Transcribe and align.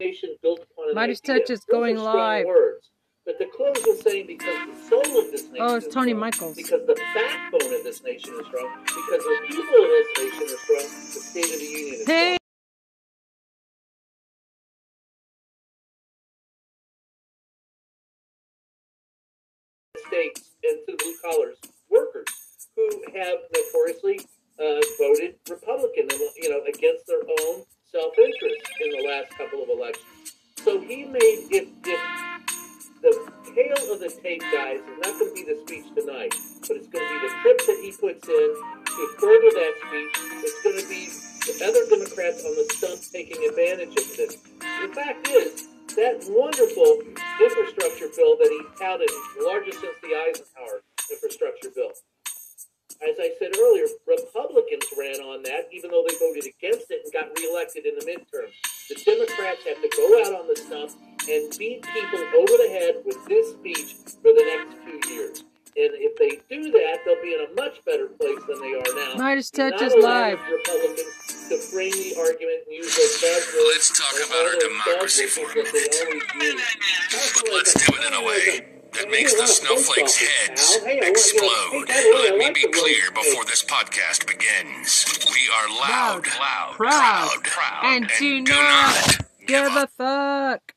Meidas. 0.00 1.20
Touch 1.22 1.50
is 1.50 1.64
going 1.64 1.96
live. 1.98 2.46
Words. 2.46 2.90
But 3.26 3.38
the 3.40 3.46
close 3.46 3.76
was 3.84 4.00
saying 4.00 4.28
because 4.28 4.54
the 4.68 4.88
soul 4.88 5.18
of 5.18 5.32
this 5.32 5.42
nation 5.50 5.56
Oh, 5.60 5.74
it's 5.74 5.92
Tony 5.92 6.10
strong, 6.12 6.20
Michaels. 6.20 6.54
Because 6.56 6.86
the 6.86 6.94
backbone 6.94 7.74
of 7.74 7.82
this 7.82 8.02
nation 8.04 8.32
is 8.40 8.46
strong. 8.46 8.70
Because 8.84 9.24
the 9.24 9.38
people 9.48 9.74
of 9.74 9.90
this 9.90 10.08
nation 10.18 10.54
are 10.54 10.58
strong. 10.58 10.82
The 10.82 11.20
State 11.20 11.44
of 11.52 11.58
the 11.58 11.66
Union 11.66 11.94
is 11.94 12.06
Hey. 12.06 12.36
strong. 12.36 12.38
States 20.06 20.50
and 20.62 20.78
to 20.86 20.92
the 20.92 20.96
blue 20.96 21.14
collars 21.22 21.56
workers 21.90 22.26
who 22.76 22.88
have 23.18 23.38
notoriously 23.52 24.20
uh, 24.60 24.80
voted 24.98 25.34
Republican, 25.50 26.08
you 26.36 26.50
know, 26.50 26.62
against 26.68 27.06
their 27.06 27.22
own 27.42 27.64
self-interest 27.92 28.62
in 28.80 28.90
the 28.90 29.08
last 29.08 29.30
couple 29.36 29.62
of 29.62 29.68
elections. 29.68 30.34
So 30.64 30.80
he 30.80 31.04
made 31.04 31.48
if 31.50 31.68
if 31.84 32.00
the 33.00 33.14
tail 33.54 33.92
of 33.92 34.00
the 34.00 34.10
tape, 34.22 34.42
guys, 34.52 34.80
is 34.80 34.98
not 35.02 35.18
going 35.18 35.30
to 35.30 35.34
be 35.34 35.44
the 35.46 35.56
speech 35.62 35.86
tonight, 35.94 36.34
but 36.66 36.76
it's 36.76 36.88
going 36.88 37.06
to 37.06 37.12
be 37.14 37.20
the 37.24 37.34
trip 37.42 37.58
that 37.64 37.78
he 37.80 37.90
puts 37.92 38.28
in 38.28 38.50
to 38.84 39.02
further 39.18 39.50
that 39.54 39.74
speech. 39.86 40.14
It's 40.44 40.60
going 40.62 40.78
to 40.82 40.88
be 40.90 41.06
the 41.46 41.54
other 41.64 41.82
Democrats 41.88 42.44
on 42.44 42.52
the 42.58 42.66
stump 42.74 43.00
taking 43.12 43.40
advantage 43.48 43.94
of 43.96 44.06
this. 44.18 44.36
The 44.58 44.90
fact 44.94 45.28
is, 45.28 45.68
that 45.96 46.20
wonderful 46.28 47.00
infrastructure 47.40 48.10
bill 48.14 48.36
that 48.36 48.50
he 48.50 48.60
touted, 48.78 49.10
largest 49.40 49.80
since 49.80 49.98
the 50.02 50.14
Eisenhower 50.14 50.82
infrastructure 51.10 51.70
bill. 51.74 51.90
As 52.98 53.14
I 53.20 53.30
said 53.38 53.54
earlier, 53.54 53.86
Republicans 54.06 54.82
ran 54.98 55.22
on 55.22 55.42
that, 55.44 55.70
even 55.70 55.90
though 55.90 56.02
they 56.02 56.16
voted 56.18 56.50
against 56.50 56.90
it 56.90 57.06
and 57.06 57.12
got 57.12 57.30
reelected 57.38 57.86
in 57.86 57.94
the 57.94 58.04
midterms. 58.04 58.58
The 58.90 58.98
Democrats 59.06 59.62
have 59.70 59.78
to 59.78 59.90
go 59.94 60.06
out 60.26 60.34
on 60.34 60.48
the 60.48 60.56
stump 60.58 60.90
and 61.30 61.46
beat 61.58 61.86
people 61.94 62.18
over 62.34 62.54
the 62.58 62.68
head 62.74 63.02
with 63.06 63.22
this 63.30 63.54
speech 63.54 63.94
for 64.18 64.34
the 64.34 64.42
next 64.42 64.82
two 64.82 65.14
years. 65.14 65.44
And 65.78 65.94
if 65.94 66.18
they 66.18 66.42
do 66.50 66.72
that, 66.72 67.06
they'll 67.06 67.22
be 67.22 67.38
in 67.38 67.46
a 67.46 67.54
much 67.54 67.78
better 67.86 68.08
place 68.18 68.42
than 68.50 68.58
they 68.58 68.74
are 68.74 68.90
now. 68.98 69.14
Meidas 69.14 69.52
Do 69.52 69.70
Touch 69.70 69.82
is 69.82 69.94
live. 69.94 70.40
Republicans 70.50 71.46
to 71.48 71.58
frame 71.70 71.92
the 71.92 72.18
argument 72.18 72.66
and 72.66 72.82
use 72.82 72.90
those 72.98 73.22
buzzwords. 73.22 73.62
Let's 73.78 73.94
talk 73.94 74.16
about 74.26 74.42
our 74.42 74.58
democracy 74.58 75.26
for 75.26 75.46
a 75.46 75.54
minute. 75.54 76.66
But 77.14 77.46
let's 77.54 77.74
do 77.78 77.94
it 77.94 78.06
in 78.10 78.14
a 78.14 78.26
way 78.26 78.77
that 78.94 79.10
makes 79.10 79.34
the 79.34 79.46
snowflakes' 79.46 80.16
heads 80.16 80.76
Hey, 80.76 80.80
I 80.80 80.84
want- 80.84 80.94
you 80.94 81.00
know, 81.02 81.08
explode. 81.08 81.88
hey, 81.88 81.94
by 81.94 82.02
the 82.02 82.16
way, 82.16 82.28
I 82.28 82.30
Let 82.30 82.38
me 82.38 82.50
be 82.50 82.68
clear 82.72 83.10
before 83.12 83.44
this 83.44 83.64
podcast 83.64 84.26
begins. 84.26 85.04
We 85.26 85.48
are 85.54 85.68
loud, 85.80 86.26
loud, 86.26 86.74
proud, 86.76 87.28
proud, 87.30 87.44
proud, 87.44 87.84
and 87.84 88.10
do 88.18 88.44
do 88.44 88.52
not 88.52 89.06
not 89.18 89.18
Give 89.46 89.66
a 89.76 89.86
fuck. 89.86 90.74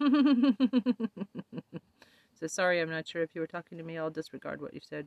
so 2.40 2.46
sorry, 2.46 2.80
I'm 2.80 2.90
not 2.90 3.06
sure 3.06 3.22
if 3.22 3.34
you 3.34 3.40
were 3.40 3.46
talking 3.46 3.78
to 3.78 3.84
me. 3.84 3.98
I'll 3.98 4.10
disregard 4.10 4.60
what 4.60 4.74
you 4.74 4.80
said. 4.82 5.06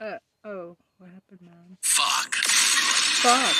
Uh 0.00 0.16
oh, 0.48 0.76
what 0.96 1.10
happened, 1.12 1.44
Mom? 1.44 1.76
fuck. 1.84 2.32
Fuck. 3.20 3.52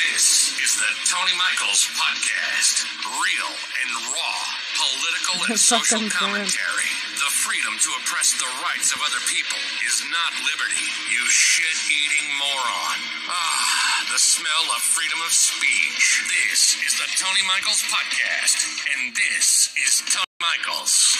This 0.00 0.56
is 0.56 0.72
the 0.80 0.88
Tony 1.04 1.36
Michaels 1.36 1.84
podcast. 2.00 2.88
Real 3.04 3.52
and 3.52 3.90
raw 4.08 4.40
political 4.80 5.36
and 5.52 5.60
social 5.60 6.00
commentary. 6.08 6.88
The 7.20 7.28
freedom 7.28 7.76
to 7.76 7.90
oppress 8.00 8.32
the 8.40 8.48
rights 8.64 8.96
of 8.96 9.04
other 9.04 9.20
people 9.28 9.60
is 9.84 10.00
not 10.08 10.32
liberty, 10.48 10.88
you 11.12 11.20
shit-eating 11.28 12.26
moron. 12.40 12.98
Ah, 13.28 14.08
the 14.08 14.16
smell 14.18 14.64
of 14.72 14.80
freedom 14.80 15.20
of 15.20 15.32
speech. 15.32 16.24
This 16.48 16.80
is 16.88 16.96
the 16.96 17.08
Tony 17.20 17.44
Michaels 17.44 17.84
podcast, 17.92 18.64
and 18.96 19.12
this 19.12 19.76
is 19.76 20.00
Tony 20.08 20.29
Michaels. 20.50 21.14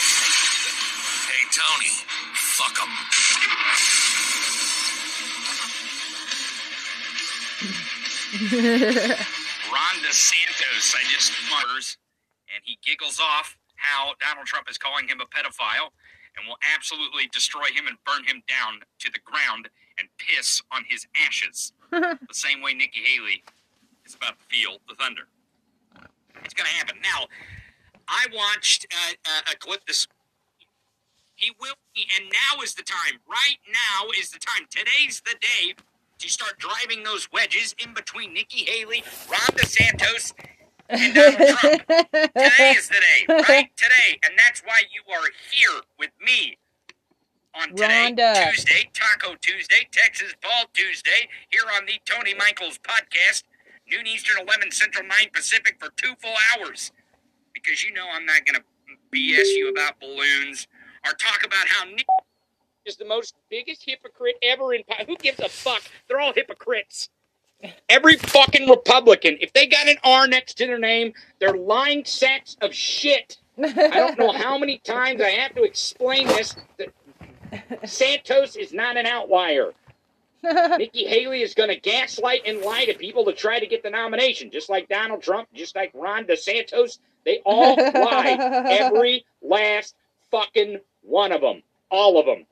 Hey, 1.30 1.44
Tony, 1.54 1.94
fuck 2.34 2.74
'em. 2.82 2.90
Ron 9.70 9.96
DeSantos, 10.02 10.96
I 10.96 11.02
just 11.12 11.32
mutters, 11.48 11.96
and 12.52 12.60
he 12.64 12.78
giggles 12.84 13.20
off 13.20 13.56
how 13.76 14.14
Donald 14.18 14.46
Trump 14.46 14.68
is 14.68 14.78
calling 14.78 15.06
him 15.06 15.20
a 15.20 15.26
pedophile 15.26 15.90
and 16.36 16.48
will 16.48 16.58
absolutely 16.74 17.28
destroy 17.32 17.66
him 17.72 17.86
and 17.86 17.96
burn 18.04 18.24
him 18.24 18.42
down 18.48 18.80
to 18.98 19.12
the 19.12 19.20
ground 19.20 19.68
and 19.98 20.08
piss 20.18 20.60
on 20.72 20.82
his 20.88 21.06
ashes. 21.14 21.72
the 21.90 22.18
same 22.32 22.62
way 22.62 22.74
Nikki 22.74 23.00
Haley 23.04 23.44
is 24.04 24.14
about 24.16 24.40
to 24.40 24.44
feel 24.46 24.78
the 24.88 24.96
thunder. 24.96 25.28
It's 26.44 26.54
going 26.54 26.66
to 26.66 26.74
happen. 26.74 26.96
Now, 27.02 27.26
I 28.10 28.26
watched 28.34 28.86
uh, 28.92 29.14
uh, 29.24 29.52
a 29.52 29.56
clip 29.56 29.86
this. 29.86 30.06
He 31.36 31.52
will, 31.60 31.74
be, 31.94 32.02
and 32.18 32.28
now 32.28 32.60
is 32.62 32.74
the 32.74 32.82
time. 32.82 33.20
Right 33.26 33.56
now 33.68 34.08
is 34.18 34.30
the 34.30 34.38
time. 34.40 34.66
Today's 34.68 35.22
the 35.24 35.36
day 35.40 35.74
to 36.18 36.28
start 36.28 36.58
driving 36.58 37.02
those 37.04 37.28
wedges 37.32 37.74
in 37.78 37.94
between 37.94 38.34
Nikki 38.34 38.64
Haley, 38.64 39.02
Ron 39.30 39.56
DeSantos, 39.56 40.34
and 40.90 41.14
Donald 41.14 41.58
Trump. 41.58 41.86
Today 41.86 42.74
is 42.76 42.88
the 42.88 43.00
day, 43.00 43.26
right? 43.48 43.70
Today. 43.76 44.18
And 44.24 44.34
that's 44.36 44.60
why 44.64 44.82
you 44.92 45.14
are 45.14 45.28
here 45.50 45.80
with 45.98 46.10
me 46.22 46.58
on 47.54 47.70
today, 47.70 48.12
Rhonda. 48.12 48.50
Tuesday, 48.50 48.90
Taco 48.92 49.36
Tuesday, 49.40 49.88
Texas 49.92 50.34
Paul 50.42 50.64
Tuesday, 50.74 51.28
here 51.48 51.64
on 51.74 51.86
the 51.86 51.94
Tony 52.04 52.34
Michaels 52.34 52.78
podcast, 52.78 53.44
noon 53.90 54.06
Eastern, 54.06 54.42
11 54.46 54.72
Central, 54.72 55.06
9 55.06 55.16
Pacific 55.32 55.76
for 55.78 55.90
two 55.96 56.14
full 56.20 56.34
hours. 56.58 56.92
Because 57.62 57.84
you 57.84 57.92
know 57.92 58.06
I'm 58.12 58.26
not 58.26 58.44
going 58.44 58.56
to 58.56 58.64
BS 59.12 59.56
you 59.56 59.70
about 59.70 59.98
balloons 60.00 60.66
or 61.06 61.12
talk 61.12 61.44
about 61.44 61.66
how 61.68 61.84
Nick 61.86 62.06
is 62.86 62.96
the 62.96 63.04
most 63.04 63.34
biggest 63.50 63.84
hypocrite 63.84 64.36
ever 64.42 64.72
in. 64.74 64.82
po- 64.88 65.04
Who 65.06 65.16
gives 65.16 65.40
a 65.40 65.48
fuck? 65.48 65.82
They're 66.08 66.20
all 66.20 66.32
hypocrites. 66.32 67.08
Every 67.90 68.16
fucking 68.16 68.68
Republican, 68.70 69.36
if 69.40 69.52
they 69.52 69.66
got 69.66 69.86
an 69.86 69.96
R 70.02 70.26
next 70.26 70.54
to 70.54 70.66
their 70.66 70.78
name, 70.78 71.12
they're 71.40 71.56
lying 71.56 72.04
sacks 72.06 72.56
of 72.62 72.74
shit. 72.74 73.36
I 73.62 73.72
don't 73.90 74.18
know 74.18 74.32
how 74.32 74.56
many 74.56 74.78
times 74.84 75.20
I 75.20 75.28
have 75.30 75.54
to 75.56 75.62
explain 75.64 76.26
this. 76.28 76.56
That 76.78 76.88
Santos 77.88 78.56
is 78.56 78.72
not 78.72 78.96
an 78.96 79.06
outlier. 79.06 79.72
Nikki 80.42 81.04
Haley 81.04 81.42
is 81.42 81.52
going 81.52 81.68
to 81.68 81.76
gaslight 81.78 82.42
and 82.46 82.60
lie 82.60 82.86
to 82.86 82.94
people 82.94 83.26
to 83.26 83.32
try 83.34 83.60
to 83.60 83.66
get 83.66 83.82
the 83.82 83.90
nomination, 83.90 84.50
just 84.50 84.70
like 84.70 84.88
Donald 84.88 85.22
Trump, 85.22 85.48
just 85.52 85.76
like 85.76 85.90
Ron 85.92 86.24
DeSantos. 86.24 86.98
They 87.24 87.40
all 87.44 87.76
lie. 87.76 88.36
Every 88.70 89.24
last 89.42 89.94
fucking 90.30 90.78
one 91.02 91.32
of 91.32 91.40
them. 91.40 91.62
All 91.90 92.18
of 92.18 92.26
them. 92.26 92.46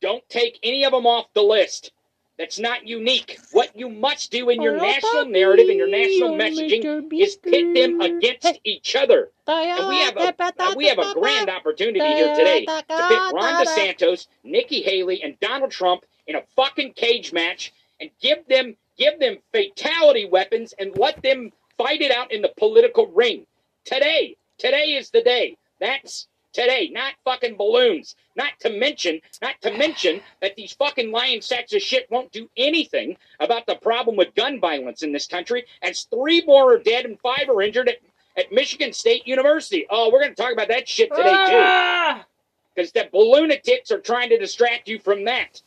Don't 0.00 0.28
take 0.28 0.58
any 0.62 0.84
of 0.84 0.92
them 0.92 1.06
off 1.06 1.32
the 1.32 1.42
list. 1.42 1.92
That's 2.38 2.58
not 2.58 2.86
unique. 2.88 3.38
What 3.52 3.76
you 3.76 3.88
must 3.88 4.32
do 4.32 4.48
in 4.50 4.62
your 4.62 4.76
national 4.76 5.26
papi, 5.26 5.30
narrative 5.30 5.68
and 5.68 5.78
your 5.78 5.88
national 5.88 6.30
messaging 6.30 7.12
is 7.12 7.36
pit 7.36 7.74
them 7.74 8.00
against 8.00 8.58
each 8.64 8.96
other. 8.96 9.30
And 9.46 9.88
we 9.88 9.98
have 9.98 10.16
a 10.16 10.34
uh, 10.58 10.74
we 10.74 10.88
have 10.88 10.98
a 10.98 11.12
grand 11.14 11.50
opportunity 11.50 12.00
here 12.00 12.34
today 12.34 12.64
to 12.64 12.82
pit 12.88 13.32
Ron 13.32 13.64
DeSantos, 13.64 14.26
Nikki 14.42 14.82
Haley, 14.82 15.22
and 15.22 15.38
Donald 15.40 15.70
Trump 15.70 16.04
in 16.26 16.34
a 16.36 16.42
fucking 16.56 16.94
cage 16.94 17.32
match 17.32 17.72
and 18.00 18.10
give 18.20 18.46
them 18.48 18.76
give 18.96 19.20
them 19.20 19.36
fatality 19.52 20.26
weapons, 20.26 20.74
and 20.78 20.96
let 20.98 21.22
them 21.22 21.52
fight 21.78 22.00
it 22.00 22.10
out 22.10 22.32
in 22.32 22.42
the 22.42 22.52
political 22.56 23.06
ring. 23.08 23.46
Today, 23.84 24.36
today 24.58 24.94
is 24.94 25.10
the 25.10 25.22
day. 25.22 25.56
That's 25.80 26.28
today, 26.52 26.90
not 26.92 27.14
fucking 27.24 27.56
balloons. 27.56 28.14
Not 28.36 28.52
to 28.60 28.70
mention, 28.70 29.20
not 29.40 29.60
to 29.62 29.76
mention 29.76 30.20
that 30.40 30.56
these 30.56 30.72
fucking 30.72 31.10
lying 31.10 31.40
sacks 31.40 31.72
of 31.72 31.82
shit 31.82 32.10
won't 32.10 32.32
do 32.32 32.48
anything 32.56 33.16
about 33.40 33.66
the 33.66 33.74
problem 33.76 34.16
with 34.16 34.34
gun 34.34 34.60
violence 34.60 35.02
in 35.02 35.12
this 35.12 35.26
country, 35.26 35.64
as 35.82 36.04
three 36.04 36.42
more 36.46 36.74
are 36.74 36.78
dead 36.78 37.04
and 37.04 37.18
five 37.20 37.48
are 37.48 37.62
injured 37.62 37.88
at, 37.88 37.98
at 38.36 38.52
Michigan 38.52 38.92
State 38.92 39.26
University. 39.26 39.86
Oh, 39.90 40.10
we're 40.12 40.22
going 40.22 40.34
to 40.34 40.40
talk 40.42 40.52
about 40.52 40.68
that 40.68 40.88
shit 40.88 41.10
today, 41.10 41.30
too 41.30 41.58
Ah! 41.58 42.24
because 42.74 42.92
the 42.92 43.08
balloonatics 43.12 43.90
are 43.90 44.00
trying 44.00 44.30
to 44.30 44.38
distract 44.38 44.88
you 44.88 44.98
from 44.98 45.24
that. 45.24 45.60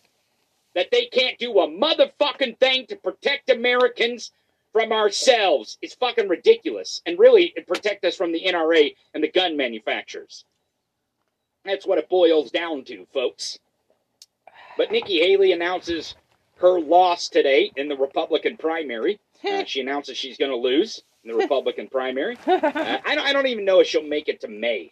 That 0.73 0.91
they 0.91 1.05
can't 1.05 1.37
do 1.37 1.51
a 1.59 1.67
motherfucking 1.67 2.57
thing 2.59 2.85
to 2.87 2.95
protect 2.97 3.49
Americans 3.49 4.31
from 4.75 4.91
ourselves. 4.91 5.77
It's 5.81 5.93
fucking 5.93 6.27
ridiculous. 6.27 7.01
And 7.05 7.17
really, 7.17 7.53
it 7.55 7.65
protect 7.65 8.03
us 8.03 8.17
from 8.17 8.33
the 8.33 8.41
NRA 8.41 8.93
and 9.13 9.23
the 9.23 9.31
gun 9.31 9.55
manufacturers. 9.55 10.43
That's 11.63 11.87
what 11.87 11.97
it 11.97 12.09
boils 12.09 12.51
down 12.51 12.83
to, 12.83 13.07
folks. 13.13 13.57
But 14.77 14.91
Nikki 14.91 15.19
Haley 15.19 15.53
announces 15.53 16.15
her 16.57 16.77
loss 16.77 17.29
today 17.29 17.71
in 17.77 17.87
the 17.87 17.95
Republican 17.95 18.57
primary. 18.57 19.19
Uh, 19.45 19.63
she 19.63 19.79
announces 19.79 20.17
she's 20.17 20.37
going 20.37 20.49
to 20.49 20.57
lose 20.57 21.03
in 21.23 21.29
the 21.29 21.37
Republican 21.43 21.87
primary. 21.87 22.35
Uh, 22.47 22.97
I, 23.05 23.13
don't, 23.13 23.27
I 23.27 23.31
don't 23.31 23.45
even 23.45 23.63
know 23.63 23.79
if 23.79 23.85
she'll 23.85 24.01
make 24.01 24.27
it 24.27 24.41
to 24.41 24.47
May. 24.47 24.91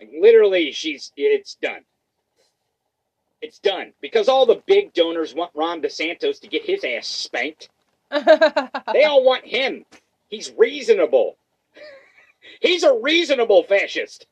Like 0.00 0.10
literally, 0.18 0.72
she's 0.72 1.12
it's 1.16 1.54
done. 1.62 1.84
It's 3.40 3.60
done 3.60 3.92
because 4.00 4.28
all 4.28 4.46
the 4.46 4.60
big 4.66 4.94
donors 4.94 5.32
want 5.32 5.52
Ron 5.54 5.80
DeSantis 5.80 6.40
to 6.40 6.48
get 6.48 6.64
his 6.64 6.82
ass 6.82 7.06
spanked. 7.06 7.68
They 8.10 9.04
all 9.04 9.24
want 9.24 9.44
him. 9.44 9.84
He's 10.28 10.52
reasonable. 10.56 11.36
He's 12.60 12.82
a 12.82 12.94
reasonable 12.94 13.62
fascist. 13.62 14.26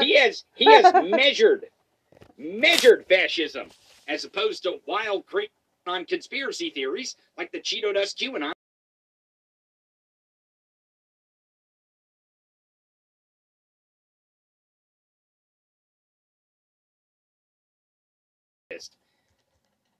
He 0.00 0.16
has 0.16 0.44
he 0.54 0.66
has 0.66 0.92
measured 1.04 1.66
measured 2.36 3.06
fascism 3.08 3.68
as 4.06 4.24
opposed 4.24 4.62
to 4.64 4.80
wild 4.86 5.26
creep 5.26 5.50
on 5.86 6.04
conspiracy 6.04 6.70
theories 6.70 7.16
like 7.36 7.50
the 7.52 7.60
Cheeto 7.60 7.94
Dust 7.94 8.18
QAnon. 8.18 8.52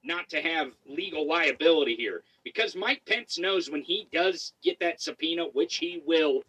Not 0.02 0.28
to 0.30 0.40
have 0.40 0.72
legal 0.86 1.26
liability 1.26 1.94
here 1.94 2.22
because 2.44 2.76
Mike 2.76 3.02
Pence 3.06 3.38
knows 3.38 3.70
when 3.70 3.82
he 3.82 4.08
does 4.12 4.52
get 4.62 4.78
that 4.80 5.00
subpoena, 5.00 5.44
which 5.52 5.76
he 5.76 6.02
will. 6.06 6.42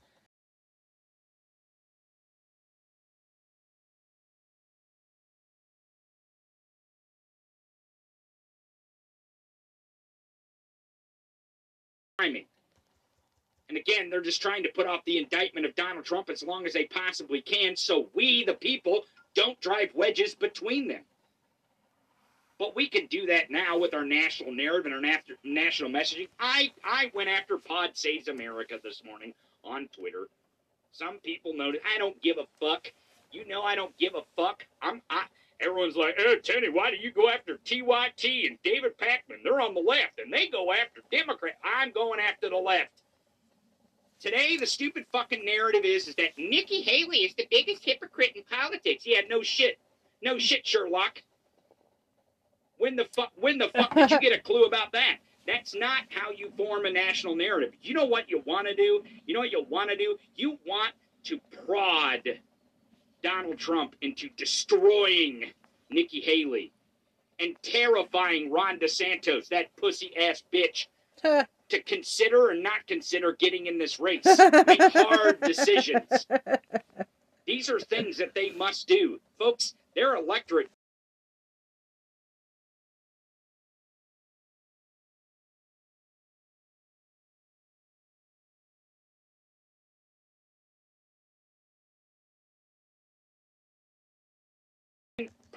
Timing. 12.20 12.46
And 13.70 13.78
again, 13.78 14.10
they're 14.10 14.22
just 14.22 14.42
trying 14.42 14.64
to 14.64 14.70
put 14.76 14.88
off 14.88 15.06
the 15.06 15.20
indictment 15.20 15.66
of 15.66 15.76
Donald 15.76 16.04
Trump 16.04 16.30
as 16.30 16.44
long 16.44 16.66
as 16.66 16.74
they 16.74 16.86
possibly 16.86 17.42
can 17.42 17.76
so 17.76 18.10
we, 18.14 18.44
the 18.44 18.56
people, 18.56 19.04
don't 19.36 19.60
drive 19.62 19.90
wedges 19.94 20.36
between 20.36 20.88
them. 20.88 21.04
But 22.60 22.76
we 22.76 22.90
can 22.90 23.06
do 23.08 23.26
that 23.28 23.50
now 23.50 23.78
with 23.78 23.94
our 23.94 24.04
national 24.04 24.52
narrative 24.52 24.86
and 24.86 24.94
our 24.94 25.02
nat- 25.02 25.24
national 25.46 25.90
messaging. 25.90 26.28
I, 26.40 26.72
I 26.84 27.10
went 27.16 27.30
after 27.30 27.58
Pod 27.58 27.92
Saves 27.94 28.28
America 28.28 28.78
this 28.84 29.02
morning 29.06 29.34
on 29.64 29.88
Twitter. 29.98 30.28
Some 30.92 31.20
people 31.20 31.54
noted 31.54 31.82
I 31.96 31.98
don't 31.98 32.22
give 32.22 32.38
a 32.38 32.48
fuck. 32.60 32.92
You 33.32 33.48
know 33.48 33.62
I 33.62 33.76
don't 33.76 33.98
give 33.98 34.14
a 34.16 34.24
fuck. 34.36 34.66
I'm 34.82 35.02
I 35.10 35.24
everyone's 35.62 35.96
like, 35.96 36.16
oh 36.20 36.36
Tony, 36.44 36.70
why 36.70 36.92
do 36.92 36.98
you 36.98 37.12
go 37.12 37.30
after 37.30 37.58
TYT 37.58 38.48
and 38.48 38.58
David 38.64 38.98
Pakman? 38.98 39.44
They're 39.44 39.62
on 39.62 39.74
the 39.74 39.82
left 39.82 40.20
and 40.20 40.34
they 40.34 40.48
go 40.48 40.74
after 40.74 41.02
Democrat. 41.12 41.54
I'm 41.64 41.92
going 41.92 42.20
after 42.20 42.50
the 42.50 42.58
left. 42.58 43.04
Today 44.20 44.58
the 44.58 44.66
stupid 44.66 45.06
fucking 45.14 45.46
narrative 45.46 45.86
is 45.86 46.10
is 46.10 46.16
that 46.16 46.38
Nikki 46.38 46.82
Haley 46.82 47.20
is 47.20 47.36
the 47.36 47.48
biggest 47.50 47.86
hypocrite 47.86 48.36
in 48.36 48.44
politics. 48.44 49.06
Yeah, 49.06 49.22
no 49.30 49.44
shit. 49.44 49.78
No 50.22 50.38
shit, 50.38 50.68
Sherlock. 50.68 51.24
When 52.80 52.96
the 52.96 53.06
fuck 53.16 53.32
when 53.36 53.58
the 53.58 53.70
fuck 53.70 53.94
did 53.94 54.10
you 54.10 54.20
get 54.20 54.34
a 54.34 54.42
clue 54.42 54.64
about 54.64 54.94
that? 54.94 55.18
That's 55.46 55.76
not 55.76 56.04
how 56.10 56.32
you 56.32 56.52
form 56.58 56.86
a 56.86 56.92
national 56.92 57.36
narrative. 57.36 57.74
You 57.82 57.94
know 57.94 58.06
what 58.06 58.30
you 58.30 58.42
want 58.46 58.68
to 58.68 58.76
do? 58.76 59.04
You 59.26 59.34
know 59.34 59.42
what 59.42 59.52
you 59.52 59.66
want 59.70 59.90
to 59.90 59.98
do? 59.98 60.18
You 60.36 60.58
want 60.66 60.94
to 61.26 61.40
prod 61.66 62.40
Donald 63.22 63.58
Trump 63.58 63.96
into 64.02 64.30
destroying 64.38 65.52
Nikki 65.90 66.22
Haley 66.22 66.72
and 67.40 67.56
terrifying 67.62 68.52
Ron 68.52 68.80
DeSantis, 68.80 69.50
that 69.50 69.76
pussy 69.76 70.16
ass 70.18 70.44
bitch, 70.54 70.88
to 71.70 71.82
consider 71.84 72.50
or 72.50 72.54
not 72.54 72.88
consider 72.88 73.34
getting 73.34 73.66
in 73.68 73.78
this 73.78 74.00
race. 74.00 74.26
Make 74.68 74.82
hard 74.94 75.42
decisions. 75.42 76.28
These 77.46 77.70
are 77.70 77.80
things 77.80 78.18
that 78.18 78.36
they 78.36 78.52
must 78.52 78.88
do. 78.88 79.20
Folks, 79.38 79.76
their 79.96 80.16
electorate 80.16 80.70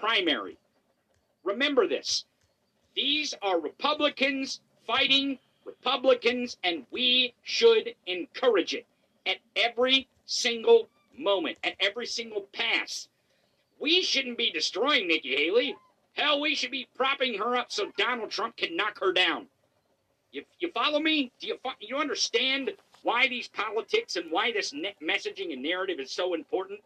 primary. 0.03 0.59
Remember 1.45 1.87
this. 1.87 2.25
These 2.97 3.35
are 3.41 3.61
Republicans 3.61 4.61
fighting 4.85 5.39
Republicans, 5.65 6.57
and 6.65 6.85
we 6.91 7.35
should 7.45 7.95
encourage 8.07 8.75
it 8.75 8.85
at 9.27 9.37
every 9.55 10.09
single 10.27 10.89
moment, 11.17 11.57
at 11.63 11.75
every 11.79 12.07
single 12.07 12.49
pass. 12.53 13.07
We 13.79 14.03
shouldn't 14.03 14.39
be 14.39 14.51
destroying 14.51 15.07
Nikki 15.07 15.37
Haley. 15.37 15.77
Hell, 16.15 16.41
we 16.41 16.57
should 16.57 16.73
be 16.73 16.89
propping 16.97 17.39
her 17.39 17.57
up 17.57 17.71
so 17.71 17.93
Donald 17.97 18.31
Trump 18.31 18.57
can 18.57 18.77
knock 18.77 18.99
her 18.99 19.13
down. 19.13 19.47
You, 20.33 20.43
you 20.59 20.73
follow 20.73 20.99
me? 20.99 21.31
Do 21.39 21.47
you, 21.47 21.59
you 21.79 21.99
understand 21.99 22.73
why 23.05 23.29
these 23.29 23.47
politics 23.47 24.17
and 24.17 24.33
why 24.33 24.51
this 24.51 24.75
messaging 25.01 25.53
and 25.53 25.63
narrative 25.63 26.01
is 26.01 26.11
so 26.11 26.35
important? 26.35 26.81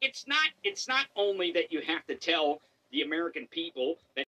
It's 0.00 0.26
not 0.26 0.46
it's 0.64 0.88
not 0.88 1.06
only 1.16 1.52
that 1.52 1.72
you 1.72 1.80
have 1.80 2.06
to 2.06 2.14
tell 2.14 2.60
the 2.92 3.02
American 3.02 3.46
people 3.50 3.96
that 4.16 4.26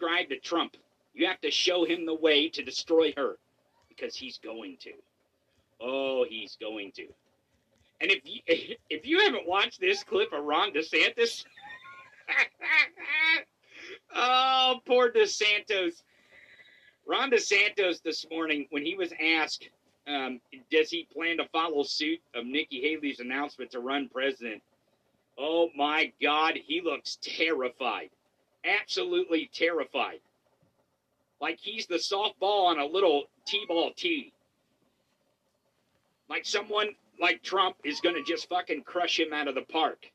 subscribe 0.00 0.28
to 0.28 0.38
Trump. 0.38 0.76
You 1.12 1.26
have 1.26 1.40
to 1.40 1.50
show 1.50 1.84
him 1.84 2.06
the 2.06 2.14
way 2.14 2.48
to 2.48 2.62
destroy 2.62 3.12
her 3.16 3.36
because 3.88 4.14
he's 4.14 4.38
going 4.38 4.76
to. 4.80 4.92
Oh, 5.80 6.24
he's 6.28 6.56
going 6.60 6.92
to. 6.92 7.06
And 8.00 8.10
if 8.10 8.20
you 8.24 8.40
if 8.90 9.06
you 9.06 9.20
haven't 9.20 9.46
watched 9.46 9.80
this 9.80 10.04
clip 10.04 10.32
of 10.32 10.44
Ron 10.44 10.72
DeSantis, 10.72 11.44
oh, 14.14 14.80
poor 14.86 15.10
DeSantis. 15.10 16.02
Ron 17.06 17.30
DeSantis 17.30 18.02
this 18.02 18.24
morning, 18.30 18.66
when 18.70 18.84
he 18.84 18.94
was 18.94 19.12
asked 19.20 19.68
um, 20.10 20.40
does 20.70 20.90
he 20.90 21.06
plan 21.12 21.36
to 21.36 21.46
follow 21.46 21.82
suit 21.82 22.20
of 22.34 22.44
Nikki 22.46 22.80
Haley's 22.80 23.20
announcement 23.20 23.70
to 23.72 23.80
run 23.80 24.08
president? 24.08 24.62
Oh 25.38 25.70
my 25.76 26.12
God, 26.20 26.58
he 26.62 26.80
looks 26.80 27.18
terrified. 27.22 28.10
Absolutely 28.64 29.50
terrified. 29.52 30.20
Like 31.40 31.58
he's 31.60 31.86
the 31.86 31.96
softball 31.96 32.66
on 32.66 32.78
a 32.78 32.84
little 32.84 33.24
T 33.46 33.64
ball 33.66 33.92
tee. 33.96 34.32
Like 36.28 36.44
someone 36.44 36.88
like 37.20 37.42
Trump 37.42 37.76
is 37.84 38.00
going 38.00 38.16
to 38.16 38.22
just 38.22 38.48
fucking 38.48 38.82
crush 38.82 39.18
him 39.18 39.32
out 39.32 39.48
of 39.48 39.54
the 39.54 39.62
park. 39.62 40.06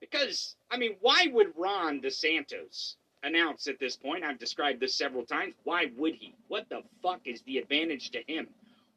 Because, 0.00 0.56
I 0.70 0.76
mean, 0.76 0.96
why 1.00 1.26
would 1.32 1.52
Ron 1.56 2.00
DeSantis 2.00 2.96
announce 3.22 3.66
at 3.66 3.78
this 3.78 3.96
point? 3.96 4.24
I've 4.24 4.38
described 4.38 4.80
this 4.80 4.94
several 4.94 5.24
times. 5.24 5.54
Why 5.64 5.86
would 5.96 6.14
he? 6.14 6.34
What 6.48 6.68
the 6.68 6.82
fuck 7.02 7.20
is 7.24 7.42
the 7.42 7.58
advantage 7.58 8.10
to 8.10 8.22
him? 8.26 8.48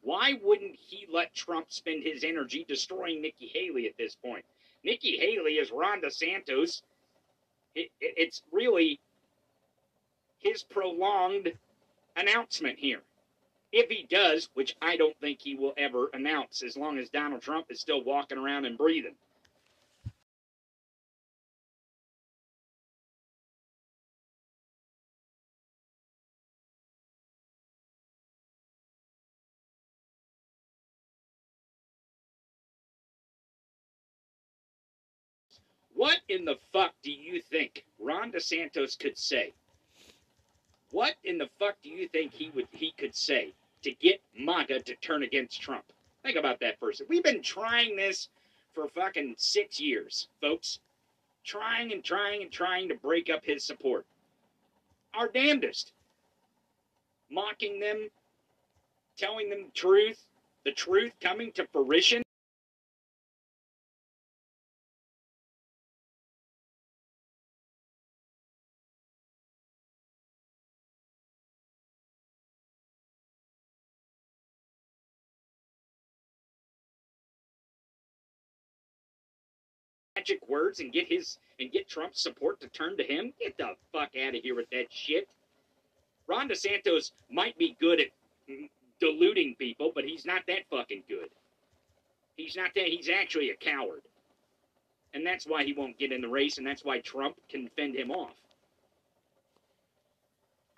Why 0.02 0.38
wouldn't 0.42 0.76
he 0.76 1.06
let 1.12 1.34
Trump 1.34 1.70
spend 1.70 2.02
his 2.02 2.24
energy 2.24 2.64
destroying 2.66 3.20
Nikki 3.20 3.50
Haley 3.52 3.86
at 3.86 3.96
this 3.98 4.14
point? 4.14 4.44
Nikki 4.82 5.18
Haley 5.18 5.54
is 5.54 5.70
Ron 5.70 6.00
DeSantis. 6.00 6.82
It, 7.74 7.90
it, 8.00 8.14
it's 8.16 8.42
really 8.50 9.00
his 10.38 10.62
prolonged 10.62 11.52
announcement 12.16 12.78
here. 12.78 13.02
If 13.72 13.88
he 13.88 14.06
does, 14.10 14.48
which 14.54 14.74
I 14.82 14.96
don't 14.96 15.16
think 15.20 15.40
he 15.40 15.54
will 15.54 15.74
ever 15.76 16.10
announce 16.12 16.62
as 16.62 16.76
long 16.76 16.98
as 16.98 17.10
Donald 17.10 17.42
Trump 17.42 17.66
is 17.70 17.80
still 17.80 18.02
walking 18.02 18.38
around 18.38 18.64
and 18.64 18.76
breathing. 18.76 19.14
What 36.00 36.20
in 36.30 36.46
the 36.46 36.56
fuck 36.72 36.94
do 37.02 37.12
you 37.12 37.42
think 37.42 37.84
Ron 37.98 38.32
DeSantis 38.32 38.98
could 38.98 39.18
say? 39.18 39.52
What 40.92 41.16
in 41.24 41.36
the 41.36 41.50
fuck 41.58 41.76
do 41.82 41.90
you 41.90 42.08
think 42.08 42.32
he 42.32 42.48
would 42.54 42.68
he 42.72 42.92
could 42.92 43.14
say 43.14 43.52
to 43.82 43.90
get 43.92 44.22
MAGA 44.34 44.80
to 44.80 44.94
turn 44.96 45.24
against 45.24 45.60
Trump? 45.60 45.84
Think 46.22 46.38
about 46.38 46.58
that 46.60 46.78
second. 46.80 47.06
We've 47.10 47.22
been 47.22 47.42
trying 47.42 47.96
this 47.96 48.30
for 48.72 48.88
fucking 48.88 49.34
six 49.36 49.78
years, 49.78 50.28
folks. 50.40 50.78
Trying 51.44 51.92
and 51.92 52.02
trying 52.02 52.40
and 52.40 52.50
trying 52.50 52.88
to 52.88 52.94
break 52.94 53.28
up 53.28 53.44
his 53.44 53.62
support. 53.62 54.06
Our 55.12 55.28
damnedest. 55.28 55.92
Mocking 57.28 57.78
them, 57.78 58.08
telling 59.18 59.50
them 59.50 59.64
the 59.64 59.78
truth, 59.78 60.24
the 60.64 60.72
truth 60.72 61.12
coming 61.20 61.52
to 61.52 61.66
fruition. 61.66 62.22
Magic 80.20 80.46
words 80.48 80.80
and 80.80 80.92
get 80.92 81.08
his 81.08 81.38
and 81.58 81.72
get 81.72 81.88
Trump's 81.88 82.22
support 82.22 82.60
to 82.60 82.68
turn 82.68 82.96
to 82.96 83.02
him? 83.02 83.32
Get 83.40 83.56
the 83.56 83.74
fuck 83.92 84.10
out 84.22 84.34
of 84.34 84.42
here 84.42 84.54
with 84.54 84.68
that 84.70 84.86
shit. 84.90 85.28
Ron 86.26 86.48
DeSantis 86.48 87.12
might 87.30 87.56
be 87.58 87.76
good 87.80 88.00
at 88.00 88.08
deluding 89.00 89.56
people, 89.56 89.92
but 89.94 90.04
he's 90.04 90.24
not 90.24 90.42
that 90.46 90.68
fucking 90.70 91.02
good. 91.08 91.28
He's 92.36 92.56
not 92.56 92.70
that. 92.74 92.86
He's 92.86 93.08
actually 93.08 93.50
a 93.50 93.56
coward, 93.56 94.02
and 95.14 95.26
that's 95.26 95.46
why 95.46 95.64
he 95.64 95.72
won't 95.72 95.98
get 95.98 96.12
in 96.12 96.20
the 96.20 96.28
race, 96.28 96.58
and 96.58 96.66
that's 96.66 96.84
why 96.84 97.00
Trump 97.00 97.36
can 97.48 97.68
fend 97.76 97.96
him 97.96 98.10
off. 98.10 98.34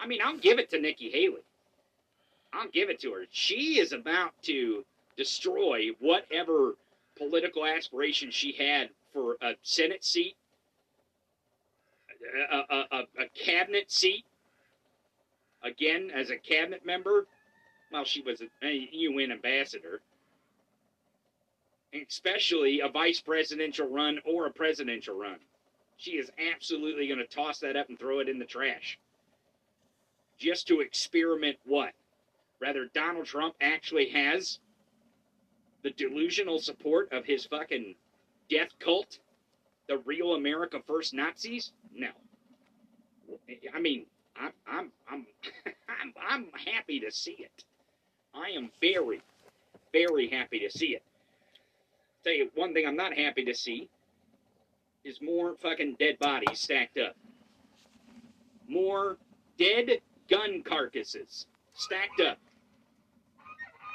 I 0.01 0.07
mean, 0.07 0.21
I'll 0.25 0.39
give 0.39 0.59
it 0.59 0.71
to 0.71 0.81
Nikki 0.81 1.11
Haley. 1.11 1.43
I'll 2.53 2.69
give 2.69 2.91
it 2.91 3.01
to 3.01 3.13
her. 3.13 3.25
She 3.31 3.79
is 3.79 3.93
about 3.93 4.33
to 4.43 4.85
destroy 5.17 5.91
whatever 6.01 6.75
political 7.17 7.65
aspiration 7.65 8.31
she 8.31 8.53
had 8.53 8.91
for 9.12 9.37
a 9.40 9.52
Senate 9.62 10.04
seat, 10.04 10.37
a, 12.50 12.57
a, 12.57 12.87
a, 12.90 12.99
a 13.23 13.28
cabinet 13.35 13.90
seat, 13.90 14.25
again 15.62 16.11
as 16.14 16.31
a 16.31 16.37
cabinet 16.37 16.85
member. 16.85 17.26
Well, 17.92 18.04
she 18.04 18.23
was 18.23 18.42
a 18.62 18.88
UN 18.92 19.33
ambassador, 19.33 20.00
especially 21.95 22.81
a 22.81 22.88
vice 22.88 23.21
presidential 23.21 23.87
run 23.87 24.19
or 24.25 24.47
a 24.47 24.50
presidential 24.50 25.14
run. 25.14 25.38
She 25.99 26.12
is 26.12 26.31
absolutely 26.52 27.07
going 27.07 27.19
to 27.19 27.26
toss 27.26 27.59
that 27.61 27.76
up 27.76 27.88
and 27.88 27.99
throw 27.99 28.21
it 28.21 28.28
in 28.28 28.38
the 28.38 28.47
trash. 28.47 28.99
Just 30.38 30.66
to 30.69 30.81
experiment 30.81 31.59
what? 31.64 31.92
Rather, 32.61 32.88
Donald 32.95 33.26
Trump 33.26 33.54
actually 33.61 34.09
has 34.09 34.59
the 35.83 35.90
delusional 35.90 36.59
support 36.59 37.12
of 37.12 37.25
his 37.25 37.45
fucking 37.45 37.95
death 38.52 38.71
cult, 38.78 39.18
the 39.88 39.99
real 39.99 40.35
America 40.35 40.78
First 40.87 41.14
Nazis? 41.14 41.73
No. 41.94 42.09
I 43.75 43.80
mean, 43.80 44.04
I'm 44.37 44.52
I'm 44.68 44.90
I'm 45.88 46.12
I'm, 46.28 46.47
happy 46.66 47.00
to 47.00 47.11
see 47.11 47.37
it. 47.38 47.64
I 48.35 48.50
am 48.50 48.71
very, 48.80 49.23
very 49.92 50.28
happy 50.28 50.59
to 50.61 50.71
see 50.71 50.88
it. 50.88 51.02
Tell 52.25 52.32
you 52.32 52.50
one 52.54 52.75
thing 52.75 52.87
I'm 52.87 52.97
not 52.97 53.14
happy 53.14 53.44
to 53.44 53.54
see 53.54 53.88
is 55.04 55.21
more 55.21 55.56
fucking 55.56 55.97
dead 55.99 56.18
bodies 56.18 56.61
stacked 56.61 56.99
up. 56.99 57.16
More 58.68 59.16
dead 59.59 60.00
gun 60.30 60.62
carcasses 60.62 61.47
stacked 61.75 62.21
up. 62.21 62.38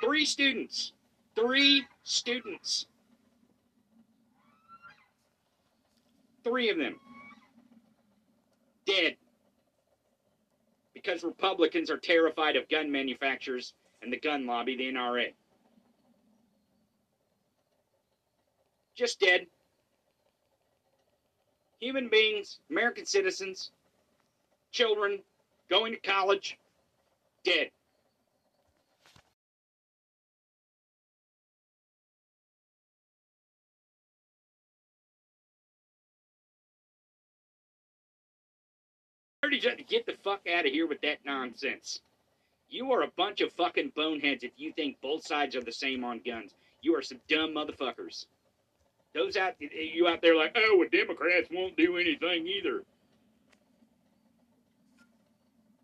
Three 0.04 0.26
students. 0.26 0.94
Three 1.36 1.86
students. 2.04 2.88
Three 6.48 6.70
of 6.70 6.78
them 6.78 6.96
dead 8.86 9.18
because 10.94 11.24
Republicans 11.24 11.92
are 11.92 11.98
terrified 11.98 12.56
of 12.56 12.70
gun 12.70 12.92
manufacturers 12.92 13.74
and 14.02 14.12
the 14.12 14.20
gun 14.20 14.46
lobby, 14.46 14.76
the 14.76 14.92
NRA. 14.92 15.34
Just 18.96 19.20
dead. 19.20 19.46
Human 21.80 22.10
beings, 22.10 22.60
American 22.72 23.06
citizens, 23.06 23.72
children, 24.72 25.20
going 25.70 25.94
to 25.94 26.00
college, 26.00 26.58
dead. 27.44 27.70
Get 39.50 40.06
the 40.06 40.16
fuck 40.24 40.42
out 40.48 40.66
of 40.66 40.72
here 40.72 40.88
with 40.88 41.02
that 41.02 41.20
nonsense. 41.26 42.02
You 42.70 42.92
are 42.92 43.04
a 43.04 43.12
bunch 43.16 43.42
of 43.42 43.54
fucking 43.54 43.94
boneheads 43.96 44.44
if 44.44 44.52
you 44.58 44.74
think 44.74 45.00
both 45.02 45.26
sides 45.26 45.56
are 45.56 45.64
the 45.64 45.72
same 45.72 46.04
on 46.04 46.22
guns. 46.26 46.54
You 46.82 46.96
are 46.96 47.02
some 47.02 47.20
dumb 47.30 47.54
motherfuckers. 47.54 48.26
Those 49.14 49.38
out 49.38 49.54
you 49.60 50.08
out 50.08 50.22
there 50.22 50.36
like, 50.36 50.56
oh, 50.56 50.76
well, 50.78 50.90
Democrats 50.92 51.48
won't 51.52 51.78
do 51.78 51.98
anything 51.98 52.48
either. 52.48 52.84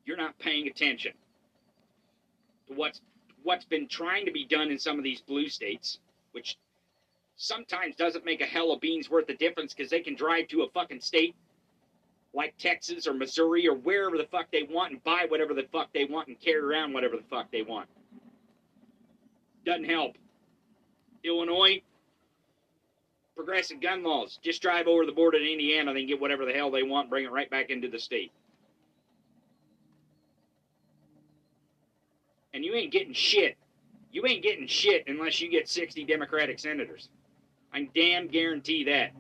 You're 0.06 0.18
not 0.18 0.38
paying 0.40 0.68
attention 0.68 1.14
to 2.68 2.74
what's 2.74 3.02
what's 3.44 3.66
been 3.66 3.88
trying 3.88 4.26
to 4.26 4.32
be 4.32 4.46
done 4.46 4.70
in 4.70 4.78
some 4.78 4.98
of 4.98 5.04
these 5.04 5.22
blue 5.22 5.48
states, 5.48 6.00
which 6.34 6.58
sometimes 7.38 7.96
doesn't 7.96 8.26
make 8.26 8.42
a 8.42 8.46
hell 8.46 8.72
of 8.72 8.82
beans 8.82 9.10
worth 9.10 9.30
of 9.30 9.38
difference 9.38 9.74
because 9.74 9.90
they 9.90 10.02
can 10.02 10.16
drive 10.16 10.48
to 10.50 10.64
a 10.64 10.70
fucking 10.70 11.02
state 11.02 11.36
like 12.34 12.56
Texas 12.58 13.08
or 13.08 13.14
Missouri 13.14 13.68
or 13.68 13.76
wherever 13.76 14.18
the 14.18 14.26
fuck 14.26 14.52
they 14.52 14.64
want 14.64 14.92
and 14.92 15.04
buy 15.04 15.26
whatever 15.28 15.54
the 15.54 15.66
fuck 15.72 15.94
they 15.94 16.06
want 16.06 16.28
and 16.28 16.40
carry 16.40 16.62
around 16.62 16.94
whatever 16.94 17.16
the 17.16 17.24
fuck 17.30 17.52
they 17.52 17.62
want. 17.62 17.88
Doesn't 19.66 19.86
help. 19.86 20.18
Illinois, 21.24 21.82
progressive 23.36 23.80
gun 23.80 24.04
laws. 24.04 24.40
Just 24.42 24.62
drive 24.62 24.88
over 24.88 25.06
the 25.06 25.12
border 25.12 25.40
to 25.40 25.52
Indiana, 25.52 25.94
then 25.94 26.08
get 26.08 26.20
whatever 26.20 26.46
the 26.46 26.54
hell 26.54 26.72
they 26.72 26.84
want, 26.84 27.10
bring 27.10 27.26
it 27.26 27.32
right 27.32 27.50
back 27.50 27.70
into 27.70 27.88
the 27.88 28.00
state. 28.00 28.32
And 32.54 32.66
you 32.66 32.74
ain't 32.74 32.92
getting 32.92 33.14
shit. 33.14 33.58
You 34.12 34.26
ain't 34.28 34.44
getting 34.44 34.68
shit 34.68 35.06
unless 35.08 35.40
you 35.40 35.50
get 35.50 35.68
60 35.68 36.04
Democratic 36.06 36.60
senators. 36.60 37.10
I 37.72 37.80
can 37.80 37.90
damn 37.96 38.28
guarantee 38.28 38.84
that 38.86 39.12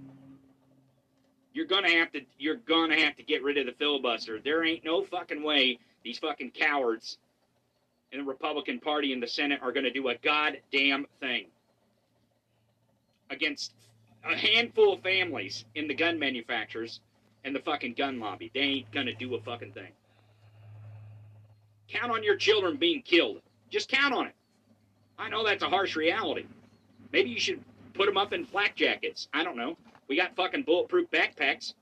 you're 1.53 1.65
gonna 1.65 1.89
have 1.89 2.12
to 2.12 2.22
you're 2.39 2.55
gonna 2.55 3.00
have 3.00 3.15
to 3.15 3.24
get 3.24 3.43
rid 3.43 3.57
of 3.57 3.65
the 3.65 3.74
filibuster. 3.74 4.39
There 4.39 4.63
ain't 4.63 4.83
no 4.83 5.03
fucking 5.03 5.43
way 5.43 5.79
these 6.03 6.19
fucking 6.19 6.51
cowards 6.51 7.17
in 8.12 8.19
the 8.19 8.25
Republican 8.25 8.79
Party 8.79 9.13
in 9.13 9.19
the 9.19 9.27
Senate 9.27 9.60
are 9.62 9.72
gonna 9.72 9.91
do 9.91 10.10
a 10.10 10.15
goddamn 10.15 11.05
thing 11.19 11.45
against 13.29 13.74
a 14.25 14.36
handful 14.36 14.93
of 14.93 15.01
families 15.01 15.65
in 15.75 15.88
the 15.88 15.93
gun 15.93 16.17
manufacturers 16.17 17.00
and 17.43 17.55
the 17.55 17.60
fucking 17.60 17.93
gun 17.93 18.19
lobby. 18.19 18.51
They 18.53 18.62
ain't 18.62 18.91
gonna 18.91 19.13
do 19.13 19.36
a 19.36 19.41
fucking 19.41 19.74
thing. 19.74 19.91
Count 21.89 22.12
on 22.12 22.24
your 22.24 22.36
children 22.36 22.77
being 22.77 23.01
killed. 23.01 23.41
Just 23.69 23.89
count 23.89 24.13
on 24.13 24.27
it. 24.27 24.36
I 25.19 25.29
know 25.29 25.45
that's 25.45 25.63
a 25.63 25.69
harsh 25.69 25.95
reality. 25.95 26.45
Maybe 27.12 27.29
you 27.29 27.39
should 27.39 27.63
put 27.93 28.07
them 28.07 28.17
up 28.17 28.33
in 28.33 28.45
flak 28.45 28.75
jackets. 28.75 29.27
I 29.33 29.43
don't 29.43 29.57
know. 29.57 29.77
We 30.13 30.17
got 30.17 30.36
fucking 30.36 30.62
bulletproof 30.62 31.10
backpacks. 31.10 31.74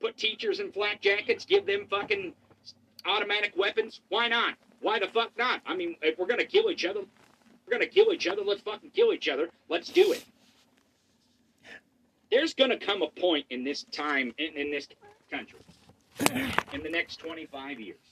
Put 0.00 0.16
teachers 0.16 0.60
in 0.60 0.70
flak 0.70 1.00
jackets, 1.00 1.44
give 1.44 1.66
them 1.66 1.88
fucking 1.90 2.34
automatic 3.04 3.54
weapons. 3.56 4.00
Why 4.08 4.28
not? 4.28 4.54
Why 4.80 5.00
the 5.00 5.08
fuck 5.08 5.36
not? 5.36 5.60
I 5.66 5.74
mean, 5.74 5.96
if 6.00 6.16
we're 6.16 6.28
gonna 6.28 6.44
kill 6.44 6.70
each 6.70 6.84
other, 6.84 7.00
we're 7.00 7.72
gonna 7.72 7.88
kill 7.88 8.12
each 8.12 8.28
other. 8.28 8.42
Let's 8.44 8.60
fucking 8.60 8.90
kill 8.90 9.12
each 9.12 9.28
other. 9.28 9.50
Let's 9.68 9.88
do 9.88 10.12
it. 10.12 10.24
There's 12.30 12.54
gonna 12.54 12.78
come 12.78 13.02
a 13.02 13.08
point 13.08 13.46
in 13.50 13.64
this 13.64 13.82
time 13.82 14.32
in, 14.38 14.56
in 14.56 14.70
this 14.70 14.86
country 15.28 15.58
in 16.72 16.80
the 16.84 16.90
next 16.90 17.16
25 17.16 17.80
years 17.80 18.07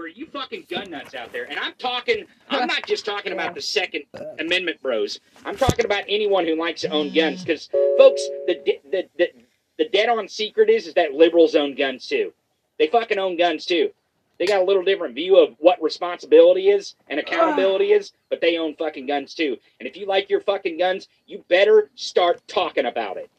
where 0.00 0.08
you 0.08 0.24
fucking 0.24 0.64
gun 0.70 0.90
nuts 0.90 1.14
out 1.14 1.30
there, 1.30 1.44
and 1.44 1.58
I'm 1.58 1.74
talking, 1.74 2.24
I'm 2.48 2.66
not 2.66 2.86
just 2.86 3.04
talking 3.04 3.34
about 3.34 3.54
the 3.54 3.60
Second 3.60 4.04
Amendment 4.38 4.80
bros. 4.80 5.20
I'm 5.44 5.58
talking 5.58 5.84
about 5.84 6.04
anyone 6.08 6.46
who 6.46 6.56
likes 6.56 6.80
to 6.80 6.88
own 6.88 7.12
guns, 7.12 7.44
because 7.44 7.68
folks, 7.98 8.22
the 8.46 8.78
the 8.90 9.08
the 9.18 9.28
the 9.76 9.88
dead 9.90 10.08
on 10.08 10.26
secret 10.26 10.70
is 10.70 10.86
is 10.86 10.94
that 10.94 11.12
liberals 11.12 11.54
own 11.54 11.74
guns 11.74 12.06
too. 12.06 12.32
They 12.78 12.86
fucking 12.86 13.18
own 13.18 13.36
guns 13.36 13.66
too. 13.66 13.90
They 14.38 14.46
got 14.46 14.62
a 14.62 14.64
little 14.64 14.82
different 14.82 15.14
view 15.14 15.36
of 15.36 15.54
what 15.58 15.82
responsibility 15.82 16.70
is 16.70 16.94
and 17.08 17.20
accountability 17.20 17.92
is, 17.92 18.12
but 18.30 18.40
they 18.40 18.56
own 18.56 18.74
fucking 18.76 19.04
guns 19.04 19.34
too. 19.34 19.58
And 19.78 19.86
if 19.86 19.98
you 19.98 20.06
like 20.06 20.30
your 20.30 20.40
fucking 20.40 20.78
guns, 20.78 21.08
you 21.26 21.44
better 21.48 21.90
start 21.94 22.40
talking 22.48 22.86
about 22.86 23.18
it. 23.18 23.30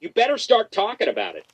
You 0.00 0.10
better 0.10 0.36
start 0.36 0.72
talking 0.72 1.06
about 1.06 1.36
it. 1.36 1.46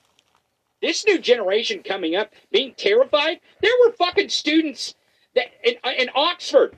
This 0.82 1.06
new 1.06 1.18
generation 1.18 1.82
coming 1.84 2.16
up 2.16 2.34
being 2.50 2.74
terrified, 2.76 3.40
there 3.60 3.72
were 3.80 3.92
fucking 3.92 4.28
students 4.28 4.96
that 5.34 5.46
in, 5.64 5.76
uh, 5.84 5.92
in 5.96 6.10
Oxford 6.14 6.76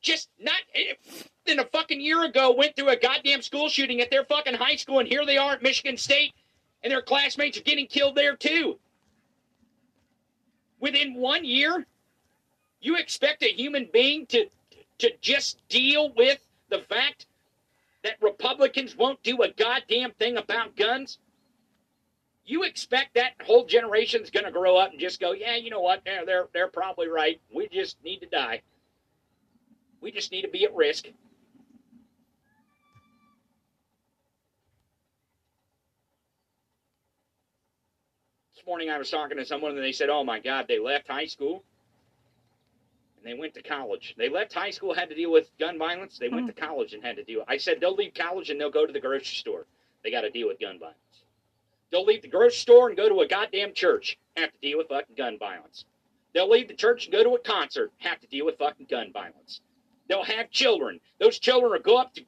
just 0.00 0.30
not 0.38 0.54
eh, 0.74 0.94
in 1.46 1.58
a 1.58 1.64
fucking 1.64 2.00
year 2.00 2.24
ago 2.24 2.54
went 2.56 2.76
through 2.76 2.88
a 2.88 2.96
goddamn 2.96 3.42
school 3.42 3.68
shooting 3.68 4.00
at 4.00 4.10
their 4.10 4.24
fucking 4.24 4.54
high 4.54 4.76
school, 4.76 5.00
and 5.00 5.08
here 5.08 5.26
they 5.26 5.36
are 5.36 5.52
at 5.52 5.62
Michigan 5.62 5.96
State, 5.96 6.32
and 6.82 6.92
their 6.92 7.02
classmates 7.02 7.58
are 7.58 7.62
getting 7.62 7.88
killed 7.88 8.14
there 8.14 8.36
too. 8.36 8.78
Within 10.78 11.14
one 11.16 11.44
year, 11.44 11.86
you 12.80 12.96
expect 12.96 13.42
a 13.42 13.52
human 13.52 13.90
being 13.92 14.26
to 14.26 14.46
to 14.98 15.10
just 15.20 15.58
deal 15.68 16.12
with 16.14 16.38
the 16.68 16.78
fact 16.78 17.26
that 18.04 18.22
Republicans 18.22 18.96
won't 18.96 19.22
do 19.24 19.42
a 19.42 19.50
goddamn 19.50 20.12
thing 20.12 20.36
about 20.36 20.76
guns? 20.76 21.18
You 22.44 22.64
expect 22.64 23.14
that 23.14 23.32
whole 23.44 23.64
generation's 23.66 24.30
going 24.30 24.46
to 24.46 24.50
grow 24.50 24.76
up 24.76 24.90
and 24.90 25.00
just 25.00 25.20
go, 25.20 25.32
yeah, 25.32 25.56
you 25.56 25.70
know 25.70 25.80
what? 25.80 26.02
They're, 26.04 26.26
they're, 26.26 26.48
they're 26.52 26.68
probably 26.68 27.08
right. 27.08 27.40
We 27.54 27.68
just 27.68 28.02
need 28.02 28.18
to 28.20 28.26
die. 28.26 28.62
We 30.00 30.10
just 30.10 30.32
need 30.32 30.42
to 30.42 30.48
be 30.48 30.64
at 30.64 30.74
risk. 30.74 31.04
This 38.54 38.66
morning 38.66 38.90
I 38.90 38.98
was 38.98 39.10
talking 39.10 39.36
to 39.36 39.44
someone 39.44 39.72
and 39.72 39.82
they 39.82 39.92
said, 39.92 40.08
oh 40.08 40.24
my 40.24 40.40
God, 40.40 40.66
they 40.68 40.78
left 40.78 41.08
high 41.08 41.26
school 41.26 41.62
and 43.22 43.30
they 43.30 43.38
went 43.38 43.54
to 43.54 43.62
college. 43.62 44.14
They 44.16 44.28
left 44.28 44.52
high 44.52 44.70
school, 44.70 44.94
had 44.94 45.08
to 45.10 45.14
deal 45.14 45.30
with 45.30 45.50
gun 45.58 45.78
violence. 45.78 46.18
They 46.18 46.28
went 46.28 46.42
hmm. 46.42 46.48
to 46.48 46.52
college 46.54 46.94
and 46.94 47.04
had 47.04 47.16
to 47.16 47.24
deal. 47.24 47.44
I 47.46 47.58
said 47.58 47.78
they'll 47.80 47.94
leave 47.94 48.14
college 48.14 48.50
and 48.50 48.60
they'll 48.60 48.70
go 48.70 48.86
to 48.86 48.92
the 48.92 49.00
grocery 49.00 49.36
store. 49.36 49.66
They 50.02 50.10
got 50.10 50.22
to 50.22 50.30
deal 50.30 50.48
with 50.48 50.58
gun 50.58 50.78
violence. 50.78 50.98
They'll 51.90 52.04
leave 52.04 52.22
the 52.22 52.28
grocery 52.28 52.56
store 52.56 52.88
and 52.88 52.96
go 52.96 53.08
to 53.08 53.20
a 53.20 53.26
goddamn 53.26 53.74
church. 53.74 54.18
Have 54.36 54.52
to 54.52 54.58
deal 54.60 54.78
with 54.78 54.88
fucking 54.88 55.16
gun 55.16 55.38
violence. 55.38 55.84
They'll 56.32 56.48
leave 56.48 56.68
the 56.68 56.74
church 56.74 57.06
and 57.06 57.12
go 57.12 57.24
to 57.24 57.34
a 57.34 57.38
concert. 57.40 57.92
Have 57.98 58.20
to 58.20 58.28
deal 58.28 58.46
with 58.46 58.58
fucking 58.58 58.86
gun 58.88 59.12
violence. 59.12 59.60
They'll 60.08 60.24
have 60.24 60.50
children. 60.50 61.00
Those 61.18 61.38
children 61.38 61.72
will 61.72 61.80
go 61.80 61.96
up 61.98 62.14
to 62.14 62.24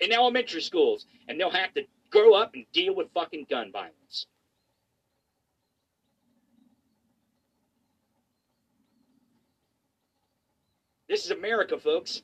in 0.00 0.12
elementary 0.12 0.62
schools 0.62 1.06
and 1.28 1.38
they'll 1.38 1.50
have 1.50 1.74
to 1.74 1.82
grow 2.10 2.34
up 2.34 2.54
and 2.54 2.64
deal 2.72 2.94
with 2.94 3.12
fucking 3.12 3.46
gun 3.50 3.70
violence. 3.70 4.26
This 11.08 11.24
is 11.24 11.30
America, 11.32 11.78
folks. 11.78 12.22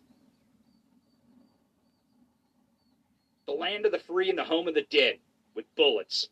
The 3.47 3.53
land 3.53 3.85
of 3.85 3.93
the 3.93 3.99
free 3.99 4.31
and 4.31 4.39
the 4.39 4.45
home 4.45 4.69
of 4.69 4.75
the 4.75 4.87
dead 4.91 5.19
with 5.55 5.65
bullets 5.75 6.29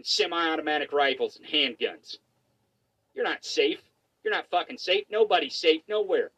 and 0.00 0.06
semi 0.06 0.48
automatic 0.48 0.94
rifles 0.94 1.36
and 1.36 1.46
handguns. 1.46 2.16
You're 3.14 3.24
not 3.24 3.44
safe. 3.44 3.82
You're 4.24 4.32
not 4.32 4.48
fucking 4.50 4.78
safe. 4.78 5.04
Nobody's 5.10 5.54
safe 5.54 5.82
nowhere. 5.90 6.30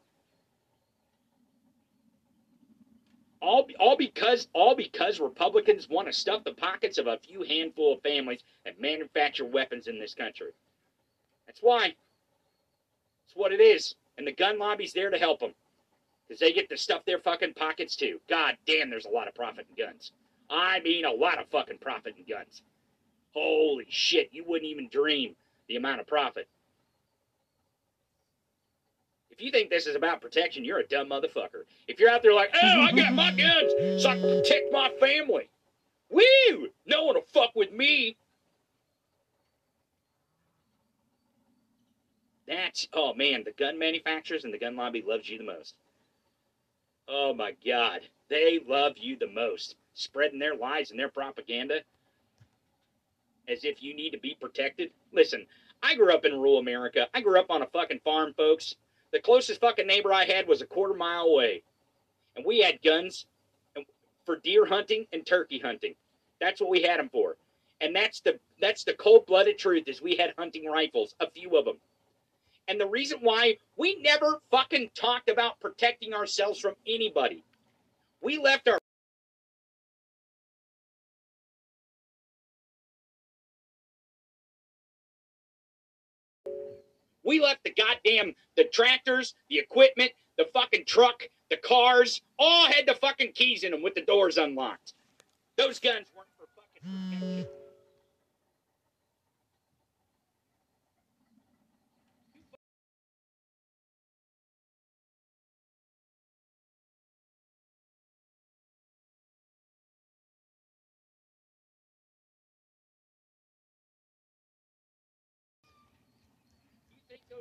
All, 3.41 3.65
all 3.79 3.95
because 3.95 4.49
all 4.51 4.75
because 4.75 5.21
Republicans 5.21 5.87
want 5.87 6.07
to 6.07 6.13
stuff 6.13 6.43
the 6.43 6.51
pockets 6.51 6.97
of 6.97 7.07
a 7.07 7.17
few 7.19 7.43
handful 7.43 7.93
of 7.93 8.01
families 8.01 8.41
that 8.65 8.81
manufacture 8.81 9.45
weapons 9.45 9.87
in 9.87 9.97
this 9.97 10.13
country. 10.13 10.51
That's 11.47 11.61
why. 11.61 11.95
It's 13.25 13.35
what 13.35 13.53
it 13.53 13.61
is. 13.61 13.95
And 14.17 14.27
the 14.27 14.33
gun 14.33 14.59
lobby's 14.59 14.91
there 14.91 15.09
to 15.09 15.17
help 15.17 15.39
them. 15.39 15.53
Because 16.27 16.41
they 16.41 16.51
get 16.51 16.69
to 16.69 16.77
stuff 16.77 17.05
their 17.05 17.19
fucking 17.19 17.53
pockets 17.53 17.95
too. 17.95 18.19
God 18.29 18.57
damn, 18.67 18.89
there's 18.89 19.05
a 19.05 19.09
lot 19.09 19.29
of 19.29 19.35
profit 19.35 19.67
in 19.69 19.85
guns. 19.85 20.11
I 20.49 20.81
mean, 20.81 21.05
a 21.05 21.11
lot 21.11 21.39
of 21.39 21.47
fucking 21.47 21.77
profit 21.77 22.15
in 22.17 22.25
guns. 22.25 22.61
Holy 23.33 23.85
shit, 23.89 24.29
you 24.31 24.43
wouldn't 24.45 24.69
even 24.69 24.89
dream 24.89 25.35
the 25.67 25.75
amount 25.75 26.01
of 26.01 26.07
profit. 26.07 26.47
If 29.31 29.41
you 29.41 29.49
think 29.49 29.71
this 29.71 29.87
is 29.87 29.95
about 29.95 30.21
protection, 30.21 30.63
you're 30.63 30.79
a 30.79 30.87
dumb 30.87 31.09
motherfucker. 31.09 31.63
If 31.87 31.99
you're 31.99 32.11
out 32.11 32.21
there 32.21 32.33
like, 32.33 32.53
oh, 32.53 32.81
I 32.81 32.91
got 32.91 33.13
my 33.13 33.31
guns 33.31 34.03
so 34.03 34.09
I 34.09 34.15
can 34.15 34.41
protect 34.41 34.71
my 34.71 34.91
family. 34.99 35.49
Woo! 36.09 36.69
No 36.85 37.05
one 37.05 37.15
will 37.15 37.23
fuck 37.33 37.55
with 37.55 37.71
me. 37.71 38.15
That's 42.47 42.87
oh 42.93 43.13
man, 43.15 43.43
the 43.43 43.51
gun 43.53 43.79
manufacturers 43.79 44.43
and 44.43 44.53
the 44.53 44.59
gun 44.59 44.75
lobby 44.75 45.03
loves 45.05 45.27
you 45.27 45.39
the 45.39 45.43
most. 45.43 45.73
Oh 47.07 47.33
my 47.33 47.55
god, 47.65 48.01
they 48.29 48.59
love 48.67 48.93
you 48.97 49.17
the 49.17 49.27
most, 49.27 49.75
spreading 49.95 50.39
their 50.39 50.55
lies 50.55 50.91
and 50.91 50.99
their 50.99 51.09
propaganda 51.09 51.81
as 53.47 53.63
if 53.63 53.81
you 53.83 53.95
need 53.95 54.11
to 54.11 54.19
be 54.19 54.37
protected. 54.39 54.91
Listen, 55.11 55.45
I 55.81 55.95
grew 55.95 56.13
up 56.13 56.25
in 56.25 56.33
rural 56.33 56.59
America. 56.59 57.07
I 57.13 57.21
grew 57.21 57.39
up 57.39 57.49
on 57.49 57.61
a 57.61 57.67
fucking 57.67 58.01
farm, 58.03 58.33
folks. 58.35 58.75
The 59.11 59.19
closest 59.19 59.61
fucking 59.61 59.85
neighbor 59.85 60.13
I 60.13 60.25
had 60.25 60.47
was 60.47 60.61
a 60.61 60.65
quarter 60.65 60.93
mile 60.93 61.25
away, 61.25 61.63
and 62.35 62.45
we 62.45 62.59
had 62.59 62.81
guns 62.81 63.25
for 64.25 64.37
deer 64.37 64.65
hunting 64.65 65.05
and 65.11 65.25
turkey 65.25 65.59
hunting. 65.59 65.95
That's 66.39 66.61
what 66.61 66.69
we 66.69 66.81
had 66.81 66.99
them 66.99 67.09
for, 67.09 67.37
and 67.81 67.95
that's 67.95 68.21
the 68.21 68.39
that's 68.59 68.83
the 68.83 68.93
cold 68.93 69.25
blooded 69.25 69.57
truth. 69.57 69.87
Is 69.87 70.01
we 70.01 70.15
had 70.15 70.33
hunting 70.37 70.65
rifles, 70.65 71.15
a 71.19 71.29
few 71.29 71.57
of 71.57 71.65
them. 71.65 71.77
And 72.67 72.79
the 72.79 72.87
reason 72.87 73.19
why 73.21 73.57
we 73.75 74.01
never 74.01 74.41
fucking 74.49 74.91
talked 74.95 75.29
about 75.29 75.59
protecting 75.59 76.13
ourselves 76.13 76.59
from 76.59 76.75
anybody. 76.87 77.43
We 78.21 78.37
left 78.37 78.69
our 78.69 78.79
We 87.23 87.39
left 87.39 87.63
the 87.63 87.73
goddamn 87.73 88.33
the 88.55 88.65
tractors, 88.65 89.35
the 89.49 89.59
equipment, 89.59 90.11
the 90.37 90.45
fucking 90.53 90.85
truck, 90.85 91.23
the 91.49 91.57
cars, 91.57 92.21
all 92.39 92.67
had 92.67 92.85
the 92.87 92.95
fucking 92.95 93.33
keys 93.33 93.63
in 93.63 93.71
them 93.71 93.81
with 93.81 93.95
the 93.95 94.01
doors 94.01 94.37
unlocked. 94.37 94.93
Those 95.57 95.79
guns 95.79 96.07
weren't 96.15 96.29
for 96.37 96.47
fucking 96.55 97.11
protection. 97.19 97.62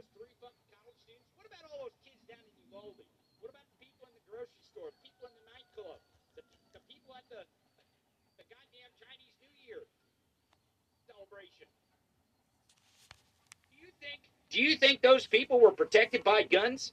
Those 0.03 0.11
three 0.19 0.35
fucking 0.43 0.69
college 0.75 0.99
students? 0.99 1.31
What 1.39 1.47
about 1.47 1.63
all 1.71 1.87
those 1.87 1.99
kids 2.03 2.19
down 2.27 2.43
in 2.43 2.55
Uvalde? 2.67 2.99
What 3.39 3.55
about 3.55 3.67
the 3.71 3.79
people 3.79 4.11
in 4.11 4.15
the 4.19 4.25
grocery 4.27 4.63
store, 4.67 4.91
the 4.91 5.03
people 5.07 5.31
in 5.31 5.35
the 5.39 5.47
nightclub, 5.55 6.03
the, 6.35 6.43
the 6.75 6.83
people 6.91 7.15
at 7.15 7.23
the 7.31 7.47
the 8.35 8.47
goddamn 8.51 8.91
Chinese 8.99 9.37
New 9.39 9.55
Year 9.63 9.87
celebration? 11.07 11.71
Do 13.71 13.79
you 13.79 13.95
think? 14.03 14.27
Do 14.51 14.59
you 14.59 14.75
think 14.75 15.07
those 15.07 15.31
people 15.31 15.63
were 15.63 15.71
protected 15.71 16.27
by 16.27 16.43
guns? 16.43 16.91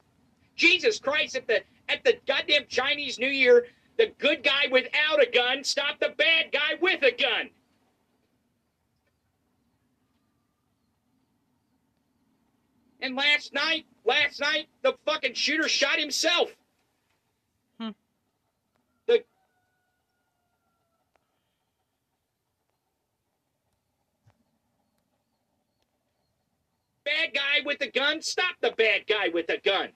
Jesus 0.53 1.01
Christ! 1.01 1.33
At 1.33 1.49
the 1.49 1.65
at 1.89 2.05
the 2.05 2.21
goddamn 2.29 2.69
Chinese 2.69 3.17
New 3.17 3.33
Year, 3.33 3.65
the 3.97 4.13
good 4.21 4.45
guy 4.45 4.69
without 4.69 5.17
a 5.17 5.25
gun 5.25 5.65
stopped 5.65 6.01
the 6.01 6.13
bad 6.13 6.53
guy 6.53 6.77
with 6.77 7.01
a 7.01 7.11
gun. 7.11 7.49
And 13.01 13.15
last 13.15 13.53
night, 13.53 13.85
last 14.03 14.41
night, 14.41 14.67
the 14.81 14.93
fucking 15.05 15.33
shooter 15.33 15.69
shot 15.69 15.99
himself. 15.99 16.51
Hmm. 17.79 17.89
The 19.07 19.23
bad 27.05 27.33
guy 27.33 27.65
with 27.65 27.79
the 27.79 27.89
gun, 27.89 28.21
stop 28.21 28.55
the 28.61 28.71
bad 28.71 29.07
guy 29.07 29.29
with 29.29 29.47
the 29.47 29.59
gun. 29.63 29.89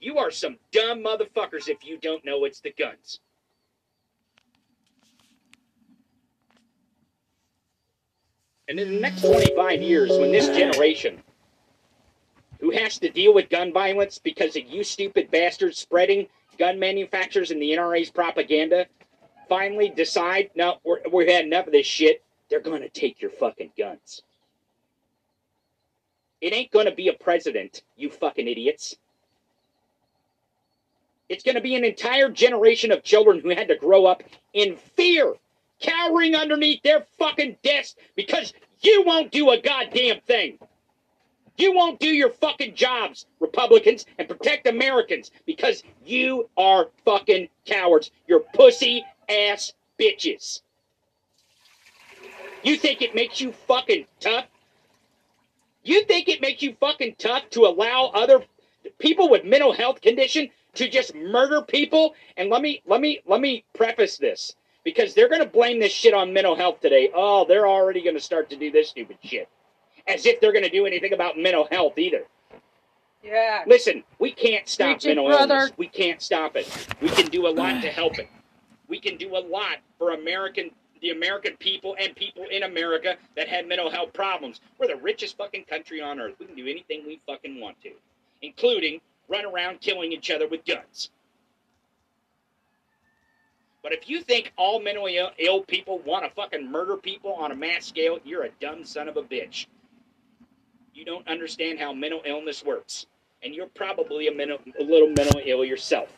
You 0.00 0.18
are 0.18 0.30
some 0.30 0.58
dumb 0.72 1.02
motherfuckers 1.02 1.68
if 1.68 1.84
you 1.84 1.98
don't 1.98 2.24
know 2.24 2.44
it's 2.44 2.60
the 2.60 2.72
guns. 2.72 3.20
And 8.68 8.80
in 8.80 8.94
the 8.94 9.00
next 9.00 9.22
25 9.22 9.80
years, 9.80 10.10
when 10.10 10.32
this 10.32 10.48
generation 10.48 11.22
who 12.66 12.72
has 12.72 12.98
to 12.98 13.08
deal 13.08 13.32
with 13.32 13.48
gun 13.48 13.72
violence 13.72 14.18
because 14.18 14.56
of 14.56 14.64
you 14.68 14.82
stupid 14.82 15.30
bastards 15.30 15.78
spreading 15.78 16.26
gun 16.58 16.80
manufacturers 16.80 17.52
and 17.52 17.62
the 17.62 17.70
NRA's 17.70 18.10
propaganda 18.10 18.86
finally 19.48 19.88
decide, 19.88 20.50
no, 20.56 20.78
we're, 20.82 20.98
we've 21.12 21.28
had 21.28 21.44
enough 21.44 21.68
of 21.68 21.72
this 21.72 21.86
shit, 21.86 22.24
they're 22.50 22.58
going 22.58 22.82
to 22.82 22.88
take 22.88 23.22
your 23.22 23.30
fucking 23.30 23.70
guns. 23.78 24.22
It 26.40 26.52
ain't 26.52 26.72
going 26.72 26.86
to 26.86 26.94
be 26.94 27.06
a 27.06 27.12
president, 27.12 27.82
you 27.96 28.10
fucking 28.10 28.48
idiots. 28.48 28.96
It's 31.28 31.44
going 31.44 31.54
to 31.54 31.60
be 31.60 31.76
an 31.76 31.84
entire 31.84 32.30
generation 32.30 32.90
of 32.90 33.04
children 33.04 33.38
who 33.38 33.50
had 33.50 33.68
to 33.68 33.76
grow 33.76 34.06
up 34.06 34.24
in 34.54 34.76
fear, 34.76 35.34
cowering 35.78 36.34
underneath 36.34 36.82
their 36.82 37.06
fucking 37.16 37.58
desks 37.62 37.94
because 38.16 38.52
you 38.80 39.04
won't 39.06 39.30
do 39.30 39.50
a 39.50 39.60
goddamn 39.60 40.18
thing. 40.22 40.58
You 41.56 41.72
won't 41.72 41.98
do 42.00 42.08
your 42.08 42.30
fucking 42.30 42.74
jobs, 42.74 43.26
Republicans, 43.40 44.04
and 44.18 44.28
protect 44.28 44.66
Americans 44.66 45.30
because 45.46 45.82
you 46.04 46.48
are 46.56 46.88
fucking 47.04 47.48
cowards. 47.64 48.10
You're 48.26 48.40
pussy 48.40 49.04
ass 49.28 49.72
bitches. 49.98 50.60
You 52.62 52.76
think 52.76 53.00
it 53.00 53.14
makes 53.14 53.40
you 53.40 53.52
fucking 53.52 54.06
tough? 54.20 54.46
You 55.82 56.04
think 56.04 56.28
it 56.28 56.40
makes 56.40 56.62
you 56.62 56.74
fucking 56.80 57.14
tough 57.18 57.48
to 57.50 57.66
allow 57.66 58.10
other 58.12 58.42
people 58.98 59.30
with 59.30 59.44
mental 59.44 59.72
health 59.72 60.00
condition 60.00 60.50
to 60.74 60.88
just 60.88 61.14
murder 61.14 61.62
people? 61.62 62.14
And 62.36 62.50
let 62.50 62.60
me 62.60 62.82
let 62.86 63.00
me 63.00 63.20
let 63.24 63.40
me 63.40 63.64
preface 63.72 64.18
this 64.18 64.56
because 64.84 65.14
they're 65.14 65.28
going 65.28 65.42
to 65.42 65.48
blame 65.48 65.78
this 65.80 65.92
shit 65.92 66.12
on 66.12 66.32
mental 66.32 66.56
health 66.56 66.80
today. 66.80 67.10
Oh, 67.14 67.44
they're 67.46 67.68
already 67.68 68.02
going 68.02 68.16
to 68.16 68.20
start 68.20 68.50
to 68.50 68.56
do 68.56 68.70
this 68.70 68.88
stupid 68.88 69.18
shit. 69.22 69.48
As 70.08 70.26
if 70.26 70.40
they're 70.40 70.52
going 70.52 70.64
to 70.64 70.70
do 70.70 70.86
anything 70.86 71.12
about 71.12 71.38
mental 71.38 71.66
health 71.70 71.98
either. 71.98 72.24
Yeah. 73.22 73.64
Listen, 73.66 74.04
we 74.18 74.30
can't 74.30 74.68
stop 74.68 74.86
Preach 75.00 75.06
it, 75.06 75.08
mental 75.08 75.26
brother. 75.26 75.54
illness. 75.54 75.72
We 75.76 75.88
can't 75.88 76.22
stop 76.22 76.56
it. 76.56 76.86
We 77.02 77.08
can 77.08 77.26
do 77.26 77.46
a 77.46 77.50
lot 77.50 77.82
to 77.82 77.88
help 77.88 78.18
it. 78.18 78.28
We 78.88 79.00
can 79.00 79.16
do 79.16 79.36
a 79.36 79.40
lot 79.40 79.78
for 79.98 80.12
American 80.12 80.70
the 81.02 81.10
American 81.10 81.56
people 81.58 81.94
and 82.00 82.16
people 82.16 82.46
in 82.50 82.62
America 82.62 83.16
that 83.36 83.48
have 83.48 83.66
mental 83.66 83.90
health 83.90 84.12
problems. 84.12 84.60
We're 84.78 84.88
the 84.88 84.96
richest 84.96 85.36
fucking 85.36 85.64
country 85.64 86.00
on 86.00 86.18
earth. 86.18 86.34
We 86.38 86.46
can 86.46 86.56
do 86.56 86.66
anything 86.66 87.02
we 87.06 87.20
fucking 87.26 87.60
want 87.60 87.80
to, 87.82 87.90
including 88.42 89.00
run 89.28 89.44
around 89.44 89.80
killing 89.80 90.12
each 90.12 90.30
other 90.30 90.48
with 90.48 90.64
guns. 90.64 91.10
But 93.82 93.92
if 93.92 94.08
you 94.08 94.20
think 94.20 94.52
all 94.56 94.80
mentally 94.80 95.18
ill, 95.18 95.30
ill 95.38 95.60
people 95.60 96.00
want 96.00 96.24
to 96.24 96.30
fucking 96.30 96.70
murder 96.70 96.96
people 96.96 97.34
on 97.34 97.52
a 97.52 97.54
mass 97.54 97.86
scale, 97.86 98.18
you're 98.24 98.44
a 98.44 98.50
dumb 98.60 98.84
son 98.84 99.06
of 99.08 99.16
a 99.16 99.22
bitch. 99.22 99.66
You 100.96 101.04
don't 101.04 101.28
understand 101.28 101.78
how 101.78 101.92
mental 101.92 102.22
illness 102.24 102.64
works. 102.64 103.04
And 103.42 103.54
you're 103.54 103.66
probably 103.66 104.28
a, 104.28 104.34
mental, 104.34 104.58
a 104.80 104.82
little 104.82 105.08
mentally 105.08 105.42
ill 105.44 105.62
yourself. 105.62 106.08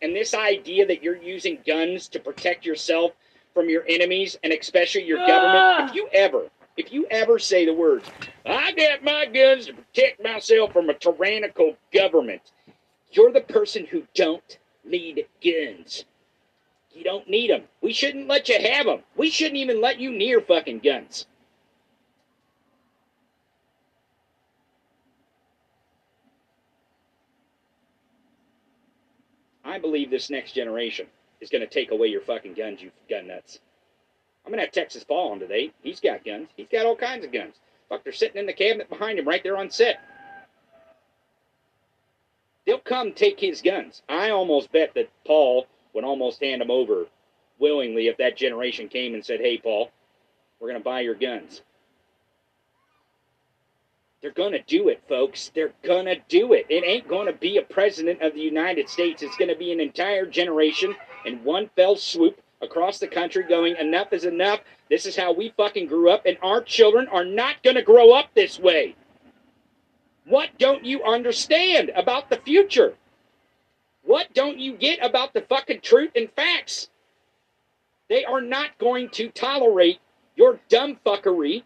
And 0.00 0.16
this 0.16 0.32
idea 0.32 0.86
that 0.86 1.02
you're 1.02 1.22
using 1.22 1.58
guns 1.66 2.08
to 2.08 2.18
protect 2.18 2.64
yourself 2.64 3.12
from 3.52 3.68
your 3.68 3.84
enemies 3.86 4.38
and 4.42 4.50
especially 4.50 5.04
your 5.04 5.18
government, 5.18 5.84
if 5.84 5.90
ah! 5.90 5.92
you 5.92 6.08
ever, 6.14 6.48
if 6.78 6.90
you 6.90 7.06
ever 7.10 7.38
say 7.38 7.66
the 7.66 7.74
words, 7.74 8.08
I 8.46 8.72
got 8.72 9.04
my 9.04 9.26
guns 9.26 9.66
to 9.66 9.74
protect 9.74 10.24
myself 10.24 10.72
from 10.72 10.88
a 10.88 10.94
tyrannical 10.94 11.76
government, 11.92 12.40
you're 13.10 13.30
the 13.30 13.42
person 13.42 13.84
who 13.84 14.04
don't 14.14 14.58
need 14.86 15.26
guns. 15.44 16.06
You 16.94 17.04
don't 17.04 17.28
need 17.28 17.50
them. 17.50 17.64
We 17.82 17.92
shouldn't 17.92 18.26
let 18.26 18.48
you 18.48 18.58
have 18.58 18.86
them. 18.86 19.00
We 19.16 19.28
shouldn't 19.28 19.58
even 19.58 19.82
let 19.82 20.00
you 20.00 20.10
near 20.10 20.40
fucking 20.40 20.78
guns. 20.78 21.26
I 29.64 29.78
believe 29.78 30.10
this 30.10 30.30
next 30.30 30.52
generation 30.52 31.06
is 31.40 31.50
going 31.50 31.60
to 31.62 31.66
take 31.66 31.90
away 31.90 32.08
your 32.08 32.20
fucking 32.20 32.54
guns, 32.54 32.82
you 32.82 32.90
gun 33.08 33.26
nuts. 33.28 33.60
I'm 34.44 34.50
going 34.50 34.58
to 34.58 34.64
have 34.64 34.72
Texas 34.72 35.04
Paul 35.04 35.32
on 35.32 35.38
today. 35.38 35.72
He's 35.82 36.00
got 36.00 36.24
guns. 36.24 36.48
He's 36.56 36.68
got 36.70 36.86
all 36.86 36.96
kinds 36.96 37.24
of 37.24 37.32
guns. 37.32 37.54
Fuck, 37.88 38.04
they're 38.04 38.12
sitting 38.12 38.38
in 38.38 38.46
the 38.46 38.52
cabinet 38.52 38.88
behind 38.88 39.18
him 39.18 39.28
right 39.28 39.42
there 39.42 39.56
on 39.56 39.70
set. 39.70 40.00
They'll 42.66 42.78
come 42.78 43.12
take 43.12 43.40
his 43.40 43.60
guns. 43.60 44.02
I 44.08 44.30
almost 44.30 44.72
bet 44.72 44.94
that 44.94 45.10
Paul 45.26 45.66
would 45.92 46.04
almost 46.04 46.42
hand 46.42 46.60
them 46.60 46.70
over 46.70 47.06
willingly 47.58 48.08
if 48.08 48.16
that 48.16 48.36
generation 48.36 48.88
came 48.88 49.14
and 49.14 49.24
said, 49.24 49.40
hey, 49.40 49.58
Paul, 49.58 49.90
we're 50.58 50.68
going 50.68 50.80
to 50.80 50.84
buy 50.84 51.00
your 51.00 51.14
guns. 51.14 51.62
They're 54.22 54.30
going 54.30 54.52
to 54.52 54.62
do 54.62 54.88
it, 54.88 55.02
folks. 55.08 55.50
They're 55.52 55.72
going 55.82 56.06
to 56.06 56.16
do 56.28 56.52
it. 56.52 56.66
It 56.68 56.84
ain't 56.86 57.08
going 57.08 57.26
to 57.26 57.32
be 57.32 57.58
a 57.58 57.62
president 57.62 58.22
of 58.22 58.34
the 58.34 58.40
United 58.40 58.88
States. 58.88 59.20
It's 59.20 59.36
going 59.36 59.50
to 59.50 59.56
be 59.56 59.72
an 59.72 59.80
entire 59.80 60.26
generation 60.26 60.94
in 61.26 61.42
one 61.42 61.68
fell 61.74 61.96
swoop 61.96 62.40
across 62.62 63.00
the 63.00 63.08
country 63.08 63.42
going, 63.42 63.76
enough 63.76 64.12
is 64.12 64.24
enough. 64.24 64.60
This 64.88 65.06
is 65.06 65.16
how 65.16 65.32
we 65.32 65.52
fucking 65.56 65.86
grew 65.86 66.08
up, 66.08 66.24
and 66.24 66.38
our 66.40 66.62
children 66.62 67.08
are 67.08 67.24
not 67.24 67.62
going 67.64 67.74
to 67.74 67.82
grow 67.82 68.12
up 68.12 68.28
this 68.34 68.60
way. 68.60 68.94
What 70.24 70.50
don't 70.56 70.84
you 70.84 71.02
understand 71.02 71.90
about 71.96 72.30
the 72.30 72.36
future? 72.36 72.94
What 74.04 74.32
don't 74.34 74.58
you 74.58 74.76
get 74.76 75.04
about 75.04 75.32
the 75.32 75.40
fucking 75.40 75.80
truth 75.80 76.12
and 76.14 76.30
facts? 76.36 76.88
They 78.08 78.24
are 78.24 78.40
not 78.40 78.78
going 78.78 79.08
to 79.10 79.30
tolerate 79.30 79.98
your 80.36 80.60
dumb 80.68 80.98
fuckery 81.04 81.64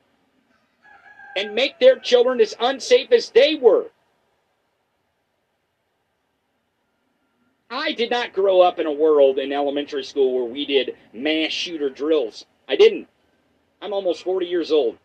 and 1.37 1.55
make 1.55 1.79
their 1.79 1.99
children 1.99 2.41
as 2.41 2.57
unsafe 2.59 3.13
as 3.13 3.31
they 3.31 3.55
were. 3.55 3.91
I 7.69 7.93
did 7.93 8.11
not 8.11 8.33
grow 8.33 8.63
up 8.63 8.79
in 8.79 8.87
a 8.87 8.93
world 8.93 9.39
in 9.39 9.53
elementary 9.53 10.05
school 10.05 10.35
where 10.35 10.51
we 10.51 10.65
did 10.65 10.97
mass 11.13 11.53
shooter 11.53 11.91
drills. 11.91 12.47
I 12.69 12.77
didn't. 12.77 13.09
I'm 13.83 13.93
almost 13.93 14.23
40 14.23 14.47
years 14.47 14.73
old. 14.73 14.97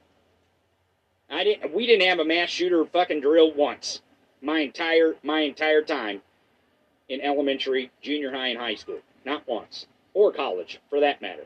I 1.30 1.44
didn't 1.44 1.74
we 1.74 1.86
didn't 1.86 2.08
have 2.08 2.20
a 2.20 2.26
mass 2.26 2.50
shooter 2.50 2.86
fucking 2.86 3.22
drill 3.22 3.54
once. 3.54 4.02
My 4.41 4.60
entire 4.60 5.15
my 5.24 5.41
entire 5.41 5.82
time 5.82 6.22
in 7.10 7.22
elementary, 7.22 7.91
junior 8.02 8.32
high 8.32 8.48
and 8.48 8.60
high 8.60 8.76
school. 8.76 9.00
Not 9.26 9.48
once. 9.48 9.88
Or 10.13 10.32
college 10.32 10.80
for 10.89 11.00
that 11.00 11.22
matter. 11.22 11.46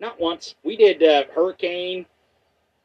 Not 0.00 0.18
once. 0.18 0.56
We 0.64 0.76
did 0.76 1.02
uh, 1.02 1.24
hurricane 1.34 2.06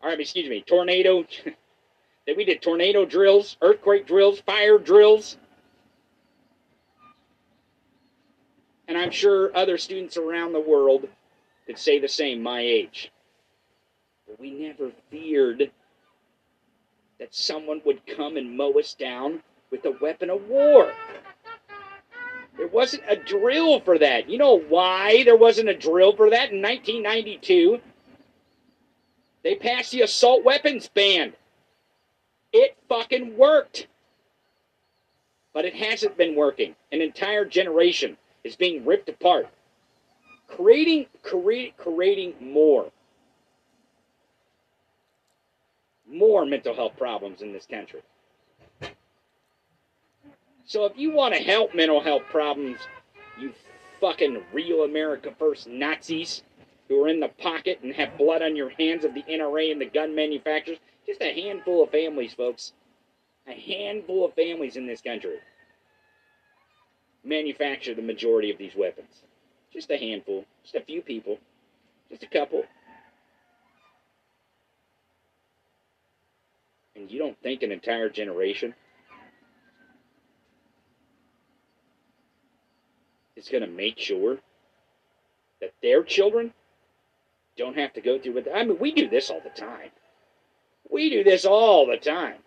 or 0.02 0.12
excuse 0.12 0.50
me, 0.50 0.62
tornado 0.62 1.24
that 2.28 2.38
we 2.38 2.46
did 2.46 2.62
tornado 2.62 3.06
drills, 3.06 3.58
earthquake 3.62 4.08
drills, 4.08 4.40
fire 4.42 4.78
drills. 4.78 5.38
And 8.88 8.98
I'm 8.98 9.12
sure 9.12 9.56
other 9.56 9.78
students 9.78 10.18
around 10.18 10.54
the 10.54 10.62
world 10.62 11.08
could 11.66 11.78
say 11.78 12.00
the 12.00 12.08
same, 12.08 12.42
my 12.42 12.62
age. 12.62 13.12
But 14.28 14.40
we 14.40 14.52
never 14.52 14.92
feared 15.12 15.72
that 17.20 17.34
someone 17.34 17.82
would 17.86 18.06
come 18.06 18.38
and 18.38 18.56
mow 18.56 18.72
us 18.80 18.94
down 18.94 19.42
with 19.72 19.86
a 19.86 19.92
weapon 20.02 20.30
of 20.30 20.48
war. 20.48 20.94
There 22.58 22.68
wasn't 22.68 23.04
a 23.08 23.16
drill 23.16 23.82
for 23.82 24.00
that. 24.00 24.30
You 24.30 24.38
know 24.38 24.60
why 24.60 25.24
there 25.24 25.36
wasn't 25.36 25.70
a 25.70 25.78
drill 25.78 26.16
for 26.16 26.30
that 26.30 26.52
in 26.52 26.62
1992? 26.62 27.80
They 29.48 29.56
passed 29.56 29.94
the 29.94 30.02
assault 30.02 30.44
weapons 30.44 30.90
ban. 30.94 31.32
It 32.52 32.76
fucking 32.90 33.38
worked. 33.38 33.88
But 35.54 35.64
it 35.64 35.74
hasn't 35.74 36.18
been 36.18 36.36
working. 36.36 36.76
An 36.92 37.00
entire 37.00 37.46
generation 37.46 38.18
is 38.44 38.58
being 38.58 38.84
ripped 38.84 39.08
apart. 39.08 39.48
Creating, 40.50 41.06
create, 41.24 41.78
creating 41.78 42.34
more. 42.42 42.92
More 46.06 46.46
mental 46.46 46.76
health 46.76 46.98
problems 46.98 47.42
in 47.42 47.54
this 47.54 47.66
country. 47.66 48.02
So 50.66 50.84
if 50.84 50.98
you 50.98 51.14
want 51.14 51.36
to 51.36 51.42
help 51.42 51.74
mental 51.74 52.02
health 52.02 52.24
problems, 52.30 52.80
you 53.40 53.54
fucking 54.02 54.44
real 54.52 54.84
America 54.84 55.34
First 55.40 55.70
Nazis 55.70 56.44
who 56.88 57.04
are 57.04 57.08
in 57.08 57.20
the 57.20 57.28
pocket 57.28 57.80
and 57.84 57.94
have 57.94 58.18
blood 58.18 58.42
on 58.42 58.56
your 58.56 58.70
hands 58.70 59.04
of 59.04 59.14
the 59.14 59.24
NRA 59.24 59.72
and 59.72 59.82
the 59.82 59.86
gun 59.86 60.16
manufacturers, 60.16 60.80
just 61.06 61.22
a 61.22 61.34
handful 61.34 61.84
of 61.84 61.90
families, 61.90 62.34
folks. 62.34 62.74
A 63.48 63.54
handful 63.54 64.26
of 64.26 64.34
families 64.34 64.76
in 64.76 64.88
this 64.88 65.02
country 65.02 65.38
manufacture 67.24 67.94
the 67.94 68.02
majority 68.02 68.52
of 68.52 68.58
these 68.58 68.76
weapons. 68.76 69.24
Just 69.72 69.90
a 69.92 69.98
handful, 69.98 70.46
just 70.64 70.76
a 70.76 70.82
few 70.82 71.02
people, 71.02 71.38
just 72.10 72.24
a 72.24 72.28
couple. 72.28 72.64
And 76.96 77.12
you 77.12 77.20
don't 77.20 77.40
think 77.42 77.64
an 77.64 77.72
entire 77.72 78.10
generation 78.10 78.74
is 83.36 83.50
going 83.50 83.64
to 83.64 83.70
make 83.70 84.00
sure 84.00 84.38
that 85.62 85.74
their 85.82 86.04
children 86.04 86.54
don't 87.58 87.78
have 87.78 87.94
to 87.94 88.02
go 88.02 88.20
through 88.20 88.36
what 88.36 88.48
I 88.56 88.64
mean, 88.66 88.80
we 88.80 88.92
do 88.94 89.10
this 89.10 89.30
all 89.32 89.42
the 89.42 89.50
time. 89.52 89.92
We 90.92 91.10
do 91.10 91.24
this 91.24 91.46
all 91.46 91.88
the 91.88 91.98
time. 91.98 92.38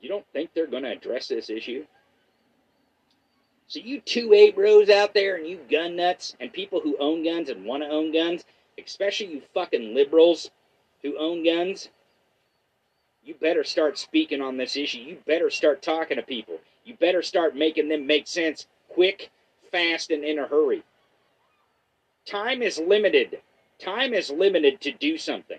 You 0.00 0.08
don't 0.10 0.26
think 0.32 0.50
they're 0.54 0.66
going 0.68 0.84
to 0.84 0.92
address 0.92 1.28
this 1.28 1.50
issue? 1.50 1.86
So 3.68 3.80
you 3.80 4.00
two 4.00 4.32
A 4.34 4.52
bros 4.52 4.90
out 4.90 5.14
there 5.14 5.36
and 5.36 5.46
you 5.48 5.60
gun 5.70 5.96
nuts 5.96 6.36
and 6.40 6.52
people 6.52 6.80
who 6.80 6.96
own 6.98 7.24
guns 7.24 7.50
and 7.50 7.64
want 7.66 7.82
to 7.84 7.90
own 7.90 8.12
guns, 8.12 8.44
especially 8.82 9.28
you 9.28 9.42
fucking 9.54 9.94
liberals 9.94 10.50
who 11.02 11.18
own 11.18 11.44
guns, 11.44 11.88
You 13.24 13.34
better 13.40 13.64
start 13.64 13.98
speaking 13.98 14.40
on 14.42 14.56
this 14.56 14.76
issue. 14.76 14.98
You 15.00 15.18
better 15.26 15.50
start 15.50 15.82
talking 15.82 16.16
to 16.18 16.22
people. 16.22 16.58
You 16.84 16.94
better 16.96 17.22
start 17.22 17.56
making 17.56 17.88
them 17.88 18.06
make 18.06 18.26
sense 18.28 18.66
quick, 18.88 19.30
fast, 19.70 20.10
and 20.10 20.24
in 20.24 20.38
a 20.38 20.46
hurry. 20.46 20.82
Time 22.26 22.62
is 22.62 22.78
limited. 22.78 23.40
Time 23.82 24.14
is 24.14 24.30
limited 24.30 24.80
to 24.82 24.92
do 24.92 25.18
something. 25.18 25.58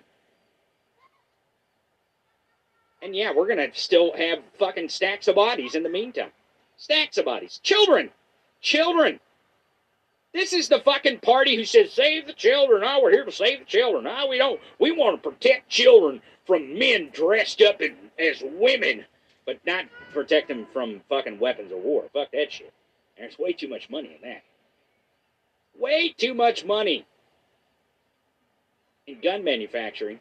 And 3.01 3.13
yeah, 3.13 3.33
we're 3.35 3.53
to 3.53 3.69
still 3.73 4.15
have 4.15 4.39
fucking 4.57 4.87
stacks 4.87 5.27
of 5.27 5.35
bodies 5.35 5.75
in 5.75 5.83
the 5.83 5.89
meantime. 5.89 6.31
Stacks 6.77 7.17
of 7.17 7.25
bodies. 7.25 7.59
Children! 7.63 8.11
Children! 8.61 9.19
This 10.33 10.53
is 10.53 10.69
the 10.69 10.79
fucking 10.79 11.19
party 11.19 11.57
who 11.57 11.65
says, 11.65 11.91
save 11.91 12.25
the 12.25 12.33
children. 12.33 12.81
Oh, 12.85 13.01
we're 13.03 13.11
here 13.11 13.25
to 13.25 13.31
save 13.31 13.59
the 13.59 13.65
children. 13.65 14.05
No, 14.05 14.27
we 14.27 14.37
don't. 14.37 14.59
We 14.79 14.91
want 14.91 15.21
to 15.21 15.29
protect 15.29 15.69
children 15.69 16.21
from 16.47 16.79
men 16.79 17.09
dressed 17.11 17.61
up 17.61 17.81
in, 17.81 17.95
as 18.17 18.41
women, 18.41 19.05
but 19.45 19.59
not 19.65 19.85
protect 20.13 20.47
them 20.47 20.65
from 20.71 21.01
fucking 21.09 21.39
weapons 21.39 21.73
of 21.73 21.79
war. 21.79 22.05
Fuck 22.13 22.31
that 22.31 22.53
shit. 22.53 22.73
There's 23.17 23.37
way 23.37 23.51
too 23.51 23.67
much 23.67 23.89
money 23.89 24.17
in 24.21 24.29
that. 24.29 24.43
Way 25.77 26.15
too 26.17 26.33
much 26.33 26.63
money 26.63 27.05
in 29.07 29.19
gun 29.21 29.43
manufacturing. 29.43 30.19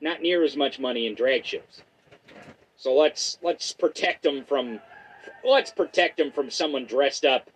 Not 0.00 0.22
near 0.22 0.42
as 0.42 0.56
much 0.56 0.78
money 0.78 1.06
in 1.06 1.14
drag 1.14 1.44
shows. 1.44 1.82
So 2.76 2.94
let's 2.94 3.38
let's 3.42 3.72
protect 3.72 4.22
them 4.22 4.44
from 4.44 4.80
let's 5.44 5.70
protect 5.70 6.16
them 6.16 6.32
from 6.32 6.50
someone 6.50 6.86
dressed 6.86 7.24
up 7.24 7.48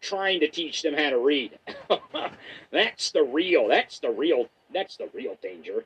trying 0.00 0.40
to 0.40 0.48
teach 0.48 0.82
them 0.82 0.94
how 0.94 1.10
to 1.10 1.18
read. 1.18 1.58
that's 2.70 3.12
the 3.12 3.22
real 3.22 3.68
that's 3.68 4.00
the 4.00 4.10
real 4.10 4.48
that's 4.72 4.96
the 4.96 5.08
real 5.14 5.36
danger. 5.42 5.84